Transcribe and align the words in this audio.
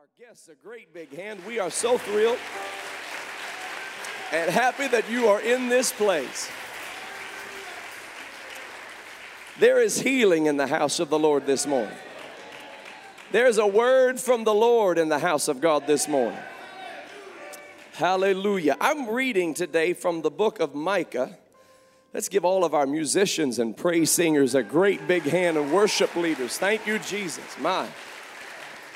our 0.00 0.06
guests 0.18 0.48
a 0.48 0.54
great 0.54 0.94
big 0.94 1.14
hand. 1.14 1.44
We 1.46 1.58
are 1.58 1.68
so 1.68 1.98
thrilled 1.98 2.38
and 4.32 4.50
happy 4.50 4.88
that 4.88 5.10
you 5.10 5.28
are 5.28 5.42
in 5.42 5.68
this 5.68 5.92
place. 5.92 6.48
There 9.58 9.78
is 9.78 10.00
healing 10.00 10.46
in 10.46 10.56
the 10.56 10.68
house 10.68 11.00
of 11.00 11.10
the 11.10 11.18
Lord 11.18 11.44
this 11.44 11.66
morning. 11.66 11.94
There's 13.30 13.58
a 13.58 13.66
word 13.66 14.18
from 14.18 14.44
the 14.44 14.54
Lord 14.54 14.96
in 14.96 15.10
the 15.10 15.18
house 15.18 15.48
of 15.48 15.60
God 15.60 15.86
this 15.86 16.08
morning. 16.08 16.40
Hallelujah. 17.92 18.78
I'm 18.80 19.10
reading 19.10 19.52
today 19.52 19.92
from 19.92 20.22
the 20.22 20.30
book 20.30 20.60
of 20.60 20.74
Micah. 20.74 21.36
Let's 22.14 22.30
give 22.30 22.46
all 22.46 22.64
of 22.64 22.72
our 22.72 22.86
musicians 22.86 23.58
and 23.58 23.76
praise 23.76 24.10
singers 24.10 24.54
a 24.54 24.62
great 24.62 25.06
big 25.06 25.24
hand 25.24 25.58
and 25.58 25.70
worship 25.70 26.16
leaders. 26.16 26.56
Thank 26.56 26.86
you, 26.86 26.98
Jesus. 27.00 27.58
My. 27.58 27.86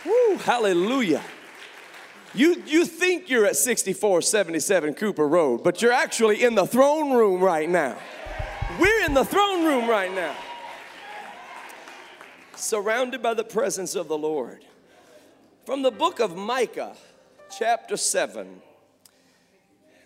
Woo, 0.05 0.37
hallelujah. 0.37 1.23
You, 2.35 2.63
you 2.67 2.85
think 2.85 3.31
you're 3.31 3.47
at 3.47 3.57
6477 3.57 4.95
Cooper 4.95 5.27
Road, 5.27 5.63
but 5.63 5.81
you're 5.81 5.93
actually 5.93 6.43
in 6.43 6.55
the 6.55 6.67
throne 6.67 7.13
room 7.13 7.41
right 7.41 7.69
now. 7.69 7.97
We're 8.81 9.05
in 9.05 9.15
the 9.15 9.25
throne 9.25 9.65
room 9.65 9.89
right 9.89 10.13
now, 10.13 10.35
surrounded 12.57 13.23
by 13.23 13.35
the 13.35 13.45
presence 13.45 13.95
of 13.95 14.09
the 14.09 14.19
Lord. 14.19 14.65
From 15.65 15.83
the 15.83 15.93
book 15.93 16.19
of 16.19 16.37
Micah, 16.37 16.97
chapter 17.57 17.97
7. 17.97 18.61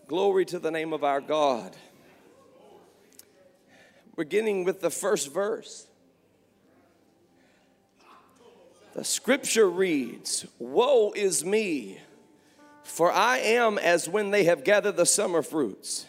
Glory 0.06 0.44
to 0.46 0.58
the 0.58 0.70
name 0.70 0.92
of 0.92 1.02
our 1.02 1.20
God. 1.20 1.74
Beginning 4.16 4.64
with 4.64 4.80
the 4.80 4.90
first 4.90 5.32
verse. 5.32 5.87
The 8.94 9.04
scripture 9.04 9.68
reads 9.68 10.46
Woe 10.58 11.12
is 11.12 11.44
me, 11.44 11.98
for 12.82 13.12
I 13.12 13.38
am 13.38 13.78
as 13.78 14.08
when 14.08 14.30
they 14.30 14.44
have 14.44 14.64
gathered 14.64 14.96
the 14.96 15.06
summer 15.06 15.42
fruits, 15.42 16.06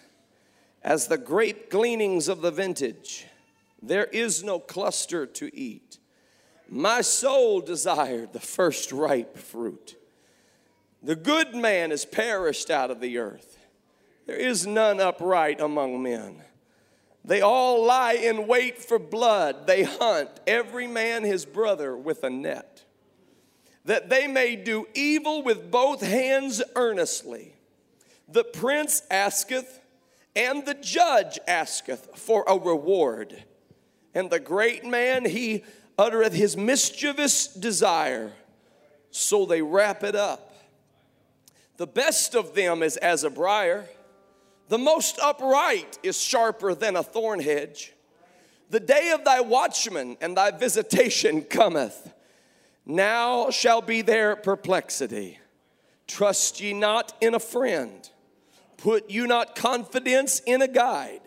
as 0.83 1.07
the 1.07 1.17
grape 1.17 1.69
gleanings 1.69 2.27
of 2.27 2.41
the 2.41 2.51
vintage. 2.51 3.25
There 3.81 4.05
is 4.05 4.43
no 4.43 4.59
cluster 4.59 5.25
to 5.25 5.55
eat. 5.55 5.99
My 6.67 7.01
soul 7.01 7.61
desired 7.61 8.33
the 8.33 8.39
first 8.39 8.91
ripe 8.91 9.37
fruit. 9.37 9.95
The 11.01 11.15
good 11.15 11.55
man 11.55 11.91
is 11.91 12.05
perished 12.05 12.69
out 12.69 12.91
of 12.91 12.99
the 12.99 13.17
earth. 13.17 13.57
There 14.25 14.35
is 14.35 14.67
none 14.67 14.99
upright 14.99 15.61
among 15.61 16.03
men. 16.03 16.41
They 17.23 17.41
all 17.41 17.85
lie 17.85 18.13
in 18.13 18.47
wait 18.47 18.77
for 18.77 18.99
blood. 18.99 19.67
They 19.67 19.83
hunt 19.83 20.29
every 20.45 20.87
man 20.87 21.23
his 21.23 21.45
brother 21.45 21.95
with 21.95 22.23
a 22.23 22.29
net, 22.29 22.78
that 23.89 24.07
they 24.07 24.27
may 24.27 24.55
do 24.55 24.87
evil 24.93 25.41
with 25.41 25.71
both 25.71 26.01
hands 26.01 26.61
earnestly. 26.75 27.55
The 28.27 28.43
prince 28.43 29.01
asketh, 29.09 29.79
and 30.35 30.63
the 30.63 30.75
judge 30.75 31.39
asketh 31.47 32.15
for 32.15 32.45
a 32.47 32.55
reward. 32.55 33.43
And 34.13 34.29
the 34.29 34.39
great 34.39 34.85
man, 34.85 35.25
he 35.25 35.63
uttereth 35.97 36.33
his 36.33 36.55
mischievous 36.55 37.47
desire, 37.47 38.31
so 39.09 39.47
they 39.47 39.63
wrap 39.63 40.03
it 40.03 40.15
up. 40.15 40.53
The 41.77 41.87
best 41.87 42.35
of 42.35 42.53
them 42.53 42.83
is 42.83 42.95
as 42.97 43.23
a 43.23 43.31
briar 43.31 43.89
the 44.67 44.77
most 44.77 45.17
upright 45.17 45.97
is 46.03 46.21
sharper 46.21 46.75
than 46.75 46.95
a 46.95 47.01
thorn 47.01 47.39
hedge. 47.39 47.93
The 48.69 48.79
day 48.79 49.13
of 49.15 49.25
thy 49.25 49.41
watchman 49.41 50.15
and 50.21 50.37
thy 50.37 50.51
visitation 50.51 51.41
cometh. 51.41 52.13
Now 52.89 53.51
shall 53.51 53.81
be 53.81 54.01
their 54.01 54.35
perplexity. 54.35 55.37
Trust 56.07 56.59
ye 56.59 56.73
not 56.73 57.13
in 57.21 57.35
a 57.35 57.39
friend. 57.39 58.09
Put 58.77 59.11
you 59.11 59.27
not 59.27 59.55
confidence 59.55 60.41
in 60.47 60.63
a 60.63 60.67
guide. 60.67 61.21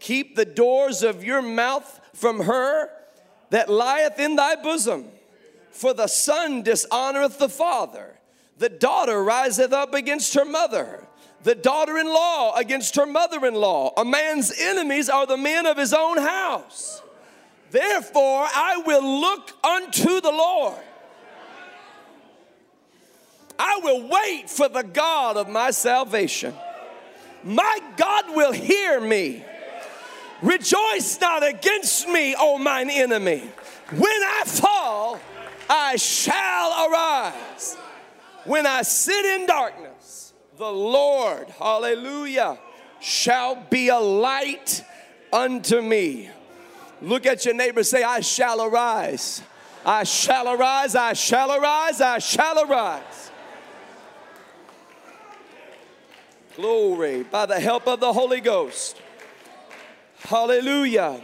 Keep 0.00 0.34
the 0.34 0.44
doors 0.44 1.04
of 1.04 1.22
your 1.22 1.40
mouth 1.40 2.00
from 2.14 2.40
her 2.40 2.90
that 3.50 3.70
lieth 3.70 4.18
in 4.18 4.34
thy 4.34 4.56
bosom. 4.56 5.06
For 5.70 5.94
the 5.94 6.08
son 6.08 6.64
dishonoreth 6.64 7.38
the 7.38 7.48
father, 7.48 8.18
the 8.58 8.68
daughter 8.68 9.22
riseth 9.22 9.72
up 9.72 9.94
against 9.94 10.34
her 10.34 10.44
mother 10.44 11.06
the 11.44 11.54
daughter 11.54 11.96
in 11.98 12.08
law 12.08 12.56
against 12.56 12.96
her 12.96 13.06
mother 13.06 13.46
in 13.46 13.54
law. 13.54 13.92
A 13.96 14.04
man's 14.04 14.52
enemies 14.58 15.08
are 15.08 15.24
the 15.24 15.36
men 15.36 15.66
of 15.66 15.76
his 15.76 15.94
own 15.94 16.18
house. 16.18 17.00
Therefore, 17.70 18.48
I 18.52 18.82
will 18.84 19.20
look 19.20 19.52
unto 19.64 20.20
the 20.20 20.32
Lord. 20.32 20.82
I 23.58 23.80
will 23.82 24.08
wait 24.08 24.48
for 24.48 24.68
the 24.68 24.82
God 24.82 25.36
of 25.36 25.48
my 25.48 25.70
salvation. 25.70 26.54
My 27.42 27.80
God 27.96 28.34
will 28.34 28.52
hear 28.52 29.00
me. 29.00 29.44
Rejoice 30.42 31.18
not 31.20 31.46
against 31.46 32.08
me, 32.08 32.34
O 32.38 32.58
mine 32.58 32.90
enemy. 32.90 33.50
When 33.90 34.02
I 34.02 34.42
fall, 34.46 35.20
I 35.68 35.96
shall 35.96 36.88
arise. 36.88 37.76
When 38.44 38.66
I 38.66 38.82
sit 38.82 39.24
in 39.24 39.46
darkness, 39.46 40.32
the 40.56 40.70
Lord, 40.70 41.48
hallelujah, 41.50 42.58
shall 43.00 43.56
be 43.56 43.88
a 43.88 43.98
light 43.98 44.84
unto 45.32 45.80
me. 45.80 46.30
Look 47.02 47.26
at 47.26 47.44
your 47.44 47.54
neighbor, 47.54 47.82
say, 47.82 48.02
I 48.02 48.20
shall 48.20 48.62
arise. 48.62 49.42
I 49.84 50.04
shall 50.04 50.48
arise, 50.48 50.94
I 50.94 51.12
shall 51.12 51.52
arise, 51.52 52.00
I 52.00 52.18
shall 52.18 52.62
arise. 52.64 53.27
Glory, 56.58 57.22
by 57.22 57.46
the 57.46 57.60
help 57.60 57.86
of 57.86 58.00
the 58.00 58.12
Holy 58.12 58.40
Ghost. 58.40 59.00
Hallelujah, 60.22 61.20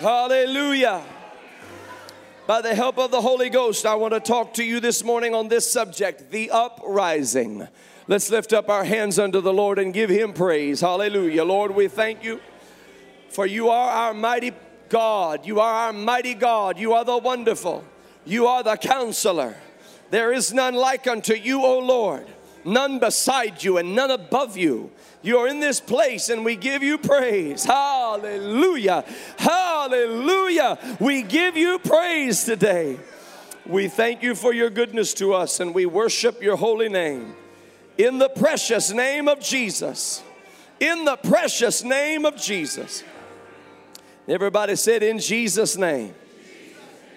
hallelujah. 0.00 1.04
By 2.46 2.62
the 2.62 2.74
help 2.74 2.96
of 2.98 3.10
the 3.10 3.20
Holy 3.20 3.50
Ghost, 3.50 3.84
I 3.84 3.96
want 3.96 4.14
to 4.14 4.20
talk 4.20 4.54
to 4.54 4.64
you 4.64 4.80
this 4.80 5.04
morning 5.04 5.34
on 5.34 5.48
this 5.48 5.70
subject 5.70 6.30
the 6.30 6.50
uprising. 6.50 7.68
Let's 8.06 8.30
lift 8.30 8.54
up 8.54 8.70
our 8.70 8.82
hands 8.82 9.18
unto 9.18 9.42
the 9.42 9.52
Lord 9.52 9.78
and 9.78 9.92
give 9.92 10.08
him 10.08 10.32
praise. 10.32 10.80
Hallelujah. 10.80 11.44
Lord, 11.44 11.72
we 11.72 11.88
thank 11.88 12.24
you 12.24 12.40
for 13.28 13.44
you 13.44 13.68
are 13.68 13.90
our 13.90 14.14
mighty 14.14 14.54
God. 14.88 15.44
You 15.44 15.60
are 15.60 15.88
our 15.88 15.92
mighty 15.92 16.32
God. 16.32 16.78
You 16.78 16.94
are 16.94 17.04
the 17.04 17.18
wonderful. 17.18 17.84
You 18.24 18.46
are 18.46 18.62
the 18.62 18.76
counselor. 18.76 19.54
There 20.08 20.32
is 20.32 20.54
none 20.54 20.74
like 20.74 21.06
unto 21.06 21.34
you, 21.34 21.62
O 21.62 21.78
Lord, 21.78 22.26
none 22.72 22.98
beside 22.98 23.64
you 23.64 23.78
and 23.78 23.94
none 23.94 24.10
above 24.10 24.56
you. 24.56 24.90
You 25.22 25.38
are 25.38 25.48
in 25.48 25.60
this 25.60 25.80
place 25.80 26.28
and 26.28 26.44
we 26.44 26.54
give 26.56 26.82
you 26.82 26.98
praise. 26.98 27.64
Hallelujah. 27.64 29.04
Hallelujah. 29.36 30.78
We 31.00 31.22
give 31.22 31.56
you 31.56 31.78
praise 31.78 32.44
today. 32.44 32.98
We 33.66 33.88
thank 33.88 34.22
you 34.22 34.34
for 34.34 34.52
your 34.52 34.70
goodness 34.70 35.12
to 35.14 35.34
us 35.34 35.60
and 35.60 35.74
we 35.74 35.86
worship 35.86 36.42
your 36.42 36.56
holy 36.56 36.88
name. 36.88 37.34
In 37.96 38.18
the 38.18 38.28
precious 38.28 38.92
name 38.92 39.28
of 39.28 39.40
Jesus. 39.40 40.22
In 40.78 41.04
the 41.04 41.16
precious 41.16 41.82
name 41.82 42.24
of 42.24 42.36
Jesus. 42.36 43.02
Everybody 44.28 44.76
said, 44.76 45.02
In 45.02 45.18
Jesus' 45.18 45.76
name. 45.76 46.14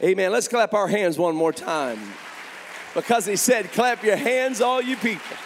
Amen. 0.01 0.31
Let's 0.31 0.47
clap 0.47 0.73
our 0.73 0.87
hands 0.87 1.19
one 1.19 1.35
more 1.35 1.53
time. 1.53 1.99
Because 2.93 3.25
he 3.25 3.35
said, 3.35 3.71
Clap 3.71 4.03
your 4.03 4.15
hands, 4.15 4.61
all 4.61 4.81
you 4.81 4.97
people. 4.97 5.37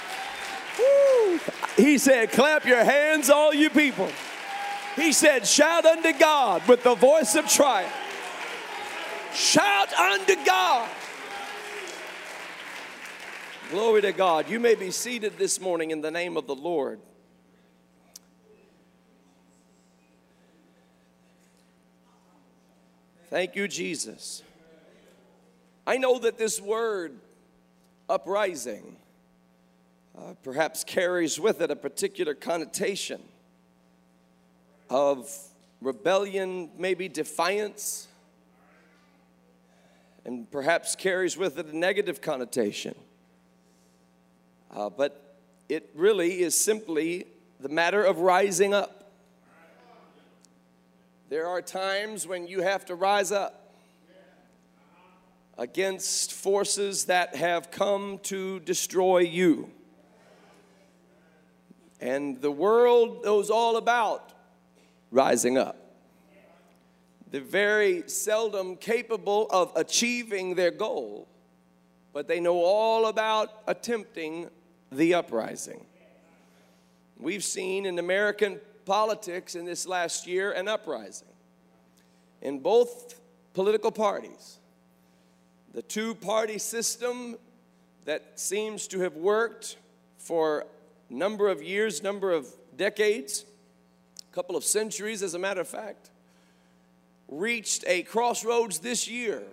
Woo. 0.79 1.39
He 1.78 1.97
said, 1.97 2.31
Clap 2.31 2.66
your 2.66 2.83
hands, 2.83 3.29
all 3.29 3.53
you 3.53 3.69
people. 3.69 4.09
He 4.95 5.11
said, 5.11 5.45
Shout 5.45 5.85
unto 5.85 6.17
God 6.17 6.67
with 6.67 6.83
the 6.83 6.95
voice 6.95 7.35
of 7.35 7.47
triumph. 7.47 7.94
Shout 9.33 9.94
unto 9.94 10.35
God 10.45 10.89
Glory 13.71 14.03
to 14.03 14.12
God. 14.12 14.47
You 14.47 14.59
may 14.59 14.75
be 14.75 14.92
seated 14.92 15.39
this 15.39 15.59
morning 15.59 15.89
in 15.89 16.01
the 16.01 16.12
name 16.12 16.38
of 16.38 16.45
the 16.45 16.53
Lord. 16.53 17.00
Thank 23.31 23.56
you, 23.56 23.68
Jesus. 23.68 24.44
I 25.88 25.97
know 25.97 26.19
that 26.19 26.38
this 26.38 26.62
word, 26.62 27.15
uprising, 28.10 28.98
uh, 30.18 30.34
perhaps 30.44 30.84
carries 30.84 31.40
with 31.40 31.62
it 31.62 31.72
a 31.72 31.75
particular 31.75 32.34
connotation 32.34 33.22
of 34.90 35.30
rebellion, 35.81 36.69
maybe 36.78 37.07
defiance, 37.07 38.07
and 40.25 40.50
perhaps 40.52 40.96
carries 40.96 41.38
with 41.38 41.60
it 41.60 41.68
a 41.68 41.78
negative 41.78 42.22
connotation. 42.22 42.96
Uh, 44.72 44.90
but 44.90 45.38
it 45.69 45.90
really 45.96 46.42
is 46.42 46.60
simply 46.60 47.25
the 47.60 47.69
matter 47.69 48.04
of 48.04 48.19
rising 48.19 48.74
up. 48.74 49.12
There 51.30 51.48
are 51.48 51.62
times 51.62 52.28
when 52.28 52.48
you 52.48 52.62
have 52.62 52.86
to 52.86 52.96
rise 52.96 53.31
up. 53.31 53.64
Against 55.57 56.34
forces 56.34 57.06
that 57.06 57.36
have 57.36 57.72
come 57.72 58.19
to 58.24 58.60
destroy 58.62 59.19
you. 59.19 59.69
And 62.02 62.42
the 62.42 62.52
world 62.52 63.24
knows 63.24 63.50
all 63.50 63.78
about 63.78 64.34
rising 65.12 65.57
up. 65.57 65.78
They're 67.31 67.42
very 67.42 68.07
seldom 68.07 68.75
capable 68.75 69.48
of 69.50 69.72
achieving 69.75 70.56
their 70.56 70.72
goal, 70.72 71.28
but 72.13 72.28
they 72.28 72.40
know 72.40 72.57
all 72.63 73.07
about 73.07 73.50
attempting 73.68 74.50
the 74.92 75.16
uprising. 75.16 75.86
We've 77.18 77.44
seen 77.44 77.86
in 77.86 77.98
American 77.98 78.60
politics 78.86 79.56
in 79.56 79.66
this 79.66 79.88
last 79.88 80.28
year 80.28 80.52
an 80.52 80.68
uprising 80.68 81.28
in 82.42 82.60
both 82.60 83.19
political 83.54 83.92
parties. 83.92 84.60
The 85.75 85.81
two 85.81 86.16
party 86.16 86.57
system 86.57 87.36
that 88.06 88.39
seems 88.39 88.88
to 88.88 89.01
have 89.01 89.18
worked 89.18 89.75
for 90.18 90.66
a 91.10 91.13
number 91.13 91.50
of 91.50 91.62
years, 91.62 92.01
number 92.01 92.31
of 92.31 92.48
decades, 92.77 93.44
a 94.31 94.33
couple 94.33 94.56
of 94.56 94.63
centuries, 94.63 95.22
as 95.22 95.33
a 95.33 95.39
matter 95.39 95.60
of 95.60 95.68
fact, 95.68 96.12
reached 97.27 97.83
a 97.88 98.04
crossroads 98.04 98.80
this 98.80 99.10
year. 99.10 99.44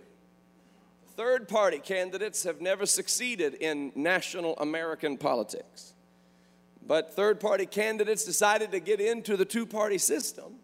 Third 1.16 1.48
party 1.48 1.80
candidates 1.80 2.44
have 2.44 2.60
never 2.60 2.86
succeeded 2.86 3.54
in 3.54 3.90
national 3.96 4.56
American 4.58 5.18
politics. 5.18 5.92
But 6.86 7.14
third 7.14 7.40
party 7.40 7.66
candidates 7.66 8.24
decided 8.24 8.70
to 8.70 8.78
get 8.78 9.00
into 9.00 9.36
the 9.36 9.44
two 9.44 9.66
party 9.66 9.98
system 9.98 10.60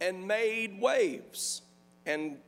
and 0.00 0.26
made 0.26 0.80
waves. 0.80 1.60
And 2.06 2.38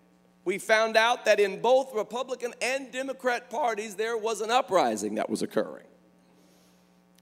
we 0.48 0.56
found 0.56 0.96
out 0.96 1.26
that 1.26 1.38
in 1.38 1.60
both 1.60 1.94
Republican 1.94 2.54
and 2.62 2.90
Democrat 2.90 3.50
parties, 3.50 3.96
there 3.96 4.16
was 4.16 4.40
an 4.40 4.50
uprising 4.50 5.16
that 5.16 5.28
was 5.28 5.42
occurring. 5.42 5.84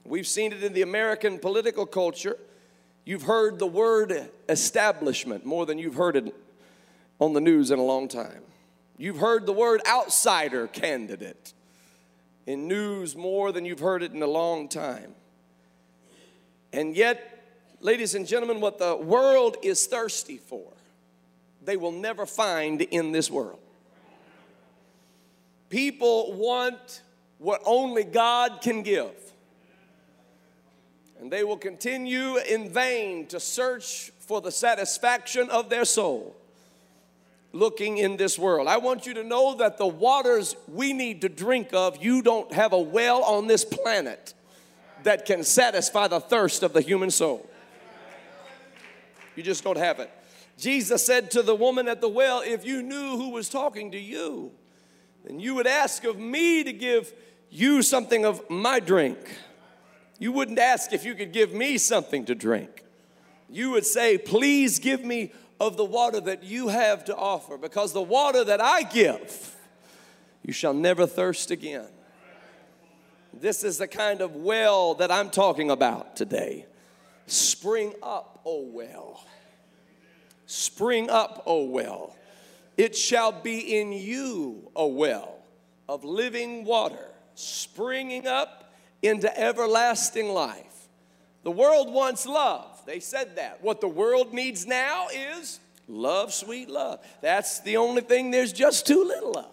We've 0.05 0.25
seen 0.25 0.53
it 0.53 0.63
in 0.63 0.71
the 0.71 0.81
American 0.81 1.37
political 1.37 1.85
culture. 1.85 2.37
You've 3.03 3.23
heard 3.23 3.59
the 3.59 3.67
word 3.67 4.29
establishment 4.47 5.45
more 5.45 5.65
than 5.65 5.77
you've 5.77 5.95
heard 5.95 6.15
it 6.15 6.33
on 7.19 7.33
the 7.33 7.41
news 7.41 7.69
in 7.69 7.79
a 7.79 7.83
long 7.83 8.07
time. 8.07 8.43
You've 8.97 9.17
heard 9.17 9.45
the 9.45 9.51
word 9.51 9.81
outsider 9.85 10.67
candidate 10.67 11.51
in 12.45 12.69
news 12.69 13.17
more 13.17 13.51
than 13.51 13.65
you've 13.65 13.81
heard 13.81 14.03
it 14.03 14.13
in 14.13 14.23
a 14.23 14.27
long 14.27 14.69
time. 14.69 15.15
And 16.71 16.95
yet, 16.95 17.43
ladies 17.81 18.15
and 18.15 18.25
gentlemen, 18.25 18.61
what 18.61 18.79
the 18.79 18.95
world 18.95 19.57
is 19.63 19.85
thirsty 19.85 20.37
for, 20.37 20.76
they 21.67 21.75
will 21.75 21.91
never 21.91 22.25
find 22.25 22.81
in 22.81 23.11
this 23.11 23.29
world. 23.29 23.59
People 25.69 26.31
want 26.31 27.01
what 27.39 27.61
only 27.65 28.05
God 28.05 28.61
can 28.61 28.83
give. 28.83 29.11
And 31.19 31.29
they 31.29 31.43
will 31.43 31.57
continue 31.57 32.37
in 32.37 32.69
vain 32.69 33.27
to 33.27 33.39
search 33.41 34.13
for 34.19 34.39
the 34.39 34.49
satisfaction 34.49 35.49
of 35.49 35.69
their 35.69 35.83
soul 35.83 36.37
looking 37.51 37.97
in 37.97 38.15
this 38.15 38.39
world. 38.39 38.69
I 38.69 38.77
want 38.77 39.05
you 39.05 39.15
to 39.15 39.23
know 39.25 39.55
that 39.55 39.77
the 39.77 39.87
waters 39.87 40.55
we 40.69 40.93
need 40.93 41.19
to 41.21 41.29
drink 41.29 41.73
of, 41.73 42.01
you 42.01 42.21
don't 42.21 42.53
have 42.53 42.71
a 42.71 42.79
well 42.79 43.23
on 43.23 43.47
this 43.47 43.65
planet 43.65 44.33
that 45.03 45.25
can 45.25 45.43
satisfy 45.43 46.07
the 46.07 46.21
thirst 46.21 46.63
of 46.63 46.71
the 46.71 46.81
human 46.81 47.11
soul. 47.11 47.45
You 49.35 49.43
just 49.43 49.65
don't 49.65 49.77
have 49.77 49.99
it. 49.99 50.09
Jesus 50.57 51.05
said 51.05 51.29
to 51.31 51.43
the 51.43 51.55
woman 51.55 51.87
at 51.87 52.01
the 52.01 52.09
well, 52.09 52.41
If 52.41 52.65
you 52.65 52.81
knew 52.81 53.17
who 53.17 53.29
was 53.29 53.49
talking 53.49 53.91
to 53.91 53.99
you, 53.99 54.51
then 55.23 55.39
you 55.39 55.55
would 55.55 55.67
ask 55.67 56.03
of 56.03 56.17
me 56.17 56.63
to 56.63 56.73
give 56.73 57.13
you 57.49 57.81
something 57.81 58.25
of 58.25 58.49
my 58.49 58.79
drink. 58.79 59.17
You 60.19 60.31
wouldn't 60.31 60.59
ask 60.59 60.93
if 60.93 61.05
you 61.05 61.13
could 61.13 61.31
give 61.31 61.53
me 61.53 61.77
something 61.77 62.25
to 62.25 62.35
drink. 62.35 62.83
You 63.49 63.71
would 63.71 63.85
say, 63.85 64.17
Please 64.17 64.79
give 64.79 65.03
me 65.05 65.31
of 65.59 65.77
the 65.77 65.85
water 65.85 66.19
that 66.21 66.43
you 66.43 66.67
have 66.67 67.05
to 67.05 67.15
offer, 67.15 67.57
because 67.57 67.93
the 67.93 68.01
water 68.01 68.43
that 68.43 68.61
I 68.61 68.83
give, 68.83 69.55
you 70.43 70.53
shall 70.53 70.73
never 70.73 71.07
thirst 71.07 71.51
again. 71.51 71.87
This 73.33 73.63
is 73.63 73.77
the 73.77 73.87
kind 73.87 74.21
of 74.21 74.35
well 74.35 74.95
that 74.95 75.11
I'm 75.11 75.29
talking 75.29 75.69
about 75.69 76.15
today. 76.15 76.65
Spring 77.27 77.93
up, 78.01 78.41
O 78.45 78.61
well. 78.71 79.23
Spring 80.47 81.09
up, 81.09 81.43
O 81.45 81.65
well. 81.65 82.15
It 82.77 82.95
shall 82.95 83.31
be 83.31 83.79
in 83.79 83.91
you 83.91 84.71
a 84.75 84.87
well 84.87 85.35
of 85.89 86.03
living 86.03 86.63
water, 86.63 87.05
springing 87.35 88.27
up 88.27 88.71
into 89.01 89.35
everlasting 89.39 90.29
life. 90.29 90.87
The 91.43 91.51
world 91.51 91.91
wants 91.91 92.25
love. 92.25 92.81
They 92.85 92.99
said 92.99 93.35
that. 93.35 93.63
What 93.63 93.81
the 93.81 93.87
world 93.87 94.33
needs 94.33 94.65
now 94.65 95.07
is 95.13 95.59
love, 95.87 96.33
sweet 96.33 96.69
love. 96.69 96.99
That's 97.21 97.59
the 97.61 97.77
only 97.77 98.01
thing 98.01 98.31
there's 98.31 98.53
just 98.53 98.87
too 98.87 99.03
little 99.03 99.37
of. 99.37 99.51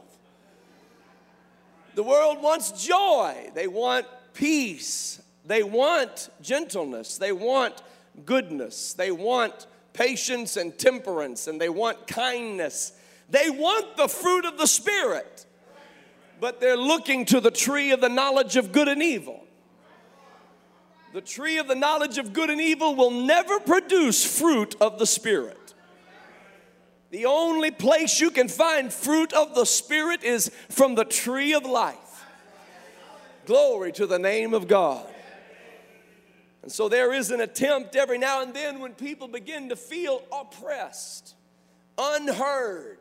The 1.94 2.02
world 2.02 2.42
wants 2.42 2.84
joy, 2.84 3.50
they 3.54 3.68
want 3.68 4.06
peace, 4.32 5.22
they 5.44 5.62
want 5.62 6.28
gentleness, 6.40 7.18
they 7.18 7.30
want 7.30 7.82
goodness, 8.24 8.94
they 8.94 9.12
want 9.12 9.68
patience 9.94 10.58
and 10.58 10.76
temperance, 10.78 11.46
and 11.46 11.58
they 11.58 11.70
want 11.70 12.06
kindness. 12.06 12.92
They 13.30 13.48
want 13.48 13.96
the 13.96 14.08
fruit 14.08 14.44
of 14.44 14.58
the 14.58 14.66
Spirit, 14.66 15.46
but 16.40 16.60
they're 16.60 16.76
looking 16.76 17.24
to 17.26 17.40
the 17.40 17.50
tree 17.50 17.92
of 17.92 18.02
the 18.02 18.10
knowledge 18.10 18.56
of 18.56 18.72
good 18.72 18.88
and 18.88 19.02
evil. 19.02 19.40
The 21.14 21.22
tree 21.22 21.58
of 21.58 21.68
the 21.68 21.76
knowledge 21.76 22.18
of 22.18 22.32
good 22.32 22.50
and 22.50 22.60
evil 22.60 22.96
will 22.96 23.12
never 23.12 23.60
produce 23.60 24.38
fruit 24.38 24.74
of 24.80 24.98
the 24.98 25.06
Spirit. 25.06 25.74
The 27.10 27.26
only 27.26 27.70
place 27.70 28.20
you 28.20 28.32
can 28.32 28.48
find 28.48 28.92
fruit 28.92 29.32
of 29.32 29.54
the 29.54 29.64
Spirit 29.64 30.24
is 30.24 30.50
from 30.68 30.96
the 30.96 31.04
tree 31.04 31.54
of 31.54 31.64
life. 31.64 32.24
Glory 33.46 33.92
to 33.92 34.06
the 34.06 34.18
name 34.18 34.52
of 34.52 34.66
God. 34.66 35.06
And 36.64 36.72
so 36.72 36.88
there 36.88 37.12
is 37.12 37.30
an 37.30 37.42
attempt 37.42 37.94
every 37.94 38.16
now 38.16 38.40
and 38.42 38.54
then 38.54 38.80
when 38.80 38.94
people 38.94 39.28
begin 39.28 39.68
to 39.68 39.76
feel 39.76 40.22
oppressed, 40.32 41.34
unheard, 41.98 42.98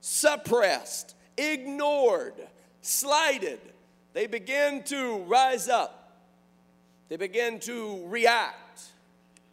suppressed, 0.00 1.16
ignored, 1.38 2.34
slighted, 2.82 3.60
they 4.12 4.26
begin 4.26 4.82
to 4.84 5.24
rise 5.24 5.68
up. 5.68 6.20
They 7.08 7.16
begin 7.16 7.58
to 7.60 8.04
react 8.06 8.68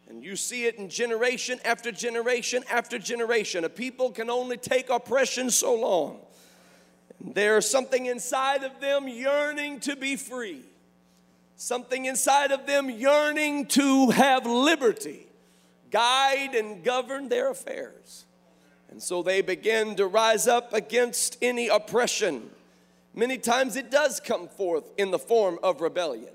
and 0.08 0.22
you 0.22 0.36
see 0.36 0.66
it 0.66 0.76
in 0.76 0.88
generation 0.88 1.58
after 1.64 1.90
generation 1.90 2.62
after 2.70 2.98
generation. 2.98 3.64
A 3.64 3.68
people 3.68 4.10
can 4.10 4.30
only 4.30 4.56
take 4.56 4.88
oppression 4.88 5.50
so 5.50 5.74
long. 5.74 6.20
And 7.18 7.34
there's 7.34 7.68
something 7.68 8.06
inside 8.06 8.62
of 8.62 8.80
them 8.80 9.08
yearning 9.08 9.80
to 9.80 9.96
be 9.96 10.16
free, 10.16 10.62
something 11.56 12.04
inside 12.04 12.52
of 12.52 12.66
them 12.66 12.88
yearning 12.90 13.66
to 13.66 14.10
have 14.10 14.46
liberty, 14.46 15.26
guide 15.90 16.54
and 16.54 16.84
govern 16.84 17.28
their 17.28 17.50
affairs. 17.50 18.24
And 18.90 19.02
so 19.02 19.22
they 19.22 19.40
begin 19.40 19.96
to 19.96 20.06
rise 20.06 20.46
up 20.46 20.72
against 20.72 21.38
any 21.42 21.68
oppression. 21.68 22.50
Many 23.14 23.38
times 23.38 23.76
it 23.76 23.90
does 23.90 24.20
come 24.20 24.48
forth 24.48 24.84
in 24.96 25.10
the 25.10 25.18
form 25.18 25.58
of 25.62 25.80
rebellion. 25.80 26.32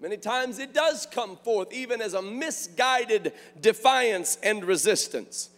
Many 0.00 0.16
times 0.16 0.58
it 0.58 0.72
does 0.72 1.06
come 1.06 1.36
forth 1.36 1.72
even 1.72 2.00
as 2.00 2.14
a 2.14 2.22
misguided 2.22 3.32
defiance 3.60 4.38
and 4.42 4.64
resistance 4.64 5.50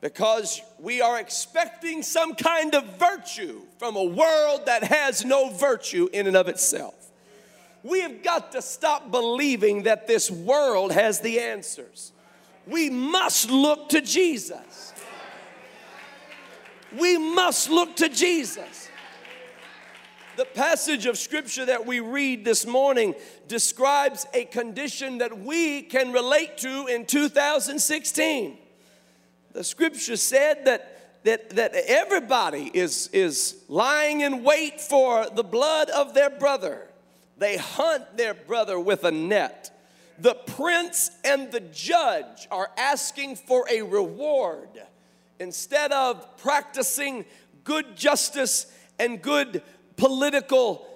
because 0.00 0.60
we 0.78 1.00
are 1.00 1.18
expecting 1.18 2.02
some 2.02 2.34
kind 2.34 2.74
of 2.74 2.98
virtue 2.98 3.60
from 3.78 3.96
a 3.96 4.04
world 4.04 4.66
that 4.66 4.84
has 4.84 5.24
no 5.24 5.50
virtue 5.50 6.08
in 6.12 6.26
and 6.26 6.36
of 6.36 6.48
itself. 6.48 7.05
We 7.86 8.00
have 8.00 8.20
got 8.24 8.50
to 8.52 8.62
stop 8.62 9.12
believing 9.12 9.84
that 9.84 10.08
this 10.08 10.28
world 10.28 10.90
has 10.90 11.20
the 11.20 11.38
answers. 11.38 12.10
We 12.66 12.90
must 12.90 13.48
look 13.48 13.90
to 13.90 14.00
Jesus. 14.00 14.92
We 16.98 17.16
must 17.16 17.70
look 17.70 17.94
to 17.96 18.08
Jesus. 18.08 18.90
The 20.36 20.46
passage 20.46 21.06
of 21.06 21.16
scripture 21.16 21.64
that 21.66 21.86
we 21.86 22.00
read 22.00 22.44
this 22.44 22.66
morning 22.66 23.14
describes 23.46 24.26
a 24.34 24.46
condition 24.46 25.18
that 25.18 25.38
we 25.38 25.82
can 25.82 26.12
relate 26.12 26.58
to 26.58 26.88
in 26.88 27.06
2016. 27.06 28.58
The 29.52 29.62
scripture 29.62 30.16
said 30.16 30.64
that, 30.64 31.22
that, 31.22 31.50
that 31.50 31.74
everybody 31.86 32.68
is, 32.74 33.08
is 33.12 33.62
lying 33.68 34.22
in 34.22 34.42
wait 34.42 34.80
for 34.80 35.28
the 35.32 35.44
blood 35.44 35.88
of 35.90 36.14
their 36.14 36.30
brother. 36.30 36.88
They 37.38 37.56
hunt 37.56 38.16
their 38.16 38.34
brother 38.34 38.78
with 38.78 39.04
a 39.04 39.10
net. 39.10 39.70
The 40.18 40.34
prince 40.34 41.10
and 41.24 41.52
the 41.52 41.60
judge 41.60 42.48
are 42.50 42.70
asking 42.78 43.36
for 43.36 43.66
a 43.70 43.82
reward 43.82 44.70
instead 45.38 45.92
of 45.92 46.38
practicing 46.38 47.26
good 47.64 47.96
justice 47.96 48.66
and 48.98 49.20
good 49.20 49.62
political 49.96 50.86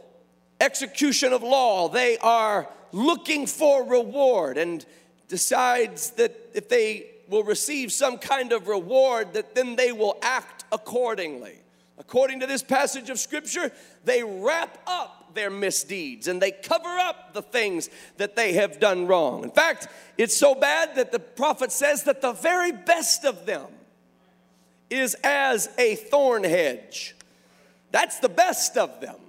execution 0.61 1.33
of 1.33 1.43
law. 1.43 1.89
They 1.89 2.17
are 2.19 2.69
looking 2.93 3.47
for 3.47 3.85
reward 3.85 4.57
and 4.57 4.85
decides 5.29 6.11
that 6.13 6.37
if 6.55 6.69
they 6.69 7.07
will 7.29 7.45
receive 7.45 7.93
some 7.93 8.19
kind 8.19 8.53
of 8.53 8.69
reward 8.69 9.35
that 9.35 9.55
then 9.55 9.77
they 9.77 9.93
will 9.93 10.19
act 10.23 10.65
accordingly. 10.73 11.57
According 12.01 12.41
to 12.41 12.47
this 12.47 12.63
passage 12.63 13.11
of 13.11 13.21
scripture, 13.21 13.71
they 14.05 14.25
wrap 14.25 14.79
up 14.87 15.35
their 15.35 15.51
misdeeds 15.51 16.29
and 16.29 16.41
they 16.41 16.51
cover 16.51 16.89
up 16.89 17.35
the 17.35 17.43
things 17.43 17.91
that 18.17 18.35
they 18.35 18.55
have 18.55 18.81
done 18.81 19.07
wrong. 19.07 19.45
In 19.45 19.51
fact, 19.51 19.87
it's 20.17 20.37
so 20.37 20.55
bad 20.55 20.97
that 20.97 21.13
the 21.13 21.19
prophet 21.19 21.71
says 21.71 22.05
that 22.05 22.23
the 22.23 22.33
very 22.33 22.73
best 22.73 23.27
of 23.27 23.45
them 23.45 23.67
is 24.89 25.15
as 25.23 25.69
a 25.79 25.95
thorn 25.95 26.43
hedge. 26.43 27.15
That's 27.93 28.19
the 28.19 28.31
best 28.31 28.79
of 28.79 29.03
them. 29.03 29.21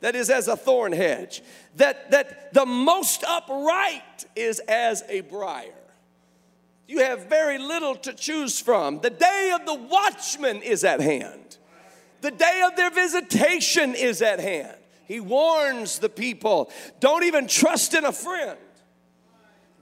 That 0.00 0.16
is 0.16 0.30
as 0.30 0.48
a 0.48 0.56
thorn 0.56 0.92
hedge. 0.92 1.42
That, 1.76 2.10
that 2.12 2.54
the 2.54 2.64
most 2.64 3.24
upright 3.24 4.24
is 4.34 4.58
as 4.60 5.02
a 5.10 5.20
briar. 5.20 5.70
You 6.88 7.00
have 7.00 7.28
very 7.28 7.58
little 7.58 7.94
to 7.96 8.14
choose 8.14 8.58
from. 8.58 9.00
The 9.00 9.10
day 9.10 9.52
of 9.54 9.66
the 9.66 9.74
watchman 9.74 10.62
is 10.62 10.82
at 10.82 11.00
hand. 11.00 11.58
The 12.24 12.30
day 12.30 12.62
of 12.66 12.74
their 12.74 12.88
visitation 12.88 13.94
is 13.94 14.22
at 14.22 14.40
hand. 14.40 14.74
He 15.04 15.20
warns 15.20 15.98
the 15.98 16.08
people 16.08 16.70
don't 16.98 17.22
even 17.24 17.46
trust 17.46 17.92
in 17.92 18.06
a 18.06 18.12
friend. 18.12 18.56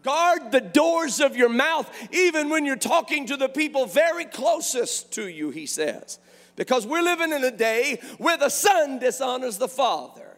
Guard 0.02 0.50
the 0.50 0.60
doors 0.60 1.20
of 1.20 1.36
your 1.36 1.48
mouth, 1.48 1.88
even 2.10 2.48
when 2.48 2.66
you're 2.66 2.74
talking 2.74 3.26
to 3.26 3.36
the 3.36 3.48
people 3.48 3.86
very 3.86 4.24
closest 4.24 5.12
to 5.12 5.28
you, 5.28 5.50
he 5.50 5.66
says. 5.66 6.18
Because 6.56 6.84
we're 6.84 7.04
living 7.04 7.32
in 7.32 7.44
a 7.44 7.52
day 7.52 8.00
where 8.18 8.36
the 8.36 8.48
son 8.48 8.98
dishonors 8.98 9.58
the 9.58 9.68
father, 9.68 10.36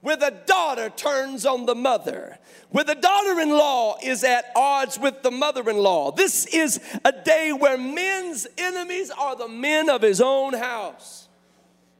where 0.00 0.16
the 0.16 0.34
daughter 0.46 0.88
turns 0.88 1.44
on 1.44 1.66
the 1.66 1.74
mother, 1.74 2.38
where 2.70 2.84
the 2.84 2.94
daughter 2.94 3.38
in 3.40 3.50
law 3.50 3.98
is 4.02 4.24
at 4.24 4.46
odds 4.56 4.98
with 4.98 5.22
the 5.22 5.30
mother 5.30 5.68
in 5.68 5.76
law. 5.76 6.10
This 6.10 6.46
is 6.46 6.80
a 7.04 7.12
day 7.12 7.52
where 7.52 7.76
men's 7.76 8.46
enemies 8.56 9.10
are 9.10 9.36
the 9.36 9.48
men 9.48 9.90
of 9.90 10.00
his 10.00 10.22
own 10.22 10.54
house. 10.54 11.23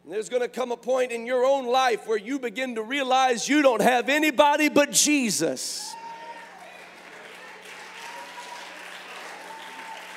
There's 0.07 0.29
going 0.29 0.43
to 0.43 0.49
come 0.49 0.71
a 0.71 0.77
point 0.77 1.13
in 1.13 1.25
your 1.25 1.47
own 1.47 1.67
life 1.67 2.07
where 2.07 2.19
you 2.19 2.39
begin 2.39 2.75
to 2.75 2.83
realize 2.83 3.49
you 3.49 3.63
don't 3.63 3.81
have 3.81 4.11
anybody 4.11 4.69
but 4.69 4.91
Jesus. 4.91 5.95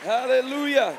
Hallelujah. 0.02 0.98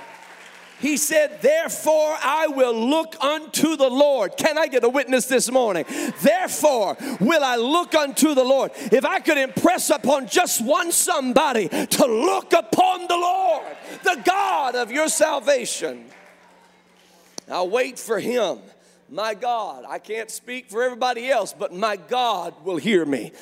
He 0.81 0.97
said, 0.97 1.43
Therefore 1.43 2.17
I 2.23 2.47
will 2.47 2.73
look 2.73 3.15
unto 3.23 3.77
the 3.77 3.91
Lord. 3.91 4.39
Can 4.39 4.57
I 4.57 4.69
get 4.69 4.85
a 4.85 4.89
witness 4.89 5.27
this 5.27 5.51
morning? 5.51 5.85
Therefore 6.23 6.97
will 7.21 7.45
I 7.45 7.57
look 7.57 7.95
unto 7.95 8.35
the 8.35 8.45
Lord. 8.45 8.71
If 8.75 9.05
I 9.05 9.21
could 9.21 9.37
impress 9.37 9.91
upon 9.91 10.29
just 10.29 10.65
one 10.65 10.93
somebody 10.93 11.69
to 11.69 12.07
look 12.07 12.55
upon 12.55 13.07
the 13.07 13.17
Lord, 13.17 13.67
the 14.03 14.23
God 14.25 14.77
of 14.77 14.91
your 14.91 15.09
salvation, 15.09 16.07
I'll 17.51 17.69
wait 17.69 17.99
for 17.99 18.19
him. 18.19 18.61
My 19.11 19.33
God, 19.33 19.85
I 19.89 19.99
can't 19.99 20.31
speak 20.31 20.69
for 20.69 20.83
everybody 20.83 21.31
else, 21.31 21.55
but 21.59 21.73
my 21.73 21.97
God 21.97 22.55
will 22.65 22.77
hear 22.77 23.07
me. 23.07 23.33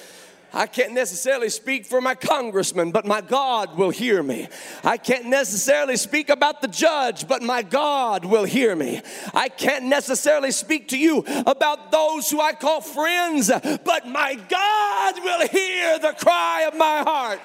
I 0.52 0.66
can't 0.66 0.92
necessarily 0.92 1.48
speak 1.50 1.84
for 1.84 2.00
my 2.00 2.14
congressman, 2.14 2.92
but 2.92 3.04
my 3.04 3.20
God 3.20 3.76
will 3.76 3.90
hear 3.90 4.22
me. 4.22 4.48
I 4.84 4.96
can't 4.96 5.26
necessarily 5.26 5.96
speak 5.96 6.28
about 6.28 6.62
the 6.62 6.68
judge, 6.68 7.26
but 7.26 7.42
my 7.42 7.62
God 7.62 8.24
will 8.24 8.44
hear 8.44 8.76
me. 8.76 9.02
I 9.34 9.48
can't 9.48 9.86
necessarily 9.86 10.52
speak 10.52 10.88
to 10.88 10.98
you 10.98 11.24
about 11.46 11.90
those 11.90 12.30
who 12.30 12.40
I 12.40 12.52
call 12.52 12.80
friends, 12.80 13.48
but 13.48 14.06
my 14.06 14.36
God 14.48 15.14
will 15.22 15.48
hear 15.48 15.98
the 15.98 16.14
cry 16.16 16.62
of 16.62 16.78
my 16.78 16.98
heart. 16.98 17.40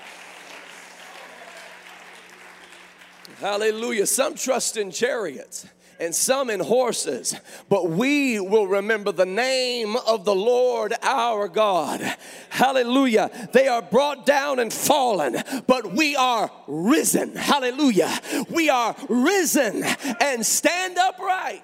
Hallelujah. 3.39 4.05
Some 4.05 4.35
trust 4.35 4.77
in 4.77 4.91
chariots 4.91 5.67
and 6.01 6.15
some 6.15 6.49
in 6.49 6.59
horses, 6.59 7.35
but 7.69 7.87
we 7.89 8.39
will 8.39 8.65
remember 8.65 9.11
the 9.11 9.25
name 9.25 9.95
of 9.95 10.25
the 10.25 10.33
Lord 10.33 10.93
our 11.03 11.47
God. 11.47 12.01
Hallelujah. 12.49 13.29
They 13.53 13.67
are 13.67 13.83
brought 13.83 14.25
down 14.25 14.57
and 14.57 14.73
fallen, 14.73 15.37
but 15.67 15.93
we 15.93 16.15
are 16.15 16.51
risen. 16.67 17.35
Hallelujah. 17.35 18.19
We 18.49 18.69
are 18.71 18.95
risen 19.07 19.83
and 20.19 20.43
stand 20.43 20.97
upright. 20.97 21.63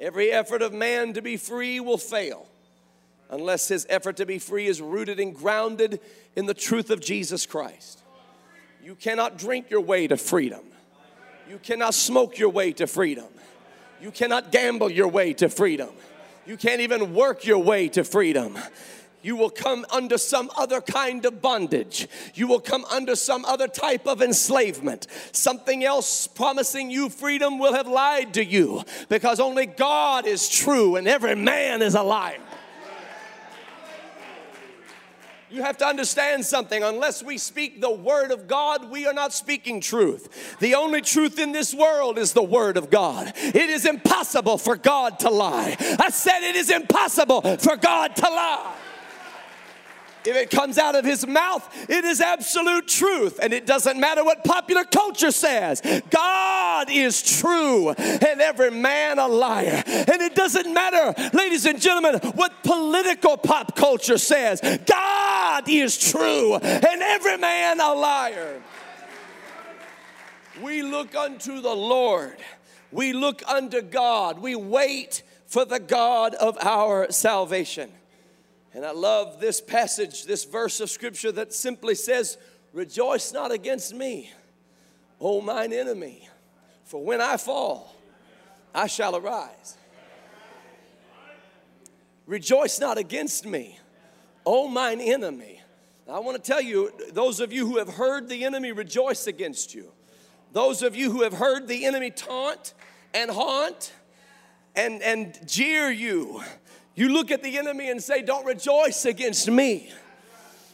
Every 0.00 0.32
effort 0.32 0.60
of 0.60 0.72
man 0.72 1.12
to 1.14 1.22
be 1.22 1.36
free 1.36 1.78
will 1.78 1.98
fail 1.98 2.48
unless 3.30 3.68
his 3.68 3.86
effort 3.88 4.16
to 4.16 4.26
be 4.26 4.40
free 4.40 4.66
is 4.66 4.82
rooted 4.82 5.20
and 5.20 5.34
grounded 5.34 6.00
in 6.34 6.46
the 6.46 6.54
truth 6.54 6.90
of 6.90 7.00
Jesus 7.00 7.46
Christ. 7.46 8.02
You 8.82 8.96
cannot 8.96 9.38
drink 9.38 9.70
your 9.70 9.80
way 9.80 10.08
to 10.08 10.16
freedom. 10.16 10.62
You 11.48 11.58
cannot 11.62 11.94
smoke 11.94 12.38
your 12.38 12.48
way 12.48 12.72
to 12.72 12.86
freedom. 12.86 13.26
You 14.00 14.10
cannot 14.10 14.52
gamble 14.52 14.90
your 14.90 15.08
way 15.08 15.32
to 15.34 15.48
freedom. 15.48 15.90
You 16.46 16.56
can't 16.56 16.80
even 16.80 17.14
work 17.14 17.44
your 17.44 17.58
way 17.58 17.88
to 17.90 18.04
freedom. 18.04 18.58
You 19.22 19.34
will 19.34 19.50
come 19.50 19.84
under 19.90 20.18
some 20.18 20.50
other 20.56 20.80
kind 20.80 21.24
of 21.24 21.42
bondage. 21.42 22.06
You 22.34 22.46
will 22.46 22.60
come 22.60 22.84
under 22.84 23.16
some 23.16 23.44
other 23.44 23.66
type 23.66 24.06
of 24.06 24.22
enslavement. 24.22 25.08
Something 25.32 25.82
else 25.82 26.28
promising 26.28 26.90
you 26.90 27.08
freedom 27.08 27.58
will 27.58 27.74
have 27.74 27.88
lied 27.88 28.34
to 28.34 28.44
you 28.44 28.84
because 29.08 29.40
only 29.40 29.66
God 29.66 30.26
is 30.26 30.48
true 30.48 30.94
and 30.94 31.08
every 31.08 31.34
man 31.34 31.82
is 31.82 31.96
a 31.96 32.02
liar. 32.02 32.38
You 35.56 35.62
have 35.62 35.78
to 35.78 35.86
understand 35.86 36.44
something. 36.44 36.82
Unless 36.82 37.22
we 37.22 37.38
speak 37.38 37.80
the 37.80 37.90
Word 37.90 38.30
of 38.30 38.46
God, 38.46 38.90
we 38.90 39.06
are 39.06 39.14
not 39.14 39.32
speaking 39.32 39.80
truth. 39.80 40.58
The 40.60 40.74
only 40.74 41.00
truth 41.00 41.38
in 41.38 41.52
this 41.52 41.72
world 41.72 42.18
is 42.18 42.34
the 42.34 42.42
Word 42.42 42.76
of 42.76 42.90
God. 42.90 43.32
It 43.36 43.70
is 43.70 43.86
impossible 43.86 44.58
for 44.58 44.76
God 44.76 45.18
to 45.20 45.30
lie. 45.30 45.74
I 45.98 46.10
said 46.10 46.42
it 46.42 46.56
is 46.56 46.68
impossible 46.68 47.40
for 47.56 47.78
God 47.78 48.14
to 48.16 48.28
lie. 48.28 48.74
If 50.26 50.36
it 50.36 50.50
comes 50.50 50.76
out 50.76 50.94
of 50.94 51.04
his 51.04 51.26
mouth, 51.26 51.66
it 51.88 52.04
is 52.04 52.20
absolute 52.20 52.88
truth. 52.88 53.38
And 53.40 53.52
it 53.52 53.64
doesn't 53.64 53.98
matter 53.98 54.24
what 54.24 54.44
popular 54.44 54.84
culture 54.84 55.30
says. 55.30 55.80
God 56.10 56.90
is 56.90 57.22
true 57.22 57.90
and 57.90 58.40
every 58.40 58.70
man 58.70 59.18
a 59.18 59.28
liar. 59.28 59.82
And 59.86 60.20
it 60.20 60.34
doesn't 60.34 60.72
matter, 60.72 61.14
ladies 61.32 61.64
and 61.64 61.80
gentlemen, 61.80 62.16
what 62.34 62.62
political 62.64 63.36
pop 63.36 63.76
culture 63.76 64.18
says. 64.18 64.60
God 64.84 65.35
is 65.68 65.98
true 65.98 66.54
and 66.54 67.02
every 67.02 67.36
man 67.38 67.80
a 67.80 67.94
liar. 67.94 68.62
We 70.62 70.82
look 70.82 71.14
unto 71.14 71.60
the 71.60 71.74
Lord. 71.74 72.36
We 72.90 73.12
look 73.12 73.42
unto 73.46 73.82
God. 73.82 74.38
We 74.38 74.54
wait 74.54 75.22
for 75.46 75.64
the 75.64 75.80
God 75.80 76.34
of 76.34 76.56
our 76.60 77.10
salvation. 77.10 77.90
And 78.72 78.84
I 78.84 78.92
love 78.92 79.40
this 79.40 79.60
passage, 79.60 80.24
this 80.24 80.44
verse 80.44 80.80
of 80.80 80.90
scripture 80.90 81.32
that 81.32 81.52
simply 81.52 81.94
says, 81.94 82.36
Rejoice 82.72 83.32
not 83.32 83.50
against 83.50 83.94
me, 83.94 84.30
O 85.20 85.40
mine 85.40 85.72
enemy, 85.72 86.28
for 86.84 87.02
when 87.02 87.22
I 87.22 87.38
fall, 87.38 87.96
I 88.74 88.86
shall 88.86 89.16
arise. 89.16 89.78
Rejoice 92.26 92.78
not 92.80 92.98
against 92.98 93.46
me, 93.46 93.78
O 94.46 94.68
mine 94.68 95.00
enemy. 95.00 95.60
I 96.08 96.20
want 96.20 96.42
to 96.42 96.50
tell 96.50 96.60
you, 96.60 96.92
those 97.12 97.40
of 97.40 97.52
you 97.52 97.66
who 97.66 97.78
have 97.78 97.88
heard 97.88 98.28
the 98.28 98.44
enemy 98.44 98.70
rejoice 98.70 99.26
against 99.26 99.74
you, 99.74 99.90
those 100.52 100.82
of 100.82 100.94
you 100.94 101.10
who 101.10 101.22
have 101.24 101.32
heard 101.32 101.66
the 101.66 101.84
enemy 101.84 102.12
taunt 102.12 102.72
and 103.12 103.28
haunt 103.28 103.92
and, 104.76 105.02
and 105.02 105.36
jeer 105.48 105.90
you, 105.90 106.42
you 106.94 107.08
look 107.08 107.32
at 107.32 107.42
the 107.42 107.58
enemy 107.58 107.90
and 107.90 108.00
say, 108.00 108.22
Don't 108.22 108.46
rejoice 108.46 109.04
against 109.04 109.50
me. 109.50 109.90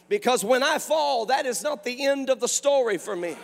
Because 0.07 0.45
when 0.45 0.61
I 0.61 0.77
fall, 0.77 1.25
that 1.25 1.47
is 1.47 1.63
not 1.63 1.83
the 1.83 2.05
end 2.05 2.29
of 2.29 2.39
the 2.39 2.47
story 2.47 2.99
for 2.99 3.15
me. 3.15 3.35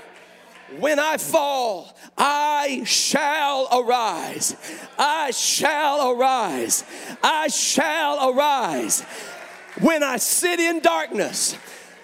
When 0.77 0.99
I 0.99 1.17
fall, 1.17 1.97
I 2.15 2.83
shall 2.85 3.67
arise. 3.71 4.55
I 4.99 5.31
shall 5.31 6.11
arise. 6.11 6.83
I 7.23 7.47
shall 7.47 8.29
arise. 8.29 9.03
When 9.81 10.03
I 10.03 10.17
sit 10.17 10.59
in 10.59 10.79
darkness, 10.79 11.57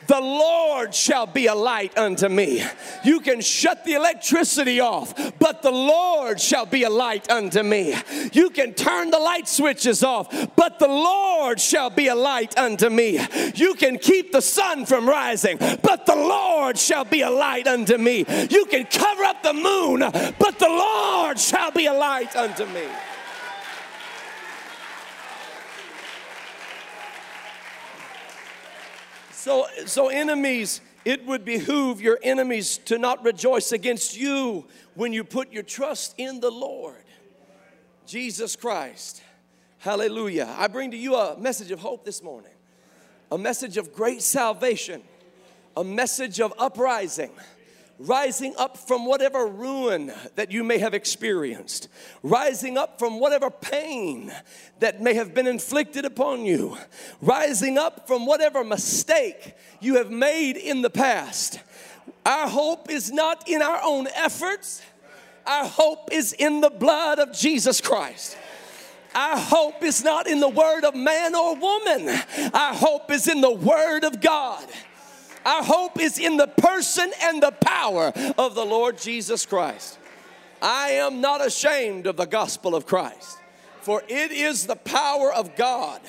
the 0.07 0.19
Lord 0.19 0.93
shall 0.93 1.25
be 1.25 1.47
a 1.47 1.55
light 1.55 1.97
unto 1.97 2.29
me. 2.29 2.63
You 3.03 3.19
can 3.19 3.41
shut 3.41 3.85
the 3.85 3.93
electricity 3.93 4.79
off, 4.79 5.13
but 5.39 5.61
the 5.61 5.71
Lord 5.71 6.39
shall 6.39 6.65
be 6.65 6.83
a 6.83 6.89
light 6.89 7.29
unto 7.31 7.63
me. 7.63 7.95
You 8.31 8.49
can 8.51 8.73
turn 8.73 9.09
the 9.09 9.19
light 9.19 9.47
switches 9.47 10.03
off, 10.03 10.29
but 10.55 10.79
the 10.79 10.87
Lord 10.87 11.59
shall 11.59 11.89
be 11.89 12.07
a 12.07 12.15
light 12.15 12.57
unto 12.57 12.89
me. 12.89 13.19
You 13.55 13.73
can 13.75 13.97
keep 13.97 14.31
the 14.31 14.41
sun 14.41 14.85
from 14.85 15.07
rising, 15.07 15.57
but 15.57 16.05
the 16.05 16.15
Lord 16.15 16.77
shall 16.77 17.05
be 17.05 17.21
a 17.21 17.29
light 17.29 17.67
unto 17.67 17.97
me. 17.97 18.25
You 18.49 18.65
can 18.65 18.85
cover 18.85 19.23
up 19.23 19.41
the 19.43 19.53
moon, 19.53 19.99
but 19.99 20.59
the 20.59 20.69
Lord 20.69 21.39
shall 21.39 21.71
be 21.71 21.87
a 21.87 21.93
light 21.93 22.35
unto 22.35 22.65
me. 22.67 22.85
So, 29.45 29.67
so 29.85 30.07
enemies, 30.07 30.81
it 31.05 31.23
would 31.27 31.45
behoove 31.45 32.01
your 32.01 32.17
enemies 32.23 32.79
to 32.85 32.97
not 32.97 33.23
rejoice 33.23 33.71
against 33.73 34.17
you 34.17 34.65
when 34.95 35.13
you 35.13 35.23
put 35.23 35.53
your 35.53 35.61
trust 35.61 36.15
in 36.17 36.39
the 36.39 36.49
Lord, 36.49 37.03
Jesus 38.07 38.55
Christ. 38.55 39.21
Hallelujah. 39.77 40.51
I 40.57 40.67
bring 40.67 40.89
to 40.89 40.97
you 40.97 41.13
a 41.13 41.37
message 41.37 41.69
of 41.69 41.79
hope 41.79 42.03
this 42.03 42.23
morning, 42.23 42.53
a 43.31 43.37
message 43.37 43.77
of 43.77 43.93
great 43.93 44.23
salvation, 44.23 45.03
a 45.77 45.83
message 45.83 46.39
of 46.39 46.51
uprising 46.57 47.29
rising 47.99 48.53
up 48.57 48.77
from 48.77 49.05
whatever 49.05 49.45
ruin 49.47 50.11
that 50.35 50.51
you 50.51 50.63
may 50.63 50.77
have 50.77 50.93
experienced, 50.93 51.87
rising 52.23 52.77
up 52.77 52.99
from 52.99 53.19
whatever 53.19 53.49
pain 53.49 54.31
that 54.79 55.01
may 55.01 55.13
have 55.13 55.33
been 55.33 55.47
inflicted 55.47 56.05
upon 56.05 56.45
you, 56.45 56.77
rising 57.21 57.77
up 57.77 58.07
from 58.07 58.25
whatever 58.25 58.63
mistake 58.63 59.53
you 59.79 59.95
have 59.95 60.11
made 60.11 60.57
in 60.57 60.81
the 60.81 60.89
past. 60.89 61.59
Our 62.25 62.47
hope 62.47 62.89
is 62.89 63.11
not 63.11 63.47
in 63.47 63.61
our 63.61 63.79
own 63.83 64.07
efforts, 64.15 64.81
our 65.45 65.65
hope 65.65 66.09
is 66.11 66.33
in 66.33 66.61
the 66.61 66.71
blood 66.71 67.19
of 67.19 67.31
Jesus 67.31 67.79
Christ. 67.79 68.37
Our 69.13 69.37
hope 69.37 69.81
is 69.81 70.03
not 70.03 70.27
in 70.27 70.41
the 70.41 70.49
word 70.49 70.83
of 70.83 70.93
man 70.93 71.35
or 71.35 71.55
woman. 71.55 72.09
Our 72.53 72.73
hope 72.73 73.09
is 73.11 73.29
in 73.29 73.39
the 73.39 73.51
word 73.51 74.03
of 74.03 74.19
God. 74.19 74.65
Our 75.45 75.63
hope 75.63 76.01
is 76.01 76.17
in 76.17 76.37
the 76.37 76.47
person 76.47 77.11
and 77.21 77.41
the 77.41 77.51
power 77.51 78.11
of 78.37 78.55
the 78.55 78.65
Lord 78.65 78.97
Jesus 78.97 79.45
Christ. 79.45 79.99
I 80.61 80.89
am 80.91 81.21
not 81.21 81.45
ashamed 81.45 82.07
of 82.07 82.17
the 82.17 82.25
gospel 82.25 82.73
of 82.73 82.87
Christ, 82.87 83.37
for 83.81 84.01
it 84.07 84.31
is 84.31 84.65
the 84.65 84.75
power 84.75 85.31
of 85.31 85.55
God 85.55 86.01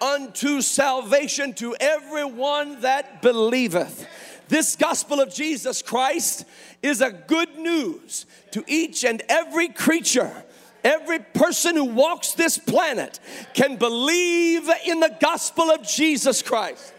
unto 0.00 0.60
salvation 0.60 1.54
to 1.54 1.76
everyone 1.78 2.80
that 2.80 3.22
believeth. 3.22 4.06
This 4.48 4.74
gospel 4.74 5.20
of 5.20 5.32
Jesus 5.32 5.80
Christ 5.80 6.44
is 6.82 7.00
a 7.00 7.12
good 7.12 7.56
news 7.56 8.26
to 8.50 8.64
each 8.66 9.04
and 9.04 9.22
every 9.28 9.68
creature. 9.68 10.44
Every 10.82 11.20
person 11.20 11.76
who 11.76 11.84
walks 11.84 12.32
this 12.32 12.58
planet 12.58 13.18
can 13.54 13.76
believe 13.76 14.68
in 14.84 15.00
the 15.00 15.16
gospel 15.18 15.70
of 15.70 15.86
Jesus 15.86 16.42
Christ. 16.42 16.92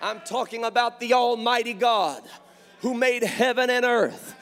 I'm 0.00 0.20
talking 0.20 0.64
about 0.64 1.00
the 1.00 1.14
Almighty 1.14 1.74
God 1.74 2.22
who 2.80 2.94
made 2.94 3.22
heaven 3.22 3.70
and 3.70 3.84
earth. 3.84 4.34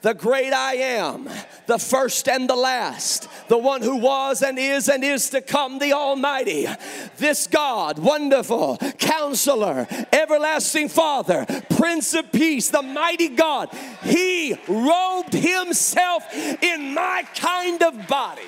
The 0.00 0.14
great 0.14 0.52
I 0.52 0.74
am, 0.74 1.28
the 1.66 1.78
first 1.78 2.28
and 2.28 2.48
the 2.48 2.54
last, 2.54 3.28
the 3.48 3.58
one 3.58 3.82
who 3.82 3.96
was 3.96 4.42
and 4.42 4.56
is 4.56 4.88
and 4.88 5.02
is 5.02 5.30
to 5.30 5.40
come, 5.40 5.80
the 5.80 5.92
Almighty. 5.92 6.68
This 7.16 7.48
God, 7.48 7.98
wonderful, 7.98 8.76
counselor, 8.98 9.88
everlasting 10.12 10.88
Father, 10.88 11.46
Prince 11.70 12.14
of 12.14 12.30
Peace, 12.30 12.70
the 12.70 12.82
mighty 12.82 13.28
God, 13.28 13.70
He 14.04 14.56
robed 14.68 15.32
Himself 15.32 16.32
in 16.62 16.94
my 16.94 17.24
kind 17.34 17.82
of 17.82 18.06
body 18.06 18.42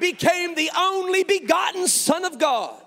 became 0.00 0.54
the 0.54 0.70
only 0.76 1.24
begotten 1.24 1.88
Son 1.88 2.24
of 2.24 2.38
God, 2.38 2.80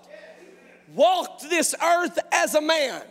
walked 0.94 1.48
this 1.48 1.74
earth 1.82 2.18
as 2.32 2.54
a 2.54 2.60
man, 2.60 3.02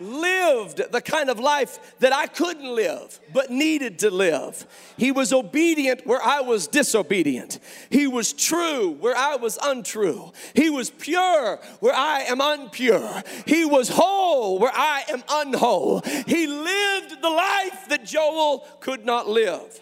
lived 0.00 0.82
the 0.90 1.00
kind 1.00 1.30
of 1.30 1.38
life 1.38 1.94
that 2.00 2.12
I 2.12 2.26
couldn't 2.26 2.74
live 2.74 3.20
but 3.32 3.50
needed 3.50 4.00
to 4.00 4.10
live. 4.10 4.66
He 4.96 5.12
was 5.12 5.32
obedient 5.32 6.06
where 6.06 6.22
I 6.22 6.40
was 6.40 6.66
disobedient. 6.66 7.60
He 7.90 8.06
was 8.06 8.32
true 8.32 8.96
where 8.98 9.16
I 9.16 9.36
was 9.36 9.58
untrue. 9.62 10.32
He 10.54 10.70
was 10.70 10.90
pure 10.90 11.60
where 11.80 11.94
I 11.94 12.22
am 12.22 12.40
unpure. 12.40 13.24
He 13.46 13.64
was 13.64 13.88
whole 13.88 14.58
where 14.58 14.72
I 14.74 15.04
am 15.08 15.22
unwhole. 15.22 16.04
He 16.26 16.46
lived 16.46 17.22
the 17.22 17.30
life 17.30 17.88
that 17.88 18.04
Joel 18.04 18.66
could 18.80 19.04
not 19.04 19.28
live. 19.28 19.80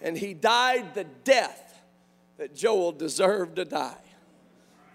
And 0.00 0.16
he 0.16 0.32
died 0.32 0.94
the 0.94 1.04
death 1.04 1.69
that 2.40 2.54
Joel 2.54 2.92
deserved 2.92 3.56
to 3.56 3.66
die. 3.66 4.00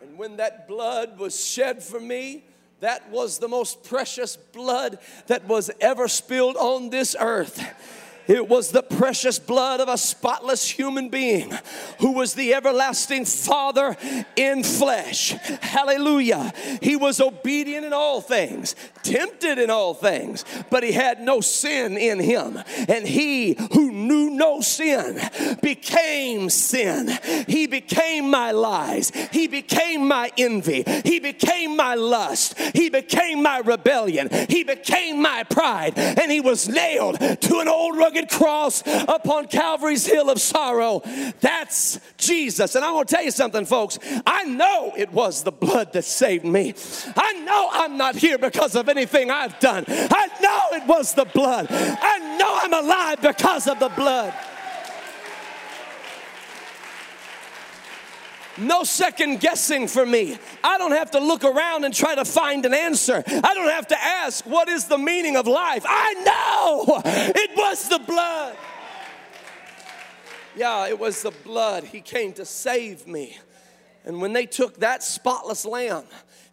And 0.01 0.17
when 0.17 0.37
that 0.37 0.67
blood 0.67 1.19
was 1.19 1.45
shed 1.45 1.83
for 1.83 1.99
me, 1.99 2.43
that 2.79 3.11
was 3.11 3.37
the 3.37 3.47
most 3.47 3.83
precious 3.83 4.35
blood 4.35 4.97
that 5.27 5.45
was 5.45 5.69
ever 5.79 6.07
spilled 6.07 6.57
on 6.57 6.89
this 6.89 7.15
earth. 7.19 7.63
It 8.27 8.47
was 8.47 8.71
the 8.71 8.83
precious 8.83 9.39
blood 9.39 9.79
of 9.79 9.89
a 9.89 9.97
spotless 9.97 10.69
human 10.69 11.09
being 11.09 11.53
who 11.99 12.13
was 12.13 12.33
the 12.33 12.53
everlasting 12.53 13.25
Father 13.25 13.95
in 14.35 14.63
flesh. 14.63 15.31
Hallelujah. 15.61 16.53
He 16.81 16.95
was 16.95 17.21
obedient 17.21 17.85
in 17.85 17.93
all 17.93 18.21
things, 18.21 18.75
tempted 19.03 19.59
in 19.59 19.69
all 19.69 19.93
things, 19.93 20.43
but 20.69 20.83
he 20.83 20.91
had 20.91 21.21
no 21.21 21.41
sin 21.41 21.97
in 21.97 22.19
him. 22.19 22.61
And 22.87 23.07
he 23.07 23.55
who 23.73 23.91
knew 23.91 24.29
no 24.29 24.61
sin 24.61 25.19
became 25.61 26.49
sin. 26.49 27.17
He 27.47 27.67
became 27.67 28.29
my 28.29 28.51
lies. 28.51 29.11
He 29.31 29.47
became 29.47 30.07
my 30.07 30.31
envy. 30.37 30.83
He 31.03 31.19
became 31.19 31.75
my 31.75 31.95
lust. 31.95 32.59
He 32.73 32.89
became 32.89 33.43
my 33.43 33.59
rebellion. 33.59 34.29
He 34.49 34.63
became 34.63 35.21
my 35.21 35.43
pride. 35.43 35.97
And 35.97 36.31
he 36.31 36.41
was 36.41 36.67
nailed 36.67 37.19
to 37.19 37.59
an 37.59 37.67
old 37.67 37.97
rugged 38.15 38.29
cross 38.29 38.83
upon 38.85 39.47
Calvary's 39.47 40.05
hill 40.05 40.29
of 40.29 40.39
sorrow. 40.39 41.01
That's 41.41 41.99
Jesus. 42.17 42.75
And 42.75 42.83
I 42.85 42.91
want 42.91 43.09
to 43.09 43.15
tell 43.15 43.23
you 43.23 43.31
something, 43.31 43.65
folks. 43.65 43.99
I 44.25 44.43
know 44.43 44.93
it 44.97 45.11
was 45.11 45.43
the 45.43 45.51
blood 45.51 45.93
that 45.93 46.03
saved 46.03 46.45
me. 46.45 46.73
I 47.15 47.33
know 47.43 47.69
I'm 47.71 47.97
not 47.97 48.15
here 48.15 48.37
because 48.37 48.75
of 48.75 48.89
anything 48.89 49.31
I've 49.31 49.59
done. 49.59 49.85
I 49.87 50.27
know 50.41 50.77
it 50.77 50.87
was 50.87 51.13
the 51.13 51.25
blood. 51.25 51.67
I 51.69 52.37
know 52.37 52.59
I'm 52.61 52.85
alive 52.85 53.21
because 53.21 53.67
of 53.67 53.79
the 53.79 53.89
blood. 53.89 54.33
No 58.57 58.83
second 58.83 59.41
guessing 59.41 59.87
for 59.87 60.05
me. 60.05 60.37
I 60.63 60.77
don't 60.77 60.93
have 60.93 61.11
to 61.11 61.19
look 61.19 61.43
around 61.43 61.83
and 61.83 61.93
try 61.93 62.15
to 62.15 62.25
find 62.25 62.65
an 62.65 62.73
answer. 62.73 63.23
I 63.27 63.53
don't 63.53 63.69
have 63.69 63.87
to 63.87 64.01
ask, 64.01 64.45
what 64.45 64.69
is 64.69 64.85
the 64.85 64.97
meaning 64.97 65.35
of 65.35 65.45
life? 65.47 65.83
I 65.85 66.13
know 66.13 67.01
it 67.05 67.51
was 67.55 67.89
the 67.89 67.99
blood. 67.99 68.55
Yeah, 70.55 70.87
it 70.87 70.97
was 70.97 71.21
the 71.21 71.31
blood. 71.31 71.83
He 71.83 71.99
came 71.99 72.31
to 72.33 72.45
save 72.45 73.07
me. 73.07 73.37
And 74.05 74.21
when 74.21 74.33
they 74.33 74.45
took 74.45 74.79
that 74.79 75.03
spotless 75.03 75.65
lamb 75.65 76.05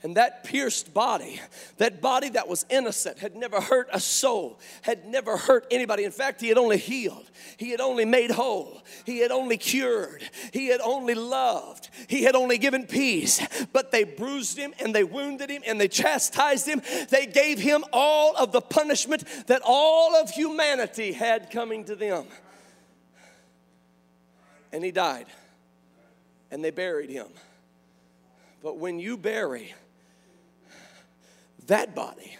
and 0.02 0.16
that 0.16 0.42
pierced 0.42 0.92
body, 0.92 1.40
that 1.78 2.00
body 2.00 2.28
that 2.30 2.48
was 2.48 2.66
innocent, 2.68 3.18
had 3.18 3.36
never 3.36 3.60
hurt 3.60 3.88
a 3.92 4.00
soul, 4.00 4.58
had 4.82 5.06
never 5.06 5.36
hurt 5.36 5.66
anybody. 5.70 6.04
In 6.04 6.10
fact, 6.10 6.40
he 6.40 6.48
had 6.48 6.58
only 6.58 6.76
healed, 6.76 7.30
he 7.56 7.70
had 7.70 7.80
only 7.80 8.04
made 8.04 8.32
whole, 8.32 8.82
he 9.04 9.18
had 9.18 9.30
only 9.30 9.56
cured, 9.56 10.28
he 10.52 10.66
had 10.66 10.80
only 10.80 11.14
loved, 11.14 11.88
he 12.08 12.24
had 12.24 12.34
only 12.34 12.58
given 12.58 12.86
peace. 12.86 13.40
But 13.72 13.92
they 13.92 14.04
bruised 14.04 14.58
him 14.58 14.74
and 14.80 14.94
they 14.94 15.04
wounded 15.04 15.50
him 15.50 15.62
and 15.66 15.80
they 15.80 15.88
chastised 15.88 16.66
him. 16.66 16.82
They 17.10 17.26
gave 17.26 17.58
him 17.58 17.84
all 17.92 18.36
of 18.36 18.52
the 18.52 18.60
punishment 18.60 19.24
that 19.46 19.62
all 19.64 20.16
of 20.16 20.30
humanity 20.30 21.12
had 21.12 21.50
coming 21.50 21.84
to 21.84 21.94
them. 21.94 22.26
And 24.72 24.84
he 24.84 24.90
died 24.90 25.26
and 26.50 26.64
they 26.64 26.70
buried 26.70 27.10
him. 27.10 27.28
But 28.62 28.78
when 28.78 28.98
you 28.98 29.16
bury 29.16 29.74
that 31.66 31.94
body. 31.94 32.37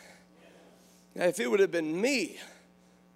Now, 1.15 1.25
if 1.25 1.39
it 1.41 1.51
would 1.51 1.61
have 1.61 1.71
been 1.71 2.01
me, 2.01 2.39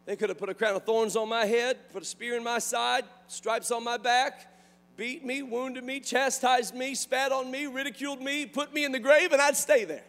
they 0.05 0.17
could 0.17 0.29
have 0.29 0.39
put 0.39 0.49
a 0.49 0.55
crown 0.55 0.77
of 0.77 0.85
thorns 0.85 1.17
on 1.17 1.29
my 1.29 1.47
head, 1.47 1.79
put 1.93 2.03
a 2.03 2.07
spear 2.07 2.37
in 2.37 2.45
my 2.45 2.59
side, 2.59 3.05
stripes 3.27 3.71
on 3.71 3.83
my 3.83 3.97
back, 3.97 4.53
beat 4.97 5.25
me, 5.25 5.43
wounded 5.43 5.85
me, 5.85 6.01
chastised 6.01 6.75
me, 6.75 6.95
spat 6.95 7.33
on 7.33 7.51
me, 7.51 7.67
ridiculed 7.67 8.21
me, 8.21 8.47
put 8.47 8.73
me 8.73 8.85
in 8.85 8.93
the 8.93 8.99
grave, 8.99 9.33
and 9.33 9.43
I'd 9.43 9.57
stay 9.57 9.85
there. 9.85 10.05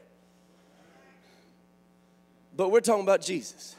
But 2.55 2.69
we're 2.69 2.81
talking 2.81 3.03
about 3.03 3.21
Jesus. 3.21 3.75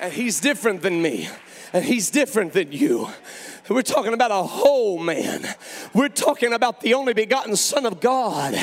And 0.00 0.12
he's 0.12 0.40
different 0.40 0.82
than 0.82 1.00
me, 1.00 1.28
and 1.72 1.84
he's 1.84 2.10
different 2.10 2.52
than 2.52 2.70
you. 2.70 3.08
We're 3.68 3.82
talking 3.82 4.14
about 4.14 4.30
a 4.30 4.42
whole 4.42 4.98
man. 4.98 5.46
We're 5.92 6.08
talking 6.08 6.52
about 6.52 6.80
the 6.80 6.94
only 6.94 7.14
begotten 7.14 7.56
Son 7.56 7.84
of 7.84 8.00
God. 8.00 8.54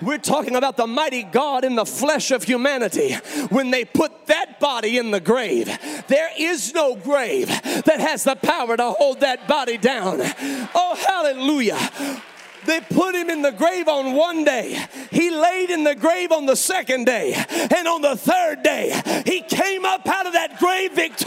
We're 0.00 0.18
talking 0.18 0.56
about 0.56 0.76
the 0.76 0.86
mighty 0.86 1.22
God 1.22 1.64
in 1.64 1.74
the 1.74 1.84
flesh 1.84 2.30
of 2.30 2.42
humanity. 2.42 3.14
When 3.50 3.70
they 3.70 3.84
put 3.84 4.26
that 4.26 4.58
body 4.58 4.98
in 4.98 5.10
the 5.10 5.20
grave, 5.20 5.66
there 6.08 6.30
is 6.38 6.72
no 6.74 6.96
grave 6.96 7.48
that 7.48 8.00
has 8.00 8.24
the 8.24 8.36
power 8.36 8.76
to 8.76 8.90
hold 8.90 9.20
that 9.20 9.46
body 9.46 9.76
down. 9.76 10.20
Oh, 10.20 10.96
hallelujah. 11.06 12.22
They 12.64 12.80
put 12.80 13.14
him 13.14 13.30
in 13.30 13.42
the 13.42 13.52
grave 13.52 13.88
on 13.88 14.14
one 14.14 14.42
day. 14.44 14.84
He 15.10 15.30
laid 15.30 15.70
in 15.70 15.84
the 15.84 15.94
grave 15.94 16.32
on 16.32 16.46
the 16.46 16.56
second 16.56 17.04
day. 17.04 17.32
And 17.34 17.86
on 17.86 18.02
the 18.02 18.16
third 18.16 18.62
day, 18.62 19.00
he 19.24 19.40
came 19.42 19.84
up 19.84 20.06
out 20.08 20.26
of 20.26 20.32
that 20.32 20.58
grave 20.58 20.92
victorious. 20.92 21.25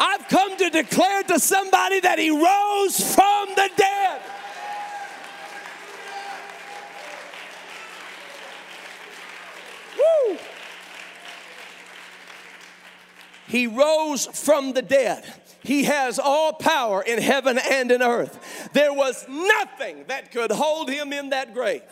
I've 0.00 0.26
come 0.28 0.56
to 0.56 0.70
declare 0.70 1.22
to 1.24 1.38
somebody 1.38 2.00
that 2.00 2.18
he 2.18 2.30
rose 2.30 3.14
from 3.14 3.48
the 3.54 3.70
dead. 3.76 4.22
Woo! 9.98 10.38
He 13.46 13.66
rose 13.66 14.26
from 14.26 14.72
the 14.72 14.80
dead. 14.80 15.22
He 15.62 15.84
has 15.84 16.18
all 16.18 16.54
power 16.54 17.02
in 17.02 17.20
heaven 17.20 17.58
and 17.58 17.92
in 17.92 18.02
earth. 18.02 18.70
There 18.72 18.94
was 18.94 19.26
nothing 19.28 20.04
that 20.08 20.32
could 20.32 20.50
hold 20.50 20.88
him 20.88 21.12
in 21.12 21.30
that 21.30 21.52
grave. 21.52 21.82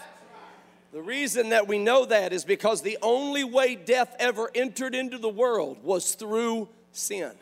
The 0.93 1.03
reason 1.03 1.51
that 1.51 1.69
we 1.69 1.79
know 1.79 2.07
that 2.07 2.33
is 2.33 2.47
because 2.47 2.81
the 2.81 2.97
only 3.03 3.45
way 3.45 3.75
death 3.75 4.17
ever 4.19 4.51
entered 4.55 4.95
into 4.95 5.19
the 5.19 5.29
world 5.29 5.85
was 5.85 6.15
through 6.15 6.71
sin. 6.93 7.33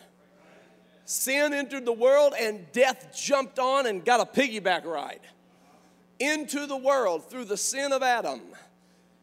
Sin 1.07 1.55
entered 1.55 1.85
the 1.85 1.93
world 1.93 2.35
and 2.39 2.71
death 2.73 3.17
jumped 3.17 3.61
on 3.61 3.87
and 3.87 4.05
got 4.05 4.21
a 4.21 4.25
piggyback 4.25 4.85
ride 4.85 5.21
into 6.19 6.67
the 6.67 6.77
world 6.77 7.31
through 7.31 7.45
the 7.45 7.57
sin 7.57 7.93
of 7.93 8.03
Adam. 8.03 8.41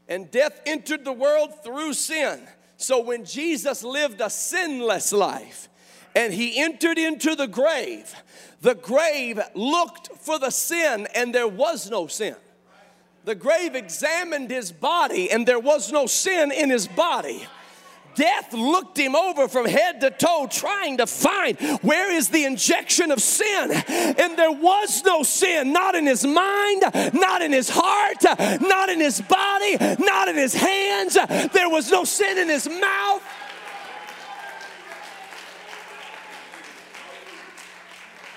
And 0.07 0.31
death 0.31 0.61
entered 0.65 1.03
the 1.03 1.11
world 1.11 1.61
through 1.61 1.93
sin. 1.93 2.39
So 2.77 3.01
when 3.01 3.25
Jesus 3.25 3.83
lived 3.83 4.21
a 4.21 4.29
sinless 4.29 5.11
life 5.11 5.67
and 6.15 6.33
he 6.33 6.57
entered 6.57 6.97
into 6.97 7.35
the 7.35 7.47
grave, 7.47 8.15
the 8.61 8.75
grave 8.75 9.41
looked 9.53 10.09
for 10.19 10.39
the 10.39 10.51
sin 10.51 11.05
and 11.13 11.35
there 11.35 11.49
was 11.49 11.89
no 11.89 12.07
sin. 12.07 12.37
The 13.25 13.35
grave 13.35 13.75
examined 13.75 14.49
his 14.49 14.71
body 14.71 15.29
and 15.29 15.45
there 15.45 15.59
was 15.59 15.91
no 15.91 16.05
sin 16.05 16.49
in 16.53 16.69
his 16.69 16.87
body 16.87 17.45
death 18.15 18.53
looked 18.53 18.97
him 18.97 19.15
over 19.15 19.47
from 19.47 19.65
head 19.65 20.01
to 20.01 20.11
toe, 20.11 20.47
trying 20.49 20.97
to 20.97 21.07
find 21.07 21.59
where 21.81 22.11
is 22.11 22.29
the 22.29 22.45
injection 22.45 23.11
of 23.11 23.21
sin. 23.21 23.71
And 23.71 24.37
there 24.37 24.51
was 24.51 25.03
no 25.03 25.23
sin, 25.23 25.73
not 25.73 25.95
in 25.95 26.05
his 26.05 26.25
mind, 26.25 26.83
not 27.13 27.41
in 27.41 27.51
his 27.51 27.69
heart, 27.69 28.23
not 28.61 28.89
in 28.89 28.99
his 28.99 29.21
body, 29.21 29.77
not 29.99 30.27
in 30.27 30.35
his 30.35 30.53
hands. 30.53 31.17
There 31.51 31.69
was 31.69 31.91
no 31.91 32.03
sin 32.03 32.37
in 32.37 32.49
his 32.49 32.67
mouth. 32.67 33.23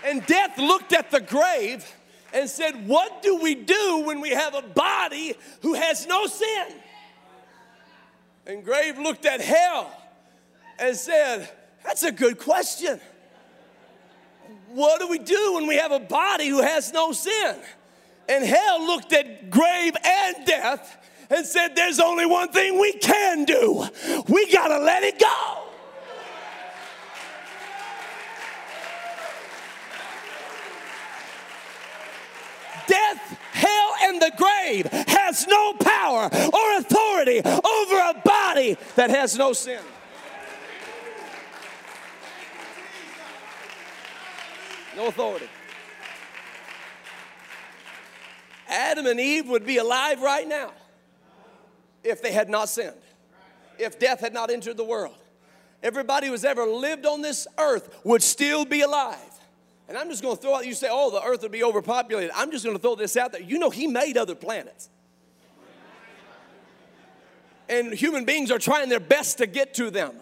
And 0.05 0.25
death 0.27 0.57
looked 0.57 0.93
at 0.93 1.11
the 1.11 1.21
grave 1.21 1.85
and 2.33 2.49
said, 2.49 2.87
What 2.87 3.23
do 3.23 3.37
we 3.37 3.57
do 3.57 4.05
when 4.07 4.21
we 4.21 4.31
have 4.31 4.55
a 4.55 4.62
body 4.62 5.35
who 5.62 5.75
has 5.75 6.07
no 6.07 6.27
sin? 6.27 6.67
And 8.46 8.64
Grave 8.64 8.96
looked 8.98 9.26
at 9.26 9.40
hell 9.40 9.90
and 10.78 10.96
said, 10.96 11.50
That's 11.85 12.04
a 12.04 12.12
good 12.12 12.38
question. 12.38 13.00
What 14.68 15.00
do 15.00 15.09
we 15.09 15.18
do 15.18 15.54
when 15.54 15.66
we 15.66 15.76
have 15.76 15.90
a 15.90 15.98
body 15.98 16.48
who 16.48 16.62
has 16.62 16.92
no 16.92 17.12
sin? 17.12 17.56
And 18.28 18.44
hell 18.44 18.85
looked 18.87 19.12
at 19.12 19.50
grave 19.50 19.94
and 20.04 20.46
death 20.46 20.96
and 21.28 21.44
said, 21.44 21.74
There's 21.74 21.98
only 21.98 22.26
one 22.26 22.50
thing 22.52 22.78
we 22.80 22.92
can 22.92 23.44
do. 23.44 23.85
We 24.28 24.52
got 24.52 24.68
to 24.68 24.78
let 24.78 25.02
it 25.02 25.18
go. 25.18 25.62
Death, 32.87 33.38
hell, 33.57 33.95
and 34.03 34.21
the 34.21 34.33
grave 34.37 34.87
has 35.09 35.47
no 35.47 35.73
power 35.75 36.29
or 36.33 36.77
authority 36.79 37.40
over 37.40 37.97
a 37.97 38.23
body 38.25 38.77
that 38.95 39.11
has 39.11 39.37
no 39.37 39.53
sin. 39.53 39.83
No 44.97 45.09
authority. 45.09 45.49
Adam 48.69 49.07
and 49.07 49.21
Eve 49.21 49.49
would 49.49 49.66
be 49.66 49.77
alive 49.77 50.21
right 50.21 50.47
now 50.47 50.73
if 52.03 52.23
they 52.23 52.33
had 52.33 52.49
not 52.49 52.69
sinned, 52.69 52.95
if 53.79 53.99
death 53.99 54.21
had 54.21 54.33
not 54.33 54.51
entered 54.51 54.77
the 54.77 54.85
world. 54.85 55.16
Everybody 55.83 56.29
who's 56.29 56.45
ever 56.45 56.64
lived 56.64 57.05
on 57.07 57.21
this 57.21 57.47
earth 57.59 58.01
would 58.05 58.23
still 58.23 58.64
be 58.64 58.81
alive. 58.81 59.19
And 59.88 59.96
I'm 59.96 60.09
just 60.11 60.22
going 60.22 60.37
to 60.37 60.42
throw 60.42 60.57
out, 60.57 60.66
you 60.66 60.75
say, 60.75 60.88
oh, 60.90 61.11
the 61.11 61.22
earth 61.22 61.42
would 61.42 61.53
be 61.53 61.62
overpopulated. 61.62 62.31
I'm 62.35 62.51
just 62.51 62.64
going 62.64 62.77
to 62.77 62.83
throw 62.83 62.96
this 62.96 63.16
out 63.16 63.33
there. 63.33 63.40
You 63.40 63.59
know, 63.59 63.70
he 63.70 63.87
made 63.87 64.16
other 64.16 64.35
planets. 64.35 64.90
And 67.68 67.92
human 67.92 68.25
beings 68.25 68.51
are 68.51 68.59
trying 68.59 68.88
their 68.88 69.01
best 69.01 69.38
to 69.38 69.46
get 69.46 69.75
to 69.75 69.90
them. 69.90 70.14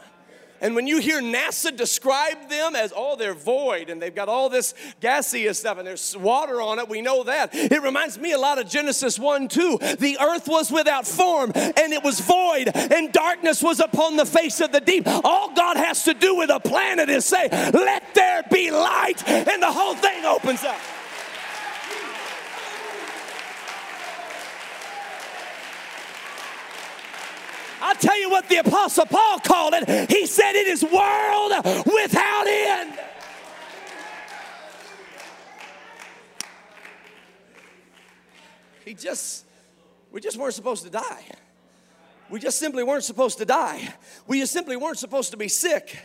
And 0.64 0.74
when 0.74 0.86
you 0.86 0.98
hear 0.98 1.20
NASA 1.20 1.76
describe 1.76 2.48
them 2.48 2.74
as, 2.74 2.90
oh, 2.96 3.16
they're 3.16 3.34
void 3.34 3.90
and 3.90 4.00
they've 4.00 4.14
got 4.14 4.30
all 4.30 4.48
this 4.48 4.72
gaseous 4.98 5.58
stuff 5.58 5.76
and 5.76 5.86
there's 5.86 6.16
water 6.16 6.62
on 6.62 6.78
it, 6.78 6.88
we 6.88 7.02
know 7.02 7.22
that. 7.24 7.50
It 7.54 7.82
reminds 7.82 8.18
me 8.18 8.32
a 8.32 8.38
lot 8.38 8.58
of 8.58 8.66
Genesis 8.66 9.18
1 9.18 9.48
2. 9.48 9.78
The 9.98 10.16
earth 10.18 10.48
was 10.48 10.72
without 10.72 11.06
form 11.06 11.52
and 11.54 11.92
it 11.92 12.02
was 12.02 12.18
void 12.20 12.70
and 12.74 13.12
darkness 13.12 13.62
was 13.62 13.78
upon 13.78 14.16
the 14.16 14.24
face 14.24 14.62
of 14.62 14.72
the 14.72 14.80
deep. 14.80 15.06
All 15.06 15.52
God 15.52 15.76
has 15.76 16.02
to 16.04 16.14
do 16.14 16.36
with 16.36 16.48
a 16.48 16.60
planet 16.60 17.10
is 17.10 17.26
say, 17.26 17.46
let 17.50 18.14
there 18.14 18.42
be 18.50 18.70
light, 18.70 19.26
and 19.28 19.62
the 19.62 19.70
whole 19.70 19.94
thing 19.94 20.24
opens 20.24 20.64
up. 20.64 20.80
I'll 27.84 27.94
tell 27.94 28.18
you 28.18 28.30
what 28.30 28.48
the 28.48 28.56
Apostle 28.56 29.04
Paul 29.04 29.40
called 29.40 29.74
it. 29.74 30.10
He 30.10 30.24
said, 30.24 30.52
It 30.54 30.66
is 30.68 30.82
world 30.82 31.52
without 31.84 32.46
end. 32.46 32.98
He 38.86 38.94
just, 38.94 39.44
we 40.10 40.22
just 40.22 40.38
weren't 40.38 40.54
supposed 40.54 40.84
to 40.84 40.90
die. 40.90 41.26
We 42.30 42.40
just 42.40 42.58
simply 42.58 42.82
weren't 42.82 43.04
supposed 43.04 43.36
to 43.38 43.44
die. 43.44 43.94
We 44.26 44.40
just 44.40 44.54
simply 44.54 44.76
weren't 44.76 44.98
supposed 44.98 45.32
to 45.32 45.36
be 45.36 45.48
sick. 45.48 45.98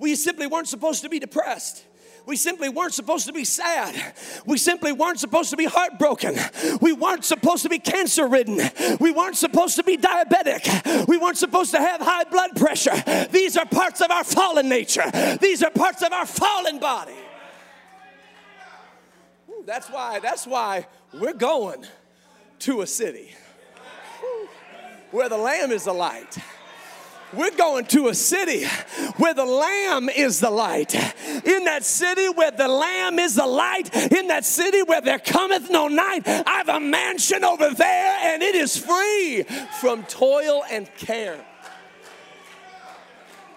We 0.00 0.16
simply 0.16 0.48
weren't 0.48 0.66
supposed 0.66 1.02
to 1.02 1.08
be 1.08 1.20
depressed. 1.20 1.84
We 2.26 2.36
simply 2.36 2.68
weren't 2.68 2.94
supposed 2.94 3.26
to 3.26 3.32
be 3.32 3.44
sad. 3.44 4.14
We 4.46 4.58
simply 4.58 4.92
weren't 4.92 5.18
supposed 5.18 5.50
to 5.50 5.56
be 5.56 5.64
heartbroken. 5.64 6.36
We 6.80 6.92
weren't 6.92 7.24
supposed 7.24 7.62
to 7.64 7.68
be 7.68 7.78
cancer 7.78 8.26
ridden. 8.28 8.60
We 9.00 9.10
weren't 9.10 9.36
supposed 9.36 9.76
to 9.76 9.82
be 9.82 9.96
diabetic. 9.96 11.06
We 11.08 11.18
weren't 11.18 11.38
supposed 11.38 11.72
to 11.72 11.78
have 11.78 12.00
high 12.00 12.24
blood 12.24 12.56
pressure. 12.56 12.94
These 13.30 13.56
are 13.56 13.66
parts 13.66 14.00
of 14.00 14.10
our 14.10 14.24
fallen 14.24 14.68
nature, 14.68 15.10
these 15.40 15.62
are 15.62 15.70
parts 15.70 16.02
of 16.02 16.12
our 16.12 16.26
fallen 16.26 16.78
body. 16.78 17.14
Ooh, 19.50 19.64
that's 19.66 19.88
why, 19.88 20.20
that's 20.20 20.46
why 20.46 20.86
we're 21.12 21.32
going 21.32 21.86
to 22.60 22.82
a 22.82 22.86
city 22.86 23.30
where 25.10 25.28
the 25.28 25.36
Lamb 25.36 25.72
is 25.72 25.84
the 25.84 25.92
light 25.92 26.38
we're 27.32 27.56
going 27.56 27.84
to 27.86 28.08
a 28.08 28.14
city 28.14 28.64
where 29.16 29.34
the 29.34 29.44
Lamb 29.44 30.08
is 30.08 30.40
the 30.40 30.50
light. 30.50 30.94
In 30.94 31.64
that 31.64 31.84
city 31.84 32.28
where 32.28 32.50
the 32.50 32.68
Lamb 32.68 33.18
is 33.18 33.36
the 33.36 33.46
light, 33.46 33.94
in 34.12 34.28
that 34.28 34.44
city 34.44 34.82
where 34.82 35.00
there 35.00 35.18
cometh 35.18 35.70
no 35.70 35.88
night, 35.88 36.26
I 36.26 36.58
have 36.58 36.68
a 36.68 36.80
mansion 36.80 37.44
over 37.44 37.70
there 37.70 38.16
and 38.22 38.42
it 38.42 38.54
is 38.54 38.76
free 38.76 39.44
from 39.80 40.02
toil 40.04 40.62
and 40.70 40.92
care. 40.96 41.44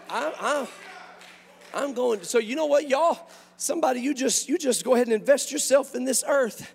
I, 0.10 0.34
I, 0.40 0.68
I'm 1.74 1.94
going, 1.94 2.20
to, 2.20 2.26
so 2.26 2.38
you 2.38 2.56
know 2.56 2.68
what, 2.68 2.88
y'all? 2.88 3.28
Somebody, 3.58 4.02
you 4.02 4.14
just 4.14 4.50
you 4.50 4.58
just 4.58 4.84
go 4.84 4.94
ahead 4.94 5.08
and 5.08 5.16
invest 5.16 5.52
yourself 5.52 5.96
in 5.96 6.04
this 6.04 6.24
earth. 6.28 6.74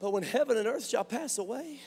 But 0.00 0.12
when 0.12 0.22
heaven 0.22 0.56
and 0.56 0.66
earth 0.66 0.88
shall 0.88 1.04
pass 1.04 1.38
away, 1.38 1.80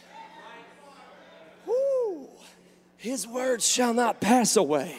his 3.06 3.28
words 3.28 3.68
shall 3.68 3.94
not 3.94 4.20
pass 4.20 4.58
away. 4.58 4.96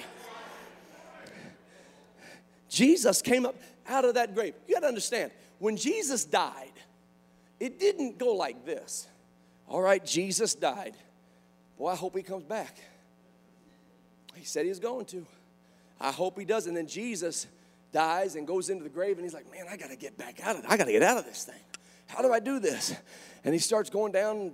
Jesus 2.68 3.20
came 3.20 3.44
up 3.44 3.56
out 3.88 4.04
of 4.04 4.14
that 4.14 4.32
grave. 4.32 4.54
You 4.68 4.74
got 4.74 4.80
to 4.80 4.86
understand, 4.86 5.32
when 5.58 5.76
Jesus 5.76 6.24
died, 6.24 6.72
it 7.58 7.80
didn't 7.80 8.16
go 8.16 8.34
like 8.34 8.64
this. 8.64 9.08
All 9.68 9.82
right, 9.82 10.04
Jesus 10.04 10.54
died. 10.54 10.94
Boy, 11.76 11.88
I 11.88 11.96
hope 11.96 12.16
he 12.16 12.22
comes 12.22 12.44
back. 12.44 12.76
He 14.36 14.44
said 14.44 14.62
he 14.62 14.68
was 14.68 14.78
going 14.78 15.06
to. 15.06 15.26
I 16.00 16.12
hope 16.12 16.38
he 16.38 16.44
does. 16.44 16.68
And 16.68 16.76
then 16.76 16.86
Jesus 16.86 17.48
dies 17.90 18.36
and 18.36 18.46
goes 18.46 18.70
into 18.70 18.84
the 18.84 18.90
grave, 18.90 19.16
and 19.16 19.24
he's 19.24 19.34
like, 19.34 19.50
Man, 19.50 19.66
I 19.68 19.76
got 19.76 19.90
to 19.90 19.96
get 19.96 20.16
back 20.16 20.38
out 20.44 20.54
of 20.56 20.64
it. 20.64 20.70
I 20.70 20.76
got 20.76 20.84
to 20.84 20.92
get 20.92 21.02
out 21.02 21.18
of 21.18 21.24
this 21.24 21.42
thing. 21.42 21.60
How 22.06 22.22
do 22.22 22.32
I 22.32 22.38
do 22.38 22.60
this? 22.60 22.94
And 23.42 23.52
he 23.52 23.58
starts 23.58 23.90
going 23.90 24.12
down 24.12 24.52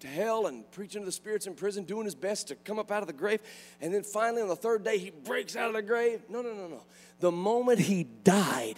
to 0.00 0.06
hell 0.06 0.46
and 0.46 0.70
preaching 0.72 1.02
to 1.02 1.06
the 1.06 1.12
spirits 1.12 1.46
in 1.46 1.54
prison, 1.54 1.84
doing 1.84 2.04
his 2.04 2.14
best 2.14 2.48
to 2.48 2.54
come 2.54 2.78
up 2.78 2.90
out 2.90 3.02
of 3.02 3.06
the 3.06 3.12
grave. 3.12 3.40
And 3.80 3.92
then 3.94 4.02
finally, 4.02 4.42
on 4.42 4.48
the 4.48 4.56
third 4.56 4.84
day, 4.84 4.98
he 4.98 5.10
breaks 5.10 5.56
out 5.56 5.68
of 5.68 5.74
the 5.74 5.82
grave. 5.82 6.22
No, 6.28 6.42
no, 6.42 6.52
no, 6.52 6.68
no. 6.68 6.82
The 7.20 7.32
moment 7.32 7.78
he 7.78 8.04
died, 8.04 8.76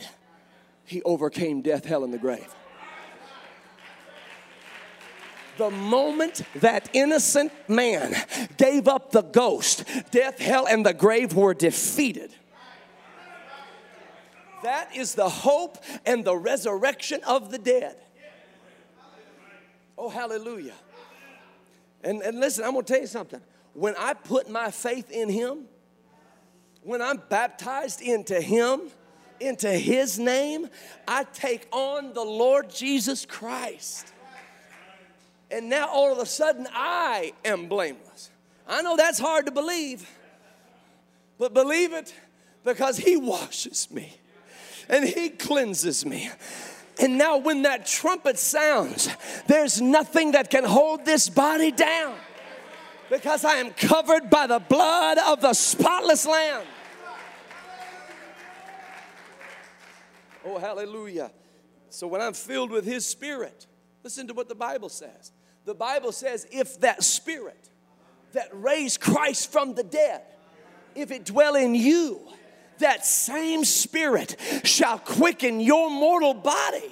he 0.84 1.02
overcame 1.02 1.62
death, 1.62 1.84
hell, 1.84 2.04
and 2.04 2.12
the 2.12 2.18
grave. 2.18 2.54
The 5.58 5.70
moment 5.70 6.42
that 6.56 6.88
innocent 6.92 7.50
man 7.68 8.14
gave 8.56 8.86
up 8.86 9.10
the 9.10 9.22
ghost, 9.22 9.84
death, 10.12 10.38
hell, 10.38 10.68
and 10.68 10.86
the 10.86 10.94
grave 10.94 11.34
were 11.34 11.52
defeated. 11.52 12.32
That 14.62 14.94
is 14.94 15.14
the 15.14 15.28
hope 15.28 15.78
and 16.06 16.24
the 16.24 16.36
resurrection 16.36 17.20
of 17.26 17.50
the 17.50 17.58
dead. 17.58 17.96
Oh, 19.96 20.08
hallelujah. 20.08 20.74
And, 22.02 22.22
and 22.22 22.38
listen, 22.40 22.64
I'm 22.64 22.72
gonna 22.72 22.84
tell 22.84 23.00
you 23.00 23.06
something. 23.06 23.40
When 23.74 23.94
I 23.96 24.14
put 24.14 24.48
my 24.48 24.70
faith 24.70 25.10
in 25.10 25.28
Him, 25.28 25.64
when 26.82 27.02
I'm 27.02 27.22
baptized 27.28 28.00
into 28.00 28.40
Him, 28.40 28.82
into 29.40 29.70
His 29.70 30.18
name, 30.18 30.68
I 31.06 31.24
take 31.24 31.68
on 31.72 32.12
the 32.12 32.24
Lord 32.24 32.70
Jesus 32.70 33.26
Christ. 33.26 34.12
And 35.50 35.68
now 35.68 35.88
all 35.88 36.12
of 36.12 36.18
a 36.18 36.26
sudden, 36.26 36.66
I 36.72 37.32
am 37.44 37.68
blameless. 37.68 38.30
I 38.66 38.82
know 38.82 38.96
that's 38.96 39.18
hard 39.18 39.46
to 39.46 39.52
believe, 39.52 40.08
but 41.38 41.54
believe 41.54 41.92
it 41.92 42.14
because 42.64 42.98
He 42.98 43.16
washes 43.16 43.90
me 43.90 44.18
and 44.88 45.04
He 45.04 45.30
cleanses 45.30 46.04
me. 46.04 46.30
And 47.00 47.16
now, 47.16 47.36
when 47.36 47.62
that 47.62 47.86
trumpet 47.86 48.38
sounds, 48.38 49.08
there's 49.46 49.80
nothing 49.80 50.32
that 50.32 50.50
can 50.50 50.64
hold 50.64 51.04
this 51.04 51.28
body 51.28 51.70
down 51.70 52.16
because 53.08 53.44
I 53.44 53.54
am 53.54 53.70
covered 53.70 54.28
by 54.28 54.46
the 54.46 54.58
blood 54.58 55.18
of 55.18 55.40
the 55.40 55.54
spotless 55.54 56.26
Lamb. 56.26 56.66
Oh, 60.44 60.58
hallelujah. 60.58 61.30
So, 61.90 62.08
when 62.08 62.20
I'm 62.20 62.32
filled 62.32 62.70
with 62.70 62.84
His 62.84 63.06
Spirit, 63.06 63.66
listen 64.02 64.26
to 64.26 64.34
what 64.34 64.48
the 64.48 64.54
Bible 64.54 64.88
says. 64.88 65.32
The 65.64 65.74
Bible 65.74 66.12
says, 66.12 66.46
if 66.50 66.80
that 66.80 67.04
Spirit 67.04 67.68
that 68.32 68.48
raised 68.52 69.00
Christ 69.00 69.52
from 69.52 69.74
the 69.74 69.84
dead, 69.84 70.22
if 70.94 71.10
it 71.10 71.24
dwell 71.24 71.54
in 71.54 71.74
you, 71.74 72.26
that 72.78 73.04
same 73.04 73.64
Spirit 73.64 74.36
shall 74.64 74.98
quicken 74.98 75.60
your 75.60 75.90
mortal 75.90 76.34
body 76.34 76.90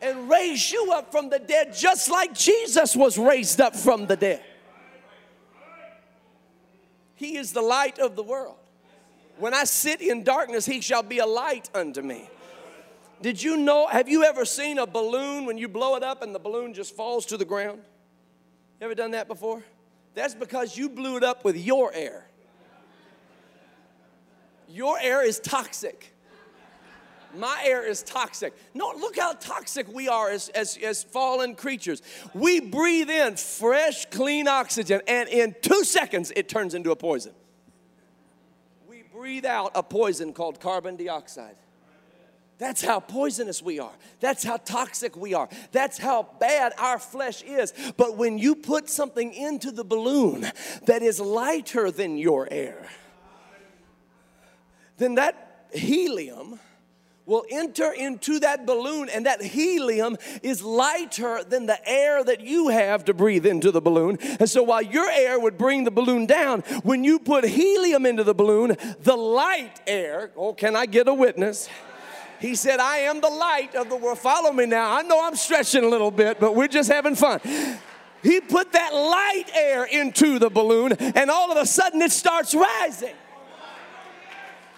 and 0.00 0.28
raise 0.28 0.72
you 0.72 0.92
up 0.92 1.12
from 1.12 1.30
the 1.30 1.38
dead, 1.38 1.74
just 1.74 2.10
like 2.10 2.34
Jesus 2.34 2.96
was 2.96 3.16
raised 3.16 3.60
up 3.60 3.76
from 3.76 4.06
the 4.06 4.16
dead. 4.16 4.42
He 7.14 7.36
is 7.36 7.52
the 7.52 7.62
light 7.62 8.00
of 8.00 8.16
the 8.16 8.22
world. 8.22 8.56
When 9.38 9.54
I 9.54 9.64
sit 9.64 10.00
in 10.00 10.24
darkness, 10.24 10.66
He 10.66 10.80
shall 10.80 11.02
be 11.02 11.18
a 11.18 11.26
light 11.26 11.70
unto 11.74 12.02
me. 12.02 12.28
Did 13.22 13.40
you 13.40 13.56
know? 13.56 13.86
Have 13.86 14.08
you 14.08 14.24
ever 14.24 14.44
seen 14.44 14.78
a 14.78 14.86
balloon 14.86 15.46
when 15.46 15.56
you 15.56 15.68
blow 15.68 15.94
it 15.94 16.02
up 16.02 16.22
and 16.22 16.34
the 16.34 16.40
balloon 16.40 16.74
just 16.74 16.96
falls 16.96 17.24
to 17.26 17.36
the 17.36 17.44
ground? 17.44 17.80
You 18.80 18.86
ever 18.86 18.96
done 18.96 19.12
that 19.12 19.28
before? 19.28 19.62
That's 20.14 20.34
because 20.34 20.76
you 20.76 20.88
blew 20.88 21.16
it 21.16 21.22
up 21.22 21.44
with 21.44 21.56
your 21.56 21.94
air. 21.94 22.26
Your 24.72 24.98
air 24.98 25.22
is 25.22 25.38
toxic. 25.38 26.14
My 27.36 27.62
air 27.64 27.86
is 27.86 28.02
toxic. 28.02 28.54
No, 28.72 28.92
look 28.98 29.18
how 29.18 29.34
toxic 29.34 29.86
we 29.92 30.08
are 30.08 30.30
as, 30.30 30.48
as, 30.50 30.78
as 30.82 31.02
fallen 31.02 31.54
creatures. 31.54 32.00
We 32.32 32.60
breathe 32.60 33.10
in 33.10 33.36
fresh, 33.36 34.06
clean 34.06 34.48
oxygen, 34.48 35.02
and 35.06 35.28
in 35.28 35.54
two 35.60 35.84
seconds 35.84 36.32
it 36.34 36.48
turns 36.48 36.74
into 36.74 36.90
a 36.90 36.96
poison. 36.96 37.32
We 38.88 39.02
breathe 39.02 39.44
out 39.44 39.72
a 39.74 39.82
poison 39.82 40.32
called 40.32 40.58
carbon 40.58 40.96
dioxide. 40.96 41.56
That's 42.56 42.82
how 42.82 43.00
poisonous 43.00 43.62
we 43.62 43.78
are. 43.78 43.92
That's 44.20 44.42
how 44.42 44.56
toxic 44.56 45.16
we 45.16 45.34
are. 45.34 45.50
That's 45.72 45.98
how 45.98 46.28
bad 46.38 46.72
our 46.78 46.98
flesh 46.98 47.42
is. 47.42 47.74
But 47.98 48.16
when 48.16 48.38
you 48.38 48.54
put 48.54 48.88
something 48.88 49.34
into 49.34 49.70
the 49.70 49.84
balloon 49.84 50.46
that 50.86 51.02
is 51.02 51.20
lighter 51.20 51.90
than 51.90 52.16
your 52.16 52.48
air, 52.50 52.88
then 55.02 55.16
that 55.16 55.68
helium 55.72 56.60
will 57.24 57.44
enter 57.50 57.92
into 57.92 58.40
that 58.40 58.66
balloon, 58.66 59.08
and 59.08 59.26
that 59.26 59.40
helium 59.40 60.16
is 60.42 60.62
lighter 60.62 61.44
than 61.44 61.66
the 61.66 61.88
air 61.88 62.24
that 62.24 62.40
you 62.40 62.68
have 62.68 63.04
to 63.04 63.14
breathe 63.14 63.46
into 63.46 63.70
the 63.70 63.80
balloon. 63.80 64.18
And 64.40 64.50
so, 64.50 64.62
while 64.62 64.82
your 64.82 65.08
air 65.08 65.38
would 65.38 65.56
bring 65.56 65.84
the 65.84 65.90
balloon 65.90 66.26
down, 66.26 66.60
when 66.82 67.04
you 67.04 67.18
put 67.18 67.44
helium 67.44 68.06
into 68.06 68.24
the 68.24 68.34
balloon, 68.34 68.76
the 69.00 69.16
light 69.16 69.80
air, 69.86 70.32
oh, 70.36 70.52
can 70.52 70.74
I 70.74 70.86
get 70.86 71.06
a 71.08 71.14
witness? 71.14 71.68
He 72.40 72.56
said, 72.56 72.80
I 72.80 72.98
am 72.98 73.20
the 73.20 73.30
light 73.30 73.76
of 73.76 73.88
the 73.88 73.96
world. 73.96 74.18
Follow 74.18 74.52
me 74.52 74.66
now. 74.66 74.92
I 74.92 75.02
know 75.02 75.24
I'm 75.24 75.36
stretching 75.36 75.84
a 75.84 75.88
little 75.88 76.10
bit, 76.10 76.40
but 76.40 76.56
we're 76.56 76.66
just 76.66 76.90
having 76.90 77.14
fun. 77.14 77.40
He 78.20 78.40
put 78.40 78.72
that 78.72 78.92
light 78.92 79.44
air 79.54 79.84
into 79.84 80.40
the 80.40 80.50
balloon, 80.50 80.92
and 80.92 81.30
all 81.30 81.52
of 81.52 81.56
a 81.56 81.66
sudden 81.66 82.02
it 82.02 82.10
starts 82.10 82.52
rising. 82.52 83.14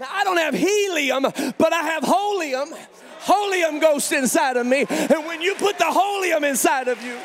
Now, 0.00 0.08
I 0.10 0.24
don't 0.24 0.38
have 0.38 0.54
helium, 0.54 1.22
but 1.22 1.72
I 1.72 1.82
have 1.82 2.02
holium. 2.02 2.76
Holium 3.20 3.80
goes 3.80 4.10
inside 4.12 4.56
of 4.56 4.66
me, 4.66 4.84
and 4.88 5.24
when 5.24 5.40
you 5.40 5.54
put 5.54 5.78
the 5.78 5.84
holium 5.84 6.46
inside 6.48 6.88
of 6.88 7.02
you, 7.02 7.16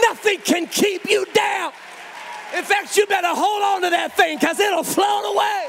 nothing 0.00 0.38
can 0.40 0.66
keep 0.66 1.08
you 1.08 1.24
down. 1.32 1.72
In 2.54 2.64
fact, 2.64 2.96
you 2.96 3.06
better 3.06 3.28
hold 3.28 3.62
on 3.62 3.82
to 3.82 3.90
that 3.90 4.14
thing 4.16 4.38
because 4.38 4.60
it'll 4.60 4.84
float 4.84 5.34
away. 5.34 5.68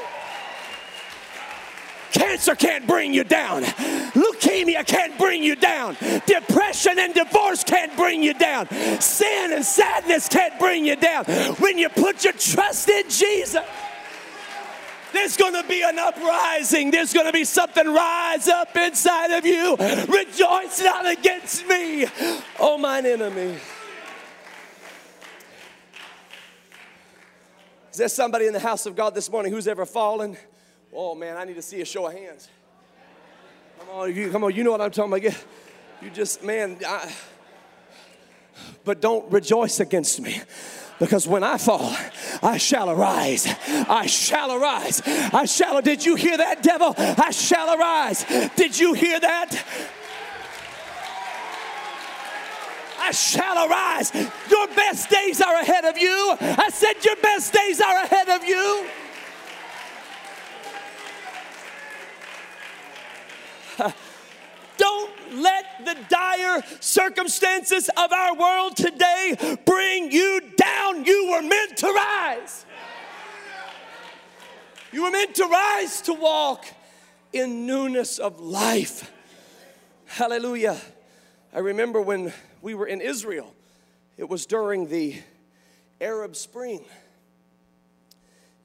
Cancer 2.12 2.54
can't 2.54 2.86
bring 2.86 3.14
you 3.14 3.24
down. 3.24 3.62
Leukemia 3.62 4.86
can't 4.86 5.18
bring 5.18 5.42
you 5.42 5.56
down. 5.56 5.96
Depression 6.26 6.98
and 6.98 7.14
divorce 7.14 7.64
can't 7.64 7.96
bring 7.96 8.22
you 8.22 8.34
down. 8.34 8.68
Sin 9.00 9.52
and 9.52 9.64
sadness 9.64 10.28
can't 10.28 10.58
bring 10.60 10.84
you 10.84 10.94
down. 10.96 11.24
When 11.58 11.76
you 11.78 11.88
put 11.88 12.22
your 12.22 12.34
trust 12.34 12.88
in 12.88 13.08
Jesus, 13.08 13.56
there's 15.14 15.36
going 15.36 15.54
to 15.54 15.68
be 15.68 15.82
an 15.82 15.98
uprising. 15.98 16.90
There's 16.90 17.12
going 17.12 17.26
to 17.26 17.32
be 17.32 17.44
something 17.44 17.86
rise 17.86 18.48
up 18.48 18.76
inside 18.76 19.30
of 19.30 19.46
you. 19.46 19.76
Rejoice 19.76 20.82
not 20.82 21.06
against 21.10 21.66
me, 21.68 22.06
oh 22.58 22.78
mine 22.78 23.06
enemy. 23.06 23.56
Is 27.90 27.98
there 27.98 28.08
somebody 28.08 28.46
in 28.46 28.52
the 28.52 28.60
house 28.60 28.86
of 28.86 28.96
God 28.96 29.14
this 29.14 29.30
morning 29.30 29.52
who's 29.52 29.68
ever 29.68 29.86
fallen? 29.86 30.36
Oh 30.92 31.14
man, 31.14 31.36
I 31.36 31.44
need 31.44 31.54
to 31.54 31.62
see 31.62 31.80
a 31.80 31.84
show 31.84 32.06
of 32.06 32.12
hands. 32.12 32.48
Come 33.78 33.88
on, 33.90 34.14
you 34.14 34.30
come 34.30 34.42
on, 34.42 34.54
you 34.54 34.64
know 34.64 34.72
what 34.72 34.80
I'm 34.80 34.90
talking 34.90 35.12
about. 35.12 35.44
You 36.02 36.10
just, 36.10 36.42
man, 36.42 36.78
I, 36.86 37.12
but 38.84 39.00
don't 39.00 39.30
rejoice 39.32 39.80
against 39.80 40.20
me. 40.20 40.40
Because 40.98 41.26
when 41.26 41.42
I 41.42 41.58
fall, 41.58 41.94
I 42.42 42.56
shall 42.56 42.88
arise. 42.88 43.46
I 43.68 44.06
shall 44.06 44.52
arise. 44.52 45.02
I 45.06 45.44
shall. 45.44 45.80
Did 45.82 46.04
you 46.04 46.14
hear 46.14 46.36
that, 46.36 46.62
devil? 46.62 46.94
I 46.96 47.30
shall 47.30 47.78
arise. 47.78 48.24
Did 48.56 48.78
you 48.78 48.92
hear 48.92 49.18
that? 49.18 49.64
I 53.00 53.10
shall 53.10 53.68
arise. 53.68 54.14
Your 54.50 54.66
best 54.68 55.10
days 55.10 55.40
are 55.40 55.54
ahead 55.56 55.84
of 55.84 55.98
you. 55.98 56.36
I 56.40 56.70
said, 56.70 57.04
Your 57.04 57.16
best 57.16 57.52
days 57.52 57.80
are 57.80 57.96
ahead 58.04 58.28
of 58.28 58.44
you. 58.44 58.86
Don't 64.76 65.10
let 65.34 65.84
the 65.84 65.96
dire 66.08 66.62
circumstances 66.80 67.88
of 67.96 68.12
our 68.12 68.34
world 68.36 68.76
today 68.76 69.58
bring 69.66 70.10
you 70.10 70.40
down. 70.56 71.04
You 71.04 71.30
were 71.32 71.42
meant 71.42 71.76
to 71.78 71.86
rise. 71.86 72.64
You 74.92 75.02
were 75.02 75.10
meant 75.10 75.34
to 75.36 75.44
rise 75.44 76.00
to 76.02 76.14
walk 76.14 76.66
in 77.32 77.66
newness 77.66 78.18
of 78.18 78.40
life. 78.40 79.10
Hallelujah. 80.06 80.80
I 81.52 81.58
remember 81.58 82.00
when 82.00 82.32
we 82.62 82.74
were 82.74 82.86
in 82.86 83.00
Israel, 83.00 83.52
it 84.16 84.28
was 84.28 84.46
during 84.46 84.88
the 84.88 85.16
Arab 86.00 86.36
Spring. 86.36 86.84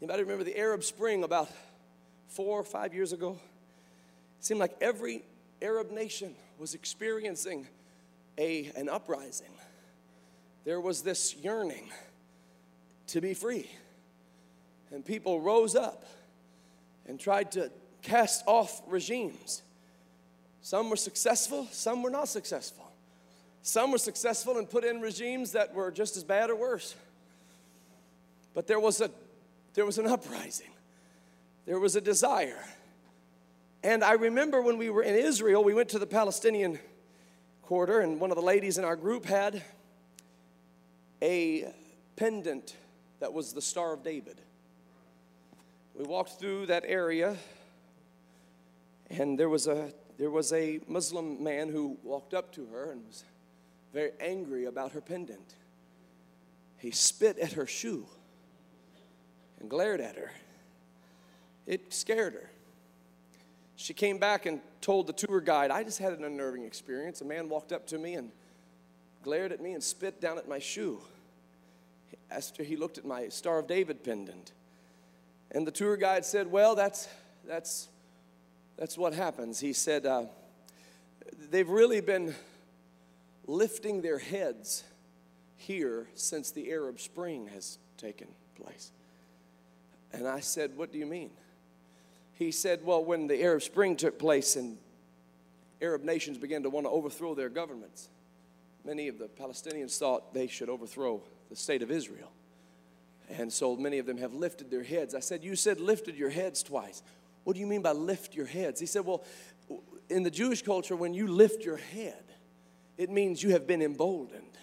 Anybody 0.02 0.24
remember 0.24 0.44
the 0.44 0.58
Arab 0.58 0.84
Spring 0.84 1.24
about 1.24 1.50
four 2.28 2.60
or 2.60 2.64
five 2.64 2.94
years 2.94 3.12
ago? 3.12 3.40
It 4.38 4.46
seemed 4.46 4.60
like 4.60 4.76
every 4.80 5.24
Arab 5.62 5.92
nation 5.92 6.36
was 6.58 6.74
experiencing 6.74 7.68
a, 8.38 8.72
an 8.76 8.90
uprising. 8.90 9.52
There 10.66 10.80
was 10.80 11.02
this 11.02 11.36
yearning 11.36 11.90
to 13.08 13.22
be 13.22 13.34
free. 13.34 13.70
And 14.92 15.06
people 15.06 15.42
rose 15.42 15.76
up 15.76 16.06
and 17.08 17.20
tried 17.20 17.52
to 17.54 17.72
cast 18.02 18.44
off 18.48 18.82
regimes. 18.88 19.62
Some 20.62 20.90
were 20.90 20.96
successful, 20.96 21.68
some 21.72 22.02
were 22.04 22.10
not 22.10 22.28
successful. 22.28 22.86
Some 23.62 23.92
were 23.92 23.98
successful 23.98 24.58
and 24.58 24.70
put 24.70 24.84
in 24.84 25.02
regimes 25.02 25.52
that 25.52 25.74
were 25.74 25.92
just 25.92 26.18
as 26.18 26.24
bad 26.24 26.50
or 26.50 26.56
worse. 26.56 26.96
But 28.54 28.68
there 28.68 28.80
was 28.80 29.02
a 29.02 29.12
there 29.74 29.86
was 29.86 29.98
an 29.98 30.08
uprising. 30.08 30.72
There 31.66 31.80
was 31.80 31.96
a 31.96 32.02
desire 32.02 32.64
and 33.84 34.04
I 34.04 34.14
remember 34.14 34.62
when 34.62 34.78
we 34.78 34.90
were 34.90 35.04
in 35.04 35.16
Israel, 35.16 35.64
we 35.64 35.74
went 35.74 35.90
to 35.90 36.00
the 36.00 36.08
Palestinian 36.08 36.80
quarter, 37.64 38.00
and 38.02 38.20
one 38.20 38.32
of 38.32 38.38
the 38.38 38.44
ladies 38.44 38.78
in 38.78 38.84
our 38.84 38.96
group 38.96 39.26
had 39.26 39.64
a 41.22 41.74
pendant 42.16 42.76
that 43.20 43.34
was 43.34 43.54
the 43.54 43.62
Star 43.62 43.94
of 43.94 44.04
David. 44.04 44.42
We 45.96 46.06
walked 46.06 46.40
through 46.40 46.68
that 46.68 46.84
area 46.86 47.38
And 49.10 49.40
there 49.40 49.50
was 49.50 49.68
a 49.68 49.94
there 50.18 50.30
was 50.30 50.52
a 50.54 50.82
Muslim 50.88 51.42
man 51.44 51.70
who 51.70 51.98
walked 52.04 52.34
up 52.34 52.52
to 52.54 52.66
her 52.68 52.92
and 52.92 53.06
was 53.06 53.24
very 53.94 54.12
angry 54.20 54.66
about 54.66 54.92
her 54.92 55.02
pendant. 55.02 55.56
He 56.78 56.92
spit 56.92 57.40
at 57.40 57.54
her 57.54 57.66
shoe 57.66 58.06
and 59.60 59.70
glared 59.70 60.02
at 60.02 60.16
her. 60.18 60.32
It 61.66 61.94
scared 61.94 62.34
her. 62.34 62.50
She 63.80 63.94
came 63.94 64.18
back 64.18 64.46
and 64.46 64.60
told 64.82 65.08
the 65.08 65.14
tour 65.14 65.40
guide, 65.40 65.72
I 65.72 65.86
just 65.86 66.00
had 66.00 66.12
an 66.12 66.26
unnerving 66.26 66.66
experience. 66.66 67.22
A 67.22 67.26
man 67.26 67.48
walked 67.48 67.72
up 67.72 67.88
to 67.88 67.98
me 67.98 68.16
and 68.16 68.30
glared 69.24 69.54
at 69.54 69.62
me 69.62 69.72
and 69.72 69.82
spit 69.82 70.20
down 70.20 70.38
at 70.38 70.50
my 70.50 70.60
shoe 70.60 71.00
after 72.30 72.62
he 72.62 72.76
looked 72.76 72.98
at 72.98 73.06
my 73.06 73.30
Star 73.30 73.58
of 73.58 73.68
David 73.68 74.04
pendant. 74.04 74.52
And 75.52 75.66
the 75.66 75.72
tour 75.72 75.96
guide 75.96 76.26
said, 76.26 76.52
Well, 76.52 76.76
that's, 76.76 77.08
that's, 77.48 77.88
that's 78.76 78.98
what 78.98 79.14
happens. 79.14 79.62
He 79.62 79.72
said, 79.72 80.06
uh, 80.06 80.26
They've 81.50 81.70
really 81.70 82.02
been 82.02 82.36
lifting 83.48 84.02
their 84.02 84.20
heads 84.20 84.84
here 85.56 86.10
since 86.16 86.52
the 86.52 86.70
Arab 86.70 87.00
Spring 87.00 87.48
has 87.54 87.78
taken 87.98 88.28
place. 88.62 88.92
And 90.12 90.28
I 90.28 90.42
said, 90.42 90.76
What 90.76 90.92
do 90.92 90.98
you 90.98 91.06
mean? 91.06 91.30
He 92.40 92.52
said, 92.52 92.86
Well, 92.86 93.04
when 93.04 93.28
the 93.28 93.44
Arab 93.44 93.62
Spring 93.62 93.98
took 93.98 94.18
place 94.18 94.56
and 94.56 94.78
Arab 95.82 96.04
nations 96.04 96.38
began 96.38 96.64
to 96.64 96.70
want 96.70 96.86
to 96.86 96.90
overthrow 96.90 97.36
their 97.36 97.50
governments, 97.50 98.08
many 98.86 99.10
of 99.10 99.20
the 99.20 99.28
Palestinians 99.28 99.98
thought 99.98 100.34
they 100.34 100.48
should 100.48 100.70
overthrow 100.70 101.22
the 101.50 101.58
state 101.58 101.82
of 101.82 101.92
Israel. 101.92 102.32
And 103.30 103.52
so 103.52 103.76
many 103.76 104.00
of 104.00 104.06
them 104.06 104.18
have 104.18 104.34
lifted 104.34 104.72
their 104.72 104.84
heads. 104.84 105.14
I 105.14 105.20
said, 105.20 105.44
You 105.44 105.58
said 105.58 105.82
lifted 105.82 106.16
your 106.16 106.30
heads 106.30 106.64
twice. 106.64 107.04
What 107.44 107.56
do 107.56 107.60
you 107.60 107.68
mean 107.68 107.82
by 107.82 107.92
lift 107.92 108.34
your 108.34 108.46
heads? 108.46 108.80
He 108.80 108.86
said, 108.86 109.06
Well, 109.06 109.22
in 110.10 110.24
the 110.24 110.32
Jewish 110.32 110.62
culture, 110.62 110.96
when 110.96 111.14
you 111.14 111.28
lift 111.28 111.66
your 111.66 111.78
head, 111.78 112.24
it 112.98 113.10
means 113.10 113.44
you 113.44 113.52
have 113.52 113.68
been 113.68 113.82
emboldened 113.82 114.58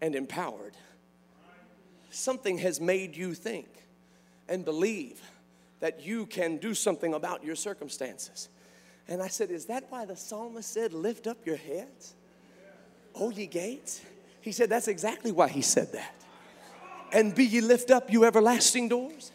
and 0.00 0.14
empowered. 0.14 0.76
Something 2.10 2.58
has 2.58 2.80
made 2.80 3.16
you 3.16 3.34
think 3.34 3.66
and 4.48 4.64
believe 4.64 5.20
that 5.82 6.06
you 6.06 6.26
can 6.26 6.58
do 6.58 6.74
something 6.74 7.12
about 7.12 7.42
your 7.44 7.56
circumstances. 7.56 8.48
And 9.08 9.20
I 9.20 9.26
said, 9.26 9.50
Is 9.50 9.66
that 9.66 9.84
why 9.90 10.04
the 10.04 10.14
psalmist 10.14 10.72
said, 10.72 10.92
Lift 10.92 11.26
up 11.26 11.44
your 11.44 11.56
heads, 11.56 12.14
O 13.16 13.30
ye 13.30 13.46
gates? 13.48 14.00
He 14.40 14.52
said, 14.52 14.70
That's 14.70 14.86
exactly 14.86 15.32
why 15.32 15.48
he 15.48 15.60
said 15.60 15.92
that. 15.92 16.14
And 17.12 17.34
be 17.34 17.44
ye 17.44 17.60
lift 17.60 17.90
up, 17.90 18.12
you 18.12 18.24
everlasting 18.24 18.88
doors. 18.88 19.32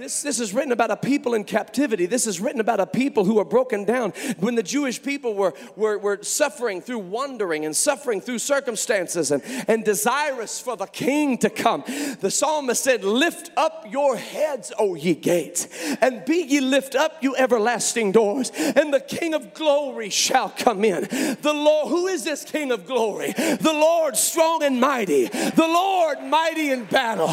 This, 0.00 0.22
this 0.22 0.40
is 0.40 0.54
written 0.54 0.72
about 0.72 0.90
a 0.90 0.96
people 0.96 1.34
in 1.34 1.44
captivity. 1.44 2.06
This 2.06 2.26
is 2.26 2.40
written 2.40 2.58
about 2.58 2.80
a 2.80 2.86
people 2.86 3.26
who 3.26 3.38
are 3.38 3.44
broken 3.44 3.84
down. 3.84 4.12
When 4.38 4.54
the 4.54 4.62
Jewish 4.62 5.02
people 5.02 5.34
were, 5.34 5.52
were, 5.76 5.98
were 5.98 6.22
suffering 6.22 6.80
through 6.80 7.00
wandering 7.00 7.66
and 7.66 7.76
suffering 7.76 8.22
through 8.22 8.38
circumstances 8.38 9.30
and, 9.30 9.42
and 9.68 9.84
desirous 9.84 10.58
for 10.58 10.74
the 10.74 10.86
king 10.86 11.36
to 11.38 11.50
come, 11.50 11.84
the 12.20 12.30
psalmist 12.30 12.82
said, 12.82 13.04
Lift 13.04 13.50
up 13.58 13.84
your 13.90 14.16
heads, 14.16 14.72
O 14.78 14.94
ye 14.94 15.14
gates, 15.14 15.68
and 16.00 16.24
be 16.24 16.46
ye 16.48 16.62
lift 16.62 16.94
up, 16.94 17.22
you 17.22 17.36
everlasting 17.36 18.10
doors, 18.10 18.50
and 18.56 18.94
the 18.94 19.00
King 19.00 19.34
of 19.34 19.52
glory 19.52 20.08
shall 20.08 20.48
come 20.48 20.82
in. 20.82 21.02
The 21.42 21.52
Lord, 21.52 21.88
who 21.88 22.06
is 22.06 22.24
this 22.24 22.42
King 22.42 22.72
of 22.72 22.86
glory? 22.86 23.32
The 23.32 23.74
Lord 23.74 24.16
strong 24.16 24.62
and 24.62 24.80
mighty, 24.80 25.26
the 25.26 25.68
Lord 25.68 26.22
mighty 26.22 26.70
in 26.70 26.84
battle. 26.84 27.28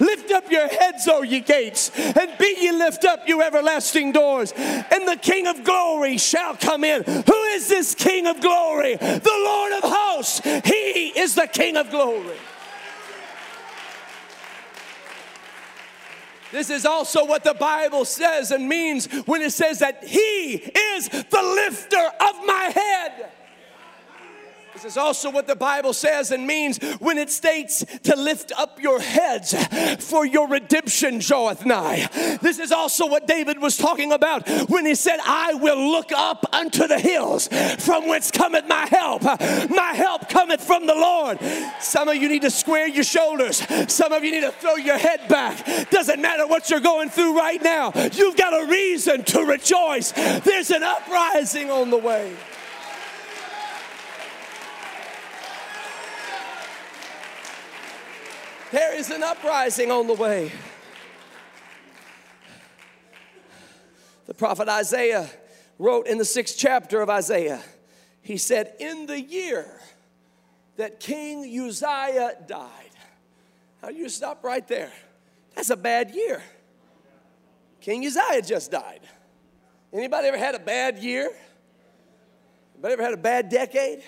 Lift 0.00 0.32
up 0.32 0.50
your 0.50 0.66
heads, 0.66 1.06
O 1.06 1.22
ye 1.22 1.38
gates 1.38 1.92
and 2.16 2.38
be 2.38 2.56
ye 2.60 2.72
lift 2.72 3.04
up, 3.04 3.28
you 3.28 3.42
everlasting 3.42 4.12
doors, 4.12 4.52
and 4.56 5.06
the 5.06 5.18
King 5.20 5.46
of 5.46 5.64
glory 5.64 6.18
shall 6.18 6.56
come 6.56 6.84
in. 6.84 7.02
Who 7.04 7.42
is 7.54 7.68
this 7.68 7.94
King 7.94 8.26
of 8.26 8.40
glory? 8.40 8.96
The 8.96 9.40
Lord 9.44 9.72
of 9.72 9.80
hosts. 9.84 10.40
He 10.64 11.12
is 11.18 11.34
the 11.34 11.46
King 11.46 11.76
of 11.76 11.90
glory. 11.90 12.36
This 16.50 16.70
is 16.70 16.86
also 16.86 17.26
what 17.26 17.44
the 17.44 17.54
Bible 17.54 18.04
says 18.04 18.50
and 18.52 18.68
means 18.68 19.06
when 19.26 19.42
it 19.42 19.52
says 19.52 19.80
that 19.80 20.04
He 20.04 20.54
is 20.54 21.08
the 21.08 21.42
lifter 21.42 21.96
of 22.20 22.46
my 22.46 22.72
head. 22.74 23.30
This 24.78 24.92
is 24.92 24.96
also 24.96 25.32
what 25.32 25.48
the 25.48 25.56
Bible 25.56 25.92
says 25.92 26.30
and 26.30 26.46
means 26.46 26.78
when 27.00 27.18
it 27.18 27.30
states 27.30 27.84
to 28.04 28.14
lift 28.14 28.52
up 28.56 28.80
your 28.80 29.00
heads 29.00 29.52
for 30.04 30.24
your 30.24 30.46
redemption 30.46 31.18
draweth 31.18 31.66
nigh. 31.66 32.08
This 32.40 32.60
is 32.60 32.70
also 32.70 33.08
what 33.08 33.26
David 33.26 33.60
was 33.60 33.76
talking 33.76 34.12
about 34.12 34.48
when 34.68 34.86
he 34.86 34.94
said, 34.94 35.18
I 35.24 35.54
will 35.54 35.90
look 35.90 36.12
up 36.12 36.46
unto 36.52 36.86
the 36.86 37.00
hills 37.00 37.48
from 37.80 38.06
whence 38.06 38.30
cometh 38.30 38.68
my 38.68 38.86
help. 38.86 39.24
My 39.68 39.94
help 39.94 40.28
cometh 40.28 40.62
from 40.62 40.86
the 40.86 40.94
Lord. 40.94 41.40
Some 41.80 42.06
of 42.06 42.14
you 42.14 42.28
need 42.28 42.42
to 42.42 42.50
square 42.50 42.86
your 42.86 43.02
shoulders. 43.02 43.60
Some 43.92 44.12
of 44.12 44.22
you 44.22 44.30
need 44.30 44.42
to 44.42 44.52
throw 44.52 44.76
your 44.76 44.98
head 44.98 45.26
back. 45.28 45.90
Doesn't 45.90 46.22
matter 46.22 46.46
what 46.46 46.70
you're 46.70 46.78
going 46.78 47.08
through 47.08 47.36
right 47.36 47.60
now. 47.60 47.90
You've 48.12 48.36
got 48.36 48.52
a 48.52 48.70
reason 48.70 49.24
to 49.24 49.40
rejoice. 49.40 50.12
There's 50.12 50.70
an 50.70 50.84
uprising 50.84 51.68
on 51.68 51.90
the 51.90 51.98
way. 51.98 52.32
There 58.70 58.94
is 58.94 59.10
an 59.10 59.22
uprising 59.22 59.90
on 59.90 60.06
the 60.06 60.14
way. 60.14 60.52
The 64.26 64.34
prophet 64.34 64.68
Isaiah 64.68 65.28
wrote 65.78 66.06
in 66.06 66.18
the 66.18 66.24
sixth 66.24 66.56
chapter 66.58 67.00
of 67.00 67.08
Isaiah, 67.08 67.62
he 68.20 68.36
said, 68.36 68.74
In 68.78 69.06
the 69.06 69.18
year 69.18 69.66
that 70.76 71.00
King 71.00 71.44
Uzziah 71.44 72.34
died. 72.46 72.90
Now 73.82 73.88
you 73.88 74.10
stop 74.10 74.44
right 74.44 74.66
there. 74.68 74.92
That's 75.54 75.70
a 75.70 75.76
bad 75.76 76.14
year. 76.14 76.42
King 77.80 78.04
Uzziah 78.04 78.42
just 78.42 78.70
died. 78.70 79.00
Anybody 79.94 80.28
ever 80.28 80.36
had 80.36 80.54
a 80.54 80.58
bad 80.58 80.98
year? 80.98 81.30
Anybody 82.74 82.92
ever 82.92 83.02
had 83.02 83.14
a 83.14 83.16
bad 83.16 83.48
decade? 83.48 84.02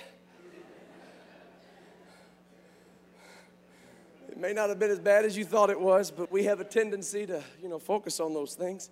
May 4.41 4.53
not 4.53 4.71
have 4.71 4.79
been 4.79 4.91
as 4.91 4.99
bad 4.99 5.25
as 5.25 5.37
you 5.37 5.45
thought 5.45 5.71
it 5.71 5.81
was, 5.81 6.11
but 6.11 6.33
we 6.33 6.45
have 6.45 6.61
a 6.61 6.65
tendency 6.65 7.27
to, 7.27 7.43
you 7.63 7.69
know, 7.69 7.79
focus 7.79 8.21
on 8.21 8.33
those 8.33 8.55
things. 8.55 8.91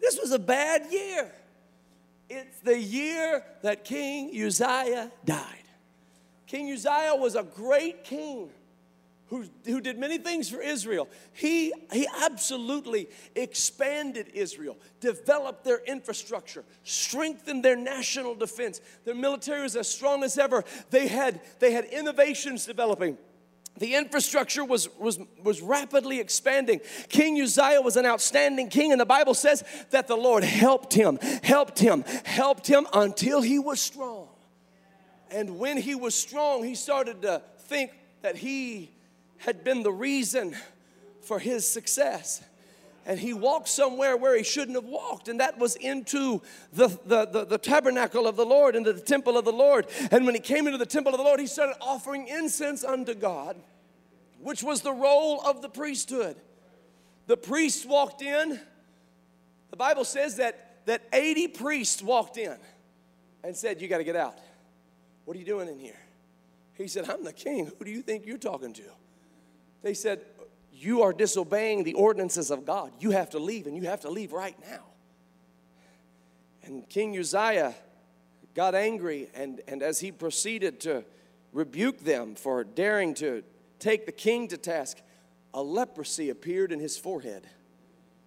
This 0.00 0.18
was 0.20 0.32
a 0.32 0.38
bad 0.38 0.90
year. 0.90 1.30
It's 2.30 2.60
the 2.60 2.78
year 2.78 3.44
that 3.62 3.84
King 3.84 4.30
Uzziah 4.30 5.10
died. 5.24 5.64
King 6.46 6.72
Uzziah 6.72 7.14
was 7.14 7.34
a 7.34 7.42
great 7.42 8.04
king 8.04 8.50
who, 9.28 9.44
who 9.66 9.80
did 9.80 9.98
many 9.98 10.16
things 10.16 10.48
for 10.48 10.62
Israel. 10.62 11.08
He, 11.34 11.72
he 11.92 12.08
absolutely 12.22 13.08
expanded 13.34 14.28
Israel, 14.32 14.78
developed 15.00 15.64
their 15.64 15.80
infrastructure, 15.84 16.64
strengthened 16.84 17.62
their 17.62 17.76
national 17.76 18.34
defense. 18.34 18.80
Their 19.04 19.14
military 19.14 19.62
was 19.62 19.76
as 19.76 19.88
strong 19.88 20.24
as 20.24 20.38
ever. 20.38 20.64
They 20.88 21.08
had, 21.08 21.40
they 21.58 21.72
had 21.72 21.84
innovations 21.84 22.64
developing 22.64 23.18
the 23.78 23.94
infrastructure 23.94 24.64
was, 24.64 24.88
was, 24.98 25.18
was 25.42 25.60
rapidly 25.60 26.20
expanding. 26.20 26.80
King 27.08 27.40
Uzziah 27.40 27.80
was 27.80 27.96
an 27.96 28.06
outstanding 28.06 28.68
king, 28.68 28.92
and 28.92 29.00
the 29.00 29.06
Bible 29.06 29.34
says 29.34 29.64
that 29.90 30.08
the 30.08 30.16
Lord 30.16 30.44
helped 30.44 30.92
him, 30.92 31.18
helped 31.42 31.78
him, 31.78 32.04
helped 32.24 32.66
him 32.66 32.86
until 32.92 33.42
he 33.42 33.58
was 33.58 33.80
strong. 33.80 34.28
And 35.30 35.58
when 35.58 35.76
he 35.76 35.94
was 35.94 36.14
strong, 36.14 36.64
he 36.64 36.74
started 36.74 37.22
to 37.22 37.42
think 37.60 37.90
that 38.22 38.36
he 38.36 38.90
had 39.38 39.62
been 39.62 39.82
the 39.82 39.92
reason 39.92 40.56
for 41.20 41.38
his 41.38 41.66
success 41.66 42.42
and 43.08 43.18
he 43.18 43.32
walked 43.32 43.68
somewhere 43.68 44.18
where 44.18 44.36
he 44.36 44.44
shouldn't 44.44 44.76
have 44.76 44.84
walked, 44.84 45.28
and 45.28 45.40
that 45.40 45.58
was 45.58 45.76
into 45.76 46.42
the, 46.74 46.88
the, 47.06 47.24
the, 47.24 47.46
the, 47.46 47.58
tabernacle 47.58 48.26
of 48.26 48.36
the 48.36 48.44
Lord, 48.44 48.76
into 48.76 48.92
the 48.92 49.00
temple 49.00 49.38
of 49.38 49.46
the 49.46 49.52
Lord. 49.52 49.86
And 50.10 50.26
when 50.26 50.34
he 50.34 50.40
came 50.42 50.66
into 50.66 50.76
the 50.78 50.86
temple 50.86 51.14
of 51.14 51.18
the 51.18 51.24
Lord, 51.24 51.40
he 51.40 51.46
started 51.46 51.76
offering 51.80 52.28
incense 52.28 52.84
unto 52.84 53.14
God, 53.14 53.56
which 54.40 54.62
was 54.62 54.82
the 54.82 54.92
role 54.92 55.40
of 55.42 55.62
the 55.62 55.68
priesthood. 55.68 56.36
The 57.26 57.36
priests 57.36 57.84
walked 57.84 58.22
in. 58.22 58.60
The 59.70 59.76
Bible 59.76 60.04
says 60.04 60.36
that, 60.36 60.86
that 60.86 61.02
80 61.12 61.48
priests 61.48 62.02
walked 62.02 62.36
in 62.36 62.56
and 63.44 63.56
said, 63.56 63.80
You 63.80 63.88
got 63.88 63.98
to 63.98 64.04
get 64.04 64.16
out. 64.16 64.38
What 65.24 65.36
are 65.36 65.40
you 65.40 65.46
doing 65.46 65.68
in 65.68 65.78
here? 65.78 65.98
He 66.74 66.88
said, 66.88 67.08
I'm 67.10 67.24
the 67.24 67.32
king. 67.32 67.70
Who 67.78 67.84
do 67.84 67.90
you 67.90 68.02
think 68.02 68.24
you're 68.24 68.38
talking 68.38 68.72
to? 68.74 68.82
They 69.82 69.94
said, 69.94 70.20
you 70.80 71.02
are 71.02 71.12
disobeying 71.12 71.82
the 71.82 71.94
ordinances 71.94 72.50
of 72.50 72.64
God. 72.64 72.92
You 73.00 73.10
have 73.10 73.30
to 73.30 73.38
leave, 73.38 73.66
and 73.66 73.76
you 73.76 73.84
have 73.84 74.02
to 74.02 74.10
leave 74.10 74.32
right 74.32 74.56
now. 74.70 74.84
And 76.62 76.88
King 76.88 77.18
Uzziah 77.18 77.74
got 78.54 78.74
angry, 78.74 79.28
and, 79.34 79.60
and 79.66 79.82
as 79.82 79.98
he 79.98 80.12
proceeded 80.12 80.80
to 80.80 81.04
rebuke 81.52 81.98
them 82.00 82.36
for 82.36 82.62
daring 82.62 83.14
to 83.14 83.42
take 83.78 84.06
the 84.06 84.12
king 84.12 84.48
to 84.48 84.56
task, 84.56 84.98
a 85.54 85.62
leprosy 85.62 86.30
appeared 86.30 86.72
in 86.72 86.80
his 86.80 86.98
forehead. 86.98 87.46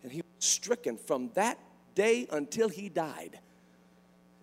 And 0.04 0.12
he 0.12 0.20
was 0.20 0.46
stricken 0.46 0.98
from 0.98 1.30
that 1.36 1.60
day 1.96 2.28
until 2.32 2.70
he 2.70 2.90
died 2.90 3.40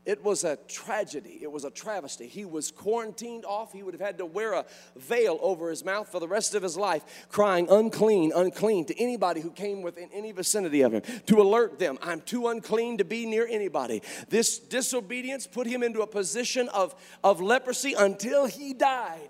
It 0.04 0.24
was 0.24 0.42
a 0.42 0.56
tragedy. 0.68 1.38
It 1.42 1.52
was 1.52 1.64
a 1.64 1.70
travesty. 1.70 2.28
He 2.28 2.46
was 2.46 2.70
quarantined 2.70 3.44
off. 3.44 3.74
He 3.74 3.82
would 3.82 3.92
have 3.92 4.00
had 4.00 4.16
to 4.18 4.24
wear 4.24 4.54
a 4.54 4.64
veil 4.96 5.38
over 5.42 5.68
his 5.68 5.84
mouth 5.84 6.08
for 6.08 6.18
the 6.18 6.26
rest 6.26 6.54
of 6.54 6.62
his 6.62 6.78
life, 6.78 7.26
crying, 7.28 7.68
unclean, 7.70 8.32
unclean, 8.34 8.86
to 8.86 8.98
anybody 8.98 9.42
who 9.42 9.50
came 9.50 9.82
within 9.82 10.08
any 10.14 10.32
vicinity 10.32 10.80
of 10.80 10.94
him, 10.94 11.02
to 11.26 11.42
alert 11.42 11.78
them, 11.78 11.98
I'm 12.00 12.22
too 12.22 12.48
unclean 12.48 12.96
to 12.98 13.04
be 13.04 13.26
near 13.26 13.46
anybody. 13.46 14.00
This 14.30 14.58
disobedience 14.58 15.46
put 15.46 15.66
him 15.66 15.82
into 15.82 16.00
a 16.00 16.06
position 16.06 16.70
of, 16.70 16.94
of 17.22 17.42
leprosy 17.42 17.92
until 17.92 18.46
he 18.46 18.72
died. 18.72 19.28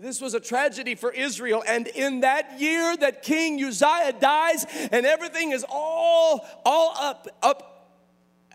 This 0.00 0.18
was 0.18 0.32
a 0.32 0.40
tragedy 0.40 0.94
for 0.94 1.12
Israel. 1.12 1.62
And 1.68 1.86
in 1.86 2.20
that 2.20 2.58
year 2.58 2.96
that 2.96 3.22
King 3.22 3.62
Uzziah 3.62 4.14
dies, 4.18 4.64
and 4.90 5.04
everything 5.04 5.50
is 5.50 5.62
all, 5.68 6.46
all 6.64 6.94
up, 6.98 7.28
up 7.42 7.98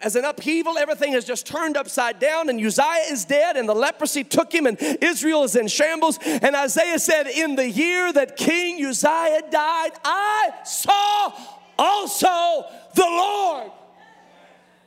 as 0.01 0.15
an 0.15 0.25
upheaval, 0.25 0.79
everything 0.79 1.13
has 1.13 1.23
just 1.23 1.45
turned 1.45 1.77
upside 1.77 2.17
down, 2.17 2.49
and 2.49 2.59
Uzziah 2.59 3.11
is 3.11 3.25
dead, 3.25 3.57
and 3.57 3.69
the 3.69 3.75
leprosy 3.75 4.23
took 4.23 4.51
him, 4.51 4.65
and 4.65 4.81
Israel 5.01 5.43
is 5.43 5.55
in 5.55 5.67
shambles. 5.67 6.17
And 6.25 6.55
Isaiah 6.55 6.97
said, 6.97 7.27
In 7.27 7.55
the 7.55 7.69
year 7.69 8.11
that 8.11 8.37
King 8.37 8.83
Uzziah 8.83 9.43
died, 9.51 9.91
I 10.03 10.51
saw 10.63 11.31
also 11.77 12.65
the 12.95 13.03
Lord 13.03 13.71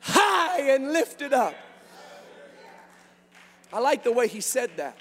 high 0.01 0.59
and 0.71 0.91
lifted 0.91 1.31
up. 1.31 1.55
I 3.71 3.79
like 3.79 4.03
the 4.03 4.11
way 4.11 4.27
he 4.27 4.41
said 4.41 4.71
that. 4.75 4.97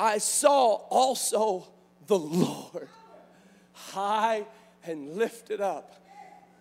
I 0.00 0.16
saw 0.16 0.76
also 0.88 1.68
the 2.06 2.18
Lord 2.18 2.88
high 3.72 4.46
and 4.82 5.14
lifted 5.16 5.60
up. 5.60 5.94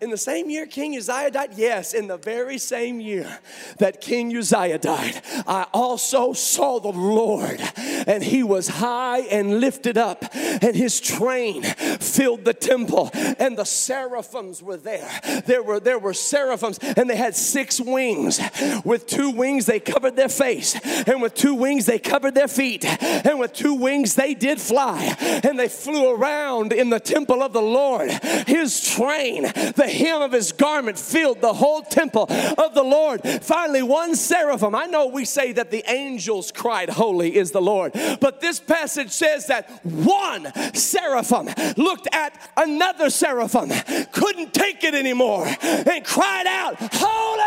In 0.02 0.12
the 0.12 0.18
same 0.18 0.50
year 0.50 0.66
King 0.66 0.96
Uzziah 0.96 1.30
died? 1.30 1.50
Yes, 1.58 1.94
in 1.94 2.08
the 2.08 2.16
very 2.16 2.58
same 2.58 3.02
year 3.02 3.40
that 3.80 4.00
King 4.00 4.36
Uzziah 4.36 4.78
died, 4.78 5.22
I 5.46 5.68
also 5.74 6.32
saw 6.32 6.80
the 6.80 6.88
Lord, 6.88 7.60
and 7.76 8.24
he 8.24 8.42
was 8.42 8.70
high 8.70 9.20
and 9.24 9.60
lifted 9.60 9.98
up, 9.98 10.24
and 10.34 10.74
his 10.74 11.02
train 11.02 11.64
filled 11.64 12.46
the 12.46 12.54
temple, 12.54 13.12
and 13.14 13.58
the 13.58 13.66
seraphims 13.66 14.64
were 14.64 14.78
there. 14.78 15.10
There 15.46 15.62
were 15.62 15.82
there 15.82 16.00
were 16.00 16.14
seraphims, 16.14 16.80
and 16.80 17.10
they 17.10 17.18
had 17.18 17.36
six 17.36 17.82
wings. 17.82 18.40
With 18.86 19.06
two 19.06 19.32
wings 19.32 19.66
they 19.66 19.82
covered 19.82 20.16
their 20.16 20.30
face, 20.30 20.80
and 21.08 21.22
with 21.22 21.34
two 21.34 21.56
wings 21.56 21.86
they 21.86 22.00
covered 22.00 22.36
their 22.36 22.48
feet, 22.48 22.86
and 22.86 23.38
with 23.38 23.52
two 23.52 23.74
wings 23.74 24.16
they 24.16 24.34
did 24.34 24.62
fly, 24.62 25.18
and 25.44 25.60
they 25.60 25.68
flew 25.68 26.16
around 26.16 26.72
in 26.72 26.90
the 26.90 27.02
temple 27.02 27.44
of 27.44 27.52
the 27.52 27.62
Lord. 27.62 28.12
His 28.48 28.96
train, 28.96 29.44
the 29.44 29.89
hem 29.90 30.22
of 30.22 30.32
his 30.32 30.52
garment 30.52 30.98
filled 30.98 31.42
the 31.42 31.54
whole 31.54 31.82
temple 31.82 32.28
of 32.30 32.74
the 32.74 32.84
Lord. 32.84 33.22
Finally, 33.42 33.84
one 33.84 34.16
seraphim, 34.16 34.76
I 34.76 34.86
know 34.86 35.08
we 35.08 35.26
say 35.26 35.52
that 35.54 35.72
the 35.72 35.84
angels 35.90 36.52
cried, 36.52 36.90
Holy 36.90 37.36
is 37.36 37.52
the 37.52 37.62
Lord, 37.62 37.94
but 38.20 38.42
this 38.42 38.60
passage 38.60 39.12
says 39.12 39.48
that 39.48 39.84
one 39.84 40.52
seraphim 40.74 41.50
looked 41.78 42.08
at 42.14 42.34
another 42.58 43.10
seraphim, 43.10 43.70
couldn't 44.12 44.54
take 44.54 44.84
it 44.84 44.94
anymore, 44.94 45.48
and 45.62 46.04
cried 46.06 46.48
out, 46.48 46.76
Holy! 46.94 47.40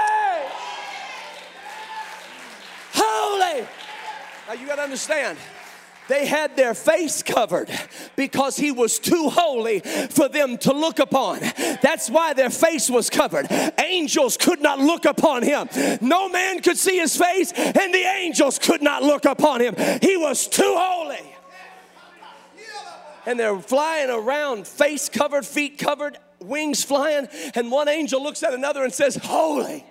Holy! 2.94 3.66
Now 4.48 4.54
you 4.54 4.66
got 4.66 4.76
to 4.76 4.82
understand 4.82 5.38
they 6.08 6.26
had 6.26 6.56
their 6.56 6.74
face 6.74 7.22
covered 7.22 7.70
because 8.16 8.56
he 8.56 8.70
was 8.70 8.98
too 8.98 9.28
holy 9.30 9.80
for 9.80 10.28
them 10.28 10.58
to 10.58 10.72
look 10.72 10.98
upon. 10.98 11.40
That's 11.80 12.10
why 12.10 12.34
their 12.34 12.50
face 12.50 12.90
was 12.90 13.08
covered. 13.08 13.46
Angels 13.78 14.36
could 14.36 14.60
not 14.60 14.78
look 14.78 15.04
upon 15.04 15.42
him. 15.42 15.68
No 16.00 16.28
man 16.28 16.60
could 16.60 16.76
see 16.76 16.98
his 16.98 17.16
face, 17.16 17.52
and 17.52 17.94
the 17.94 18.04
angels 18.04 18.58
could 18.58 18.82
not 18.82 19.02
look 19.02 19.24
upon 19.24 19.60
him. 19.60 19.74
He 20.00 20.16
was 20.16 20.46
too 20.46 20.74
holy. 20.76 21.20
And 23.24 23.38
they're 23.38 23.58
flying 23.60 24.10
around, 24.10 24.66
face 24.66 25.08
covered, 25.08 25.46
feet 25.46 25.78
covered, 25.78 26.18
wings 26.42 26.84
flying, 26.84 27.28
and 27.54 27.70
one 27.70 27.88
angel 27.88 28.22
looks 28.22 28.42
at 28.42 28.52
another 28.54 28.84
and 28.84 28.92
says, 28.92 29.16
Holy, 29.16 29.84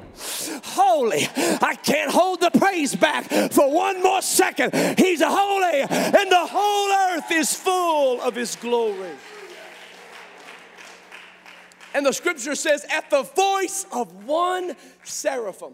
holy. 0.63 1.27
I 1.35 1.77
can't 1.83 2.11
hold 2.11 2.41
the 2.41 2.51
praise 2.51 2.95
back 2.95 3.29
for 3.51 3.71
one 3.71 4.01
more 4.03 4.21
second. 4.21 4.73
He's 4.97 5.21
holy, 5.23 5.81
and 5.81 6.31
the 6.31 6.47
whole 6.49 7.15
earth 7.15 7.31
is 7.31 7.53
full 7.53 8.21
of 8.21 8.35
his 8.35 8.55
glory. 8.55 9.11
And 11.93 12.05
the 12.05 12.13
scripture 12.13 12.55
says, 12.55 12.85
At 12.89 13.09
the 13.09 13.23
voice 13.23 13.85
of 13.91 14.25
one 14.25 14.75
seraphim, 15.03 15.73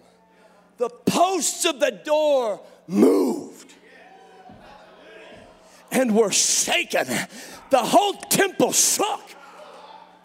the 0.78 0.89
posts 0.89 1.65
of 1.65 1.80
the 1.80 1.91
door 1.91 2.61
moved 2.88 3.73
and 5.91 6.15
were 6.15 6.32
shaken. 6.32 7.07
The 7.69 7.80
whole 7.80 8.13
temple 8.13 8.71
shook 8.71 9.21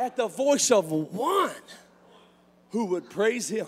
at 0.02 0.16
the 0.16 0.26
voice 0.26 0.72
of 0.72 0.90
one 0.90 1.50
who 2.70 2.86
would 2.86 3.08
praise 3.08 3.48
him. 3.48 3.66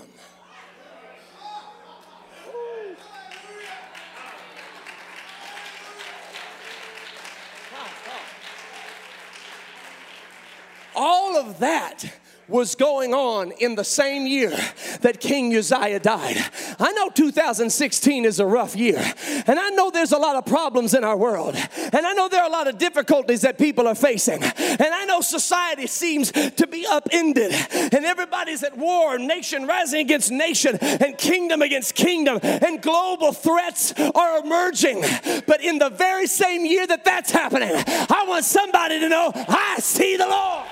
All 10.97 11.37
of 11.37 11.61
that 11.61 12.05
was 12.49 12.75
going 12.75 13.15
on 13.15 13.53
in 13.53 13.75
the 13.75 13.85
same 13.85 14.27
year 14.27 14.57
that 15.01 15.21
King 15.21 15.55
Uzziah 15.57 16.01
died. 16.01 16.37
I 16.79 16.93
know 16.93 17.09
2016 17.11 18.25
is 18.25 18.41
a 18.41 18.47
rough 18.47 18.77
year, 18.77 19.03
and 19.47 19.59
I 19.59 19.71
know 19.71 19.91
there's 19.91 20.13
a 20.13 20.19
lot 20.19 20.37
of 20.37 20.45
problems 20.47 20.95
in 20.95 21.05
our 21.05 21.17
world, 21.17 21.57
and 21.57 22.07
I 22.07 22.13
know 22.13 22.29
there 22.29 22.43
are 22.43 22.49
a 22.49 22.53
lot 22.53 22.69
of 22.69 22.79
difficulties 22.79 23.43
that 23.43 23.59
people 23.59 23.89
are 23.89 23.95
facing, 23.95 24.43
and 24.43 24.83
I 24.83 25.05
know 25.07 25.21
society 25.21 25.87
seems 25.87 26.33
to 26.33 26.67
be 26.67 26.87
upended, 26.87 27.53
and 27.73 28.05
everybody's 28.05 28.63
at 28.63 28.77
war, 28.77 29.19
nation 29.19 29.67
rising 29.67 30.01
against 30.01 30.31
nation, 30.31 30.77
and 30.81 31.17
kingdom 31.17 31.63
against 31.63 31.95
kingdom, 31.95 32.41
and 32.43 32.83
global 32.83 33.33
threats 33.33 33.95
are 34.15 34.39
emerging. 34.39 35.03
But 35.47 35.63
in 35.63 35.79
the 35.79 35.91
very 35.91 36.27
same 36.27 36.65
year 36.67 36.87
that 36.87 37.05
that's 37.05 37.31
happening, 37.31 37.73
I 37.73 38.25
want 38.29 38.45
somebody 38.45 39.01
to 39.01 39.09
know 39.09 39.33
I 39.35 39.77
see 39.81 40.17
the 40.17 40.27
Lord 40.27 40.67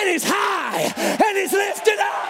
and 0.00 0.08
he's 0.08 0.24
high 0.24 0.92
and 0.96 1.36
he's 1.36 1.52
lifted 1.52 1.98
up. 1.98 2.28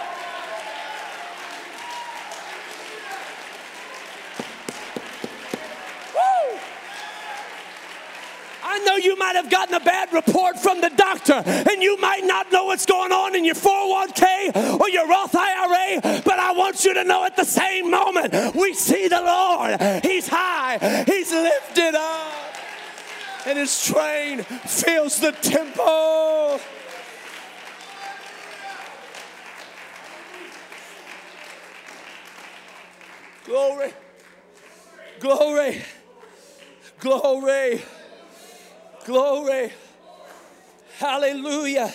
Woo! 6.15 6.59
I 8.63 8.79
know 8.85 8.95
you 8.95 9.15
might 9.17 9.35
have 9.35 9.49
gotten 9.49 9.75
a 9.75 9.79
bad 9.79 10.11
report 10.13 10.57
from 10.57 10.81
the 10.81 10.89
doctor 10.89 11.43
and 11.45 11.83
you 11.83 11.97
might 11.97 12.23
not 12.23 12.51
know 12.51 12.65
what's 12.65 12.85
going 12.85 13.11
on 13.11 13.35
in 13.35 13.45
your 13.45 13.55
401k 13.55 14.79
or 14.79 14.89
your 14.89 15.07
Roth 15.07 15.35
IRA, 15.35 16.21
but 16.25 16.39
I 16.39 16.53
want 16.53 16.83
you 16.85 16.93
to 16.95 17.03
know 17.03 17.23
at 17.25 17.35
the 17.35 17.45
same 17.45 17.91
moment 17.91 18.55
we 18.55 18.73
see 18.73 19.07
the 19.07 19.21
Lord. 19.21 20.03
He's 20.03 20.27
high, 20.27 21.03
He's 21.05 21.31
lifted 21.31 21.95
up, 21.95 22.33
and 23.45 23.59
His 23.59 23.85
train 23.85 24.43
fills 24.43 25.19
the 25.19 25.33
temple. 25.33 26.59
Glory. 33.49 33.91
Glory. 35.19 35.81
Glory. 36.99 37.81
Glory. 39.05 39.71
Hallelujah. 40.99 41.91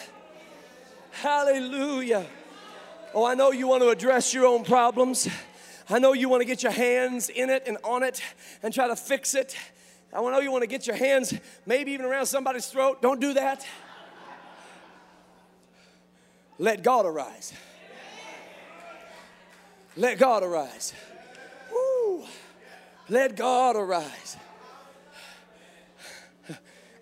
Hallelujah. 1.13 2.27
Oh, 3.15 3.25
I 3.25 3.35
know 3.35 3.53
you 3.53 3.69
want 3.69 3.85
to 3.85 3.91
address 3.91 4.35
your 4.35 4.47
own 4.47 4.65
problems. 4.65 5.29
I 5.89 6.01
know 6.01 6.13
you 6.13 6.29
want 6.29 6.41
to 6.41 6.45
get 6.45 6.65
your 6.65 6.73
hands 6.73 7.29
in 7.29 7.51
it 7.51 7.63
and 7.69 7.79
on 7.85 8.03
it 8.03 8.21
and 8.65 8.75
try 8.75 8.89
to 8.89 8.97
fix 8.97 9.37
it. 9.37 9.57
I 10.13 10.21
know 10.21 10.41
you 10.41 10.51
want 10.51 10.63
to 10.63 10.69
get 10.69 10.89
your 10.89 10.97
hands 10.97 11.39
maybe 11.67 11.93
even 11.93 12.05
around 12.05 12.27
somebody's 12.27 12.67
throat. 12.67 13.01
Don't 13.01 13.21
do 13.21 13.33
that. 13.35 13.65
Let 16.59 16.83
God 16.83 17.07
arise. 17.07 17.53
Let 19.97 20.19
God 20.19 20.43
arise. 20.43 20.93
Let 23.09 23.37
God 23.37 23.77
arise. 23.77 24.37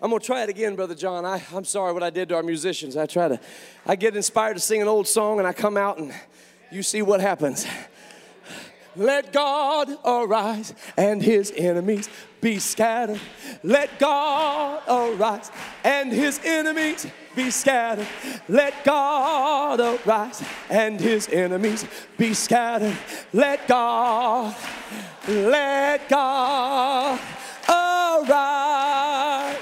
I'm 0.02 0.10
gonna 0.10 0.18
try 0.18 0.42
it 0.42 0.48
again, 0.48 0.74
Brother 0.74 0.96
John. 0.96 1.24
I, 1.24 1.40
I'm 1.54 1.64
sorry 1.64 1.92
what 1.92 2.02
I 2.02 2.10
did 2.10 2.28
to 2.30 2.34
our 2.34 2.42
musicians. 2.42 2.96
I 2.96 3.06
try 3.06 3.28
to, 3.28 3.38
I 3.86 3.94
get 3.94 4.16
inspired 4.16 4.54
to 4.54 4.60
sing 4.60 4.82
an 4.82 4.88
old 4.88 5.06
song 5.06 5.38
and 5.38 5.46
I 5.46 5.52
come 5.52 5.76
out 5.76 5.98
and 5.98 6.12
you 6.72 6.82
see 6.82 7.02
what 7.02 7.20
happens. 7.20 7.64
Let 8.96 9.32
God 9.32 9.96
arise 10.04 10.74
and 10.96 11.22
his 11.22 11.52
enemies 11.56 12.08
be 12.40 12.58
scattered. 12.58 13.20
Let 13.62 13.98
God 13.98 14.82
arise 14.88 15.50
and 15.84 16.12
his 16.12 16.40
enemies 16.44 17.06
be 17.34 17.50
scattered. 17.50 18.08
Let 18.48 18.84
God 18.84 19.80
arise 19.80 20.42
and 20.68 21.00
his 21.00 21.28
enemies 21.28 21.86
be 22.18 22.34
scattered. 22.34 22.96
Let 23.32 23.66
God, 23.68 24.54
let 25.28 26.08
God 26.08 27.20
arise. 27.68 29.56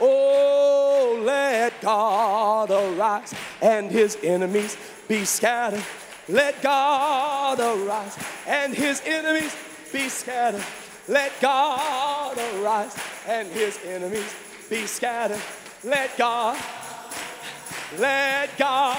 Oh, 0.00 1.22
let 1.24 1.80
God 1.80 2.70
arise 2.70 3.34
and 3.60 3.90
his 3.90 4.18
enemies 4.22 4.76
be 5.08 5.24
scattered. 5.24 5.82
Let 6.28 6.60
God 6.62 7.60
arise 7.60 8.18
and 8.46 8.74
his 8.74 9.02
enemies 9.04 9.56
be 9.92 10.08
scattered. 10.08 10.64
Let 11.08 11.32
God 11.40 12.38
arise 12.38 12.96
and 13.26 13.48
his 13.48 13.78
enemies 13.84 14.34
be 14.70 14.86
scattered. 14.86 15.40
Let 15.84 16.16
God, 16.16 16.56
let 17.98 18.56
God 18.56 18.98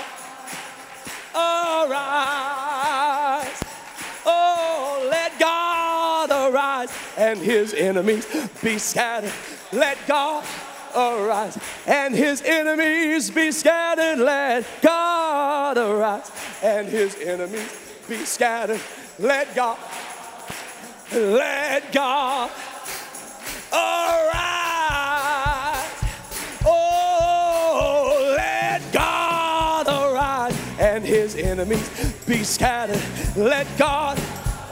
arise. 1.33 2.73
And 7.17 7.39
his 7.39 7.73
enemies 7.73 8.27
be 8.61 8.77
scattered. 8.77 9.31
Let 9.71 9.97
God 10.07 10.45
arise 10.95 11.57
and 11.85 12.15
his 12.15 12.41
enemies 12.43 13.31
be 13.31 13.51
scattered. 13.51 14.19
Let 14.19 14.65
God 14.81 15.77
arise 15.77 16.31
and 16.61 16.87
his 16.87 17.15
enemies 17.15 17.69
be 18.07 18.17
scattered. 18.25 18.81
Let 19.19 19.55
God, 19.55 19.77
let 21.11 21.91
God 21.91 22.49
arise. 23.71 24.43
Oh, 26.65 28.33
let 28.37 28.81
God 28.91 29.87
arise 29.87 30.57
and 30.79 31.03
his 31.03 31.35
enemies 31.35 31.89
be 32.25 32.43
scattered. 32.43 33.01
Let 33.35 33.67
God 33.77 34.19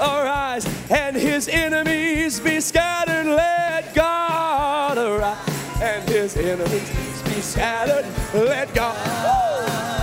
arise 0.01 0.65
and 0.89 1.15
his 1.15 1.47
enemies 1.47 2.39
be 2.39 2.59
scattered. 2.59 3.27
Let 3.27 3.93
God 3.93 4.97
arise 4.97 5.81
and 5.81 6.09
his 6.09 6.35
enemies 6.37 7.21
be 7.23 7.41
scattered. 7.41 8.05
Let 8.33 8.73
God. 8.73 8.97
Arise. 8.97 10.00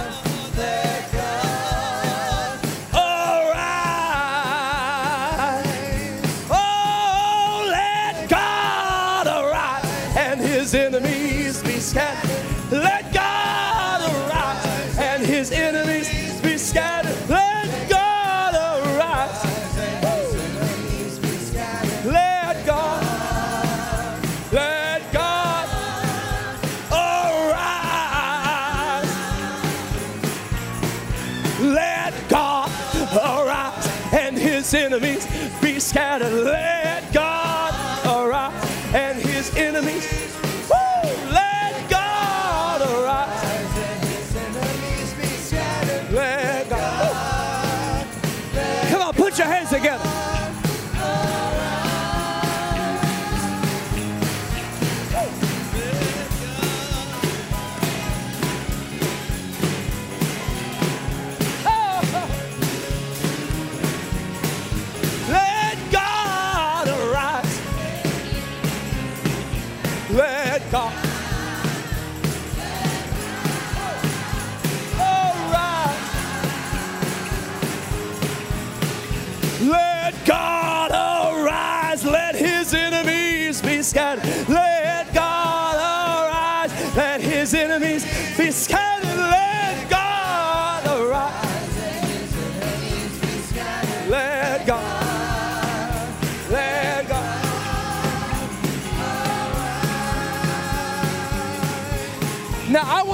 Scattered. 35.89 36.31
Let 36.45 36.98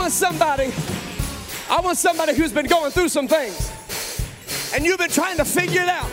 want 0.04 0.12
somebody, 0.12 0.70
I 1.70 1.80
want 1.80 1.96
somebody 1.96 2.34
who's 2.34 2.52
been 2.52 2.66
going 2.66 2.90
through 2.90 3.08
some 3.08 3.26
things. 3.26 3.72
And 4.74 4.84
you've 4.84 4.98
been 4.98 5.08
trying 5.08 5.38
to 5.38 5.46
figure 5.46 5.80
it 5.80 5.88
out. 5.88 6.10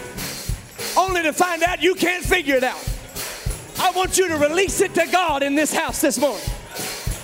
Only 0.97 1.21
to 1.23 1.33
find 1.33 1.61
out 1.61 1.83
you 1.83 1.93
can't 1.95 2.23
figure 2.23 2.55
it 2.55 2.63
out. 2.63 2.81
I 3.79 3.91
want 3.91 4.17
you 4.17 4.29
to 4.29 4.37
release 4.37 4.79
it 4.79 4.93
to 4.93 5.05
God 5.11 5.43
in 5.43 5.55
this 5.55 5.73
house 5.73 5.99
this 5.99 6.17
morning. 6.17 6.47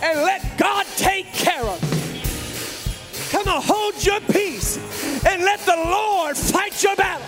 And 0.04 0.20
let 0.24 0.58
God 0.58 0.86
take 0.98 1.28
care 1.28 1.64
of 1.64 1.82
it. 1.82 3.32
Come 3.32 3.48
on, 3.48 3.62
hold 3.62 4.06
your 4.06 4.20
peace 4.20 4.76
and 5.26 5.44
let 5.44 5.62
the 5.62 5.78
Lord 5.78 6.36
fight 6.36 6.84
your 6.84 6.98
battle. 6.98 7.26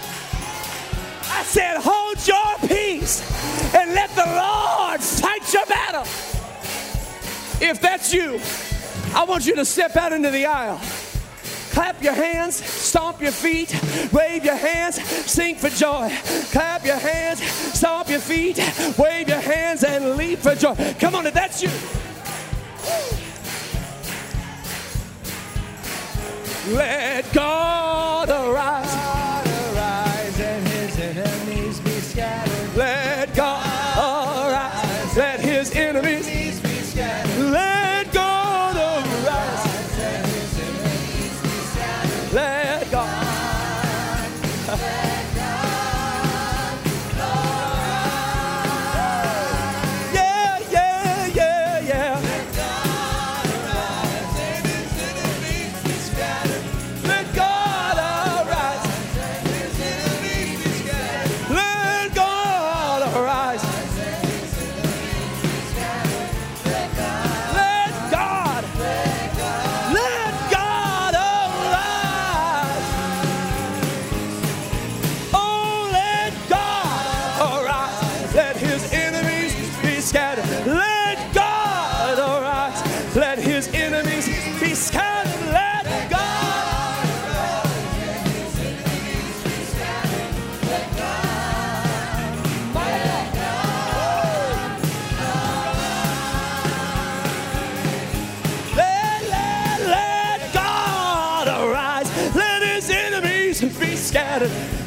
I 1.32 1.44
said, 1.44 1.78
hold 1.80 2.28
your 2.28 2.68
peace 2.68 3.22
and 3.74 3.94
let 3.94 4.10
the 4.18 4.26
Lord 4.26 5.00
fight 5.00 5.54
your 5.54 5.66
battle. 5.66 6.04
If 7.62 7.80
that's 7.80 8.14
you, 8.14 8.42
I 9.14 9.26
want 9.28 9.46
you 9.46 9.56
to 9.56 9.66
step 9.66 9.96
out 9.96 10.14
into 10.14 10.30
the 10.30 10.46
aisle. 10.46 10.80
Clap 11.72 12.02
your 12.04 12.14
hands, 12.14 12.56
stomp 12.56 13.22
your 13.22 13.32
feet, 13.32 13.74
wave 14.12 14.44
your 14.44 14.56
hands, 14.56 15.02
sing 15.02 15.56
for 15.56 15.70
joy. 15.70 16.10
Clap 16.52 16.86
your 16.86 16.98
hands, 16.98 17.42
stomp 17.42 18.10
your 18.10 18.20
feet, 18.20 18.58
wave 18.98 19.30
your 19.30 19.40
hands, 19.40 19.84
and 19.84 20.18
leap 20.18 20.40
for 20.40 20.56
joy. 20.56 20.76
Come 21.00 21.16
on, 21.16 21.28
if 21.28 21.34
that's 21.34 21.62
you. 21.62 21.70
Let 26.76 27.32
God 27.34 28.30
arise. 28.30 28.89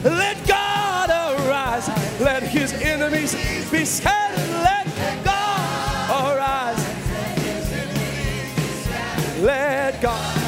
Let 0.04 0.46
God 0.46 1.10
arise. 1.10 1.88
Let 2.20 2.42
his 2.42 2.72
enemies 2.74 3.34
be 3.70 3.84
scattered. 3.84 4.38
Let 4.62 4.86
God 5.24 6.36
arise. 6.36 6.82
Let 9.40 10.00
God. 10.00 10.42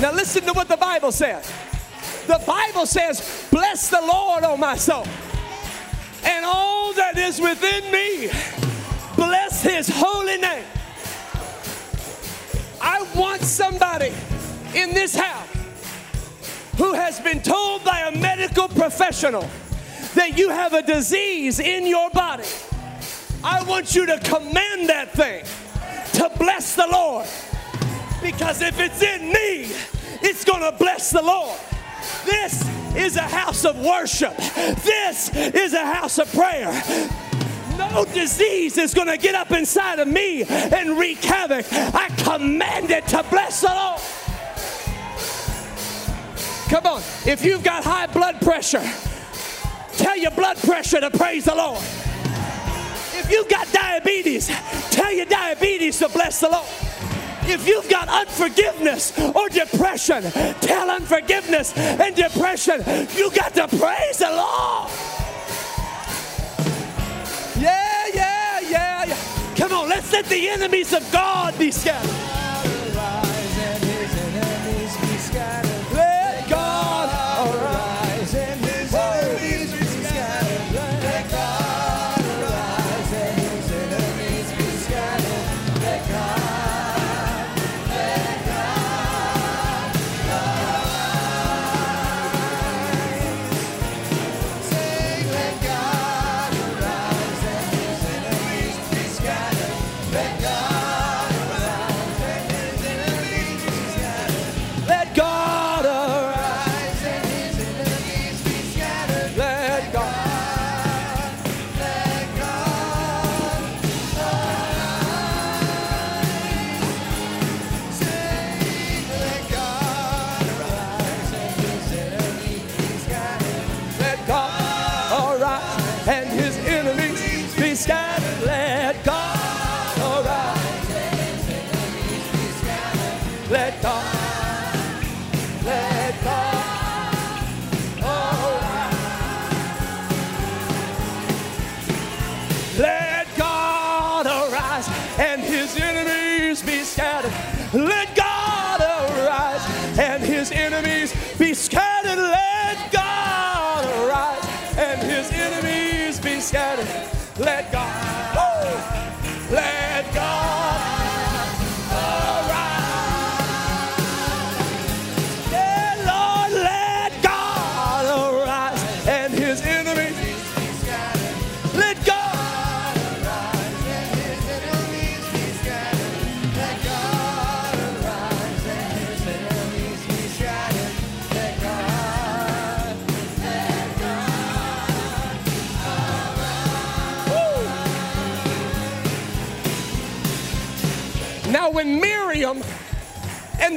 Now 0.00 0.12
listen 0.12 0.44
to 0.44 0.52
what 0.52 0.68
the 0.68 0.76
Bible 0.76 1.10
says. 1.10 1.52
The 2.28 2.40
Bible 2.46 2.86
says, 2.86 3.48
Bless 3.50 3.90
the 3.90 4.00
Lord, 4.00 4.44
O 4.44 4.56
my 4.56 4.76
soul, 4.76 5.04
and 6.24 6.44
all 6.44 6.92
that 6.92 7.18
is 7.18 7.40
within 7.40 7.90
me. 7.90 8.67
His 9.78 9.88
holy 9.88 10.38
name. 10.38 10.64
I 12.80 13.06
want 13.14 13.42
somebody 13.42 14.12
in 14.74 14.92
this 14.92 15.14
house 15.14 15.46
who 16.76 16.94
has 16.94 17.20
been 17.20 17.40
told 17.40 17.84
by 17.84 18.00
a 18.00 18.18
medical 18.18 18.66
professional 18.66 19.48
that 20.16 20.36
you 20.36 20.48
have 20.48 20.72
a 20.72 20.82
disease 20.82 21.60
in 21.60 21.86
your 21.86 22.10
body. 22.10 22.42
I 23.44 23.62
want 23.62 23.94
you 23.94 24.04
to 24.06 24.18
command 24.18 24.88
that 24.88 25.12
thing 25.12 25.44
to 26.14 26.36
bless 26.36 26.74
the 26.74 26.88
Lord. 26.90 27.28
Because 28.20 28.60
if 28.62 28.80
it's 28.80 29.00
in 29.00 29.28
me, 29.28 29.70
it's 30.28 30.44
going 30.44 30.62
to 30.62 30.76
bless 30.76 31.12
the 31.12 31.22
Lord. 31.22 31.56
This 32.24 32.68
is 32.96 33.14
a 33.14 33.22
house 33.22 33.64
of 33.64 33.78
worship. 33.78 34.36
This 34.82 35.32
is 35.36 35.72
a 35.72 35.86
house 35.86 36.18
of 36.18 36.32
prayer. 36.32 36.72
No 37.78 38.04
disease 38.04 38.76
is 38.76 38.92
going 38.92 39.06
to 39.06 39.16
get 39.16 39.34
up 39.34 39.52
inside 39.52 40.00
of 40.00 40.08
me 40.08 40.42
and 40.44 40.98
wreak 40.98 41.22
havoc. 41.24 41.64
I 41.72 42.08
command 42.18 42.90
it 42.90 43.06
to 43.08 43.24
bless 43.30 43.60
the 43.60 43.68
Lord. 43.68 44.00
Come 46.68 46.86
on, 46.86 47.00
if 47.24 47.44
you've 47.44 47.62
got 47.62 47.82
high 47.82 48.06
blood 48.06 48.40
pressure, 48.42 48.82
tell 49.96 50.16
your 50.16 50.32
blood 50.32 50.58
pressure 50.58 51.00
to 51.00 51.10
praise 51.10 51.46
the 51.46 51.54
Lord. 51.54 51.82
If 53.14 53.30
you've 53.30 53.48
got 53.48 53.72
diabetes, 53.72 54.48
tell 54.90 55.12
your 55.12 55.26
diabetes 55.26 55.98
to 56.00 56.08
bless 56.08 56.40
the 56.40 56.50
Lord. 56.50 56.66
If 57.50 57.66
you've 57.66 57.88
got 57.88 58.08
unforgiveness 58.08 59.18
or 59.34 59.48
depression, 59.48 60.22
tell 60.60 60.90
unforgiveness 60.90 61.74
and 61.76 62.14
depression, 62.14 62.84
you 63.16 63.30
got 63.30 63.54
to 63.54 63.66
praise 63.68 64.18
the 64.18 64.30
Lord. 64.30 65.17
Yeah, 67.60 68.06
yeah, 68.14 68.60
yeah, 68.60 69.04
yeah. 69.06 69.54
Come 69.56 69.72
on, 69.72 69.88
let's 69.88 70.12
let 70.12 70.26
the 70.26 70.48
enemies 70.48 70.92
of 70.92 71.10
God 71.10 71.58
be 71.58 71.70
scattered. 71.72 72.47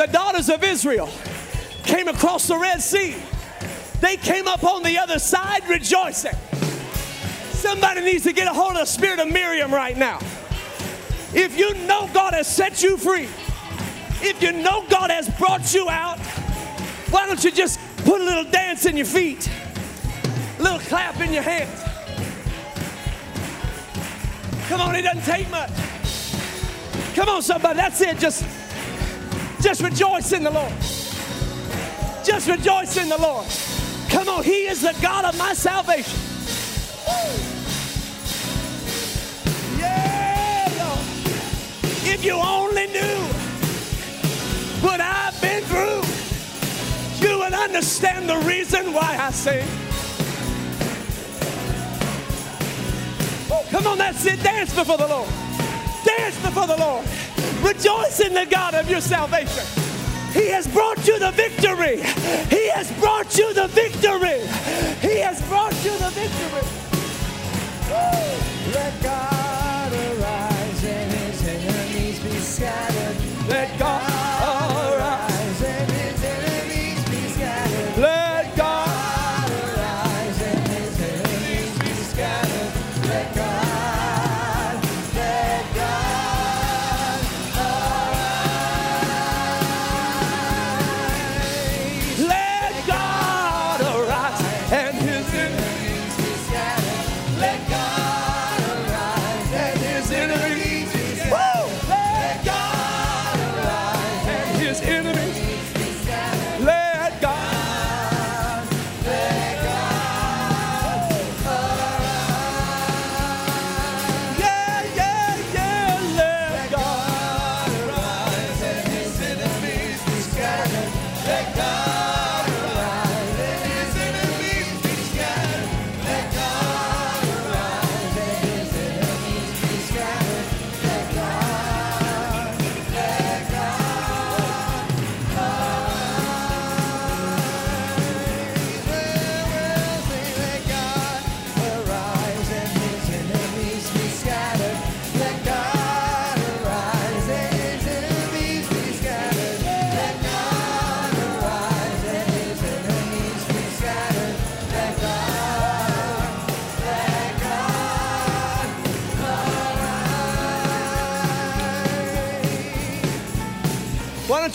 The 0.01 0.11
daughters 0.11 0.49
of 0.49 0.63
Israel 0.63 1.09
came 1.83 2.07
across 2.07 2.47
the 2.47 2.57
Red 2.57 2.81
Sea, 2.81 3.15
they 3.99 4.17
came 4.17 4.47
up 4.47 4.63
on 4.63 4.81
the 4.81 4.97
other 4.97 5.19
side 5.19 5.67
rejoicing. 5.69 6.33
Somebody 7.51 8.01
needs 8.01 8.23
to 8.23 8.33
get 8.33 8.47
a 8.47 8.53
hold 8.53 8.71
of 8.71 8.79
the 8.79 8.85
spirit 8.85 9.19
of 9.19 9.31
Miriam 9.31 9.71
right 9.71 9.95
now. 9.95 10.17
If 11.35 11.55
you 11.55 11.75
know 11.85 12.09
God 12.15 12.33
has 12.33 12.47
set 12.47 12.81
you 12.81 12.97
free, 12.97 13.29
if 14.27 14.41
you 14.41 14.53
know 14.53 14.83
God 14.89 15.11
has 15.11 15.29
brought 15.37 15.71
you 15.71 15.87
out, 15.87 16.17
why 17.11 17.27
don't 17.27 17.43
you 17.43 17.51
just 17.51 17.79
put 17.97 18.21
a 18.21 18.23
little 18.23 18.45
dance 18.45 18.87
in 18.87 18.97
your 18.97 19.05
feet, 19.05 19.47
a 20.57 20.63
little 20.63 20.79
clap 20.79 21.19
in 21.19 21.31
your 21.31 21.43
hands? 21.43 21.79
Come 24.67 24.81
on, 24.81 24.95
it 24.95 25.03
doesn't 25.03 25.25
take 25.25 25.47
much. 25.51 25.69
Come 27.13 27.29
on, 27.29 27.43
somebody, 27.43 27.75
that's 27.75 28.01
it. 28.01 28.17
Just, 28.17 28.43
just 29.61 29.81
rejoice 29.81 30.31
in 30.33 30.43
the 30.43 30.51
Lord. 30.51 30.73
Just 32.23 32.47
rejoice 32.47 32.97
in 32.97 33.09
the 33.09 33.17
Lord. 33.17 33.45
Come 34.09 34.27
on, 34.27 34.43
He 34.43 34.67
is 34.67 34.81
the 34.81 34.95
God 35.01 35.25
of 35.25 35.37
my 35.37 35.53
salvation. 35.53 36.19
Yeah, 39.77 40.67
Lord. 40.77 40.99
If 42.03 42.25
you 42.25 42.33
only 42.33 42.87
knew 42.87 43.17
what 44.81 44.99
I've 44.99 45.39
been 45.41 45.63
through, 45.63 46.01
you 47.25 47.37
would 47.39 47.53
understand 47.53 48.27
the 48.27 48.37
reason 48.37 48.93
why 48.93 49.17
I 49.19 49.31
sing. 49.31 49.67
Oh, 53.51 53.65
come 53.69 53.85
on, 53.87 53.97
that's 53.97 54.25
it. 54.25 54.41
Dance 54.41 54.73
before 54.73 54.97
the 54.97 55.07
Lord. 55.07 55.29
Dance 56.05 56.35
before 56.41 56.67
the 56.67 56.77
Lord. 56.77 57.05
Rejoice 57.61 58.19
in 58.19 58.33
the 58.33 58.45
God 58.45 58.73
of 58.73 58.89
your 58.89 59.01
salvation. 59.01 59.63
He 60.33 60.47
has 60.47 60.67
brought 60.67 61.05
you 61.07 61.19
the 61.19 61.31
victory. 61.31 61.97
He 62.49 62.69
has 62.69 62.91
brought 62.99 63.37
you 63.37 63.53
the 63.53 63.67
victory. 63.67 64.39
He 65.01 65.19
has 65.19 65.41
brought 65.47 65.73
you 65.83 65.91
the 65.97 66.09
victory. 66.11 66.63
Let 68.73 69.03
God 69.03 69.91
arise 69.91 70.83
and 70.85 71.11
his 71.11 71.47
enemies 71.47 72.19
be 72.19 72.39
scattered. 72.39 73.17
Let 73.49 73.77
God 73.77 74.40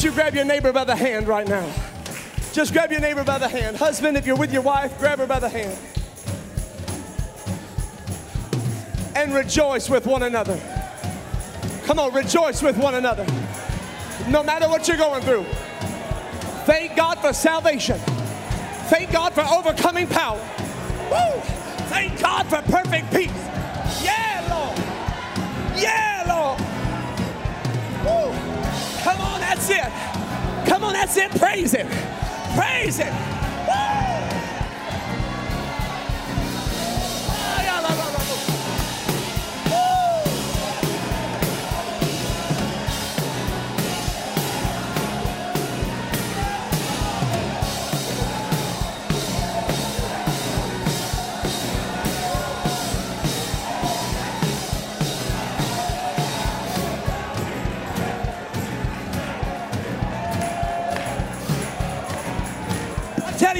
you 0.07 0.13
grab 0.13 0.37
your 0.37 0.45
neighbor 0.45 0.73
by 0.73 0.85
the 0.85 0.95
hand 0.95 1.27
right 1.27 1.49
now? 1.49 1.69
Just 2.53 2.73
grab 2.73 2.93
your 2.93 3.01
neighbor 3.01 3.25
by 3.25 3.39
the 3.39 3.49
hand. 3.49 3.77
Husband, 3.77 4.17
if 4.17 4.25
you're 4.25 4.37
with 4.37 4.53
your 4.53 4.63
wife, 4.63 4.97
grab 5.01 5.19
her 5.19 5.27
by 5.27 5.41
the 5.41 5.49
hand. 5.49 5.77
And 9.17 9.35
rejoice 9.35 9.91
with 9.91 10.07
one 10.07 10.23
another. 10.23 10.61
Come 11.87 11.99
on, 11.99 12.15
rejoice 12.15 12.63
with 12.63 12.79
one 12.79 12.95
another. 12.95 13.27
No 14.29 14.45
matter 14.45 14.69
what 14.69 14.87
you're 14.87 14.97
going 14.97 15.23
through. 15.23 15.45
Thank 16.67 16.97
God 16.97 17.19
for 17.19 17.33
salvation. 17.33 17.99
Thank 18.89 19.11
God 19.11 19.35
for 19.35 19.41
overcoming 19.41 20.07
power. 20.07 20.39
Woo! 21.11 21.41
Thank 21.89 22.21
God 22.21 22.47
for 22.47 22.63
perfect 22.71 23.13
peace. 23.13 23.33
That's 29.67 30.67
it. 30.67 30.69
Come 30.69 30.85
on, 30.85 30.93
that's 30.93 31.17
it. 31.17 31.31
Praise 31.33 31.73
Him. 31.73 31.89
Praise 32.55 32.99
Him. 32.99 33.46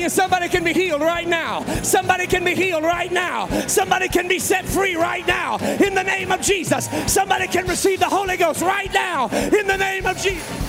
You, 0.07 0.11
somebody 0.11 0.49
can 0.49 0.65
be 0.65 0.73
healed 0.73 1.01
right 1.01 1.27
now. 1.27 1.65
Somebody 1.83 2.27
can 2.27 2.45
be 2.45 2.55
healed 2.55 2.85
right 2.85 3.11
now. 3.11 3.49
Somebody 3.67 4.09
can 4.09 4.29
be 4.29 4.39
set 4.39 4.65
free 4.65 4.95
right 4.95 5.27
now 5.27 5.59
in 5.59 5.95
the 5.95 6.03
name 6.03 6.33
of 6.33 6.41
Jesus. 6.41 6.89
Somebody 7.13 7.49
can 7.49 7.67
receive 7.67 8.01
the 8.01 8.09
Holy 8.09 8.37
Ghost 8.37 8.63
right 8.63 8.93
now 8.93 9.29
in 9.29 9.67
the 9.67 9.77
name 9.77 10.07
of 10.07 10.17
Jesus. 10.19 10.66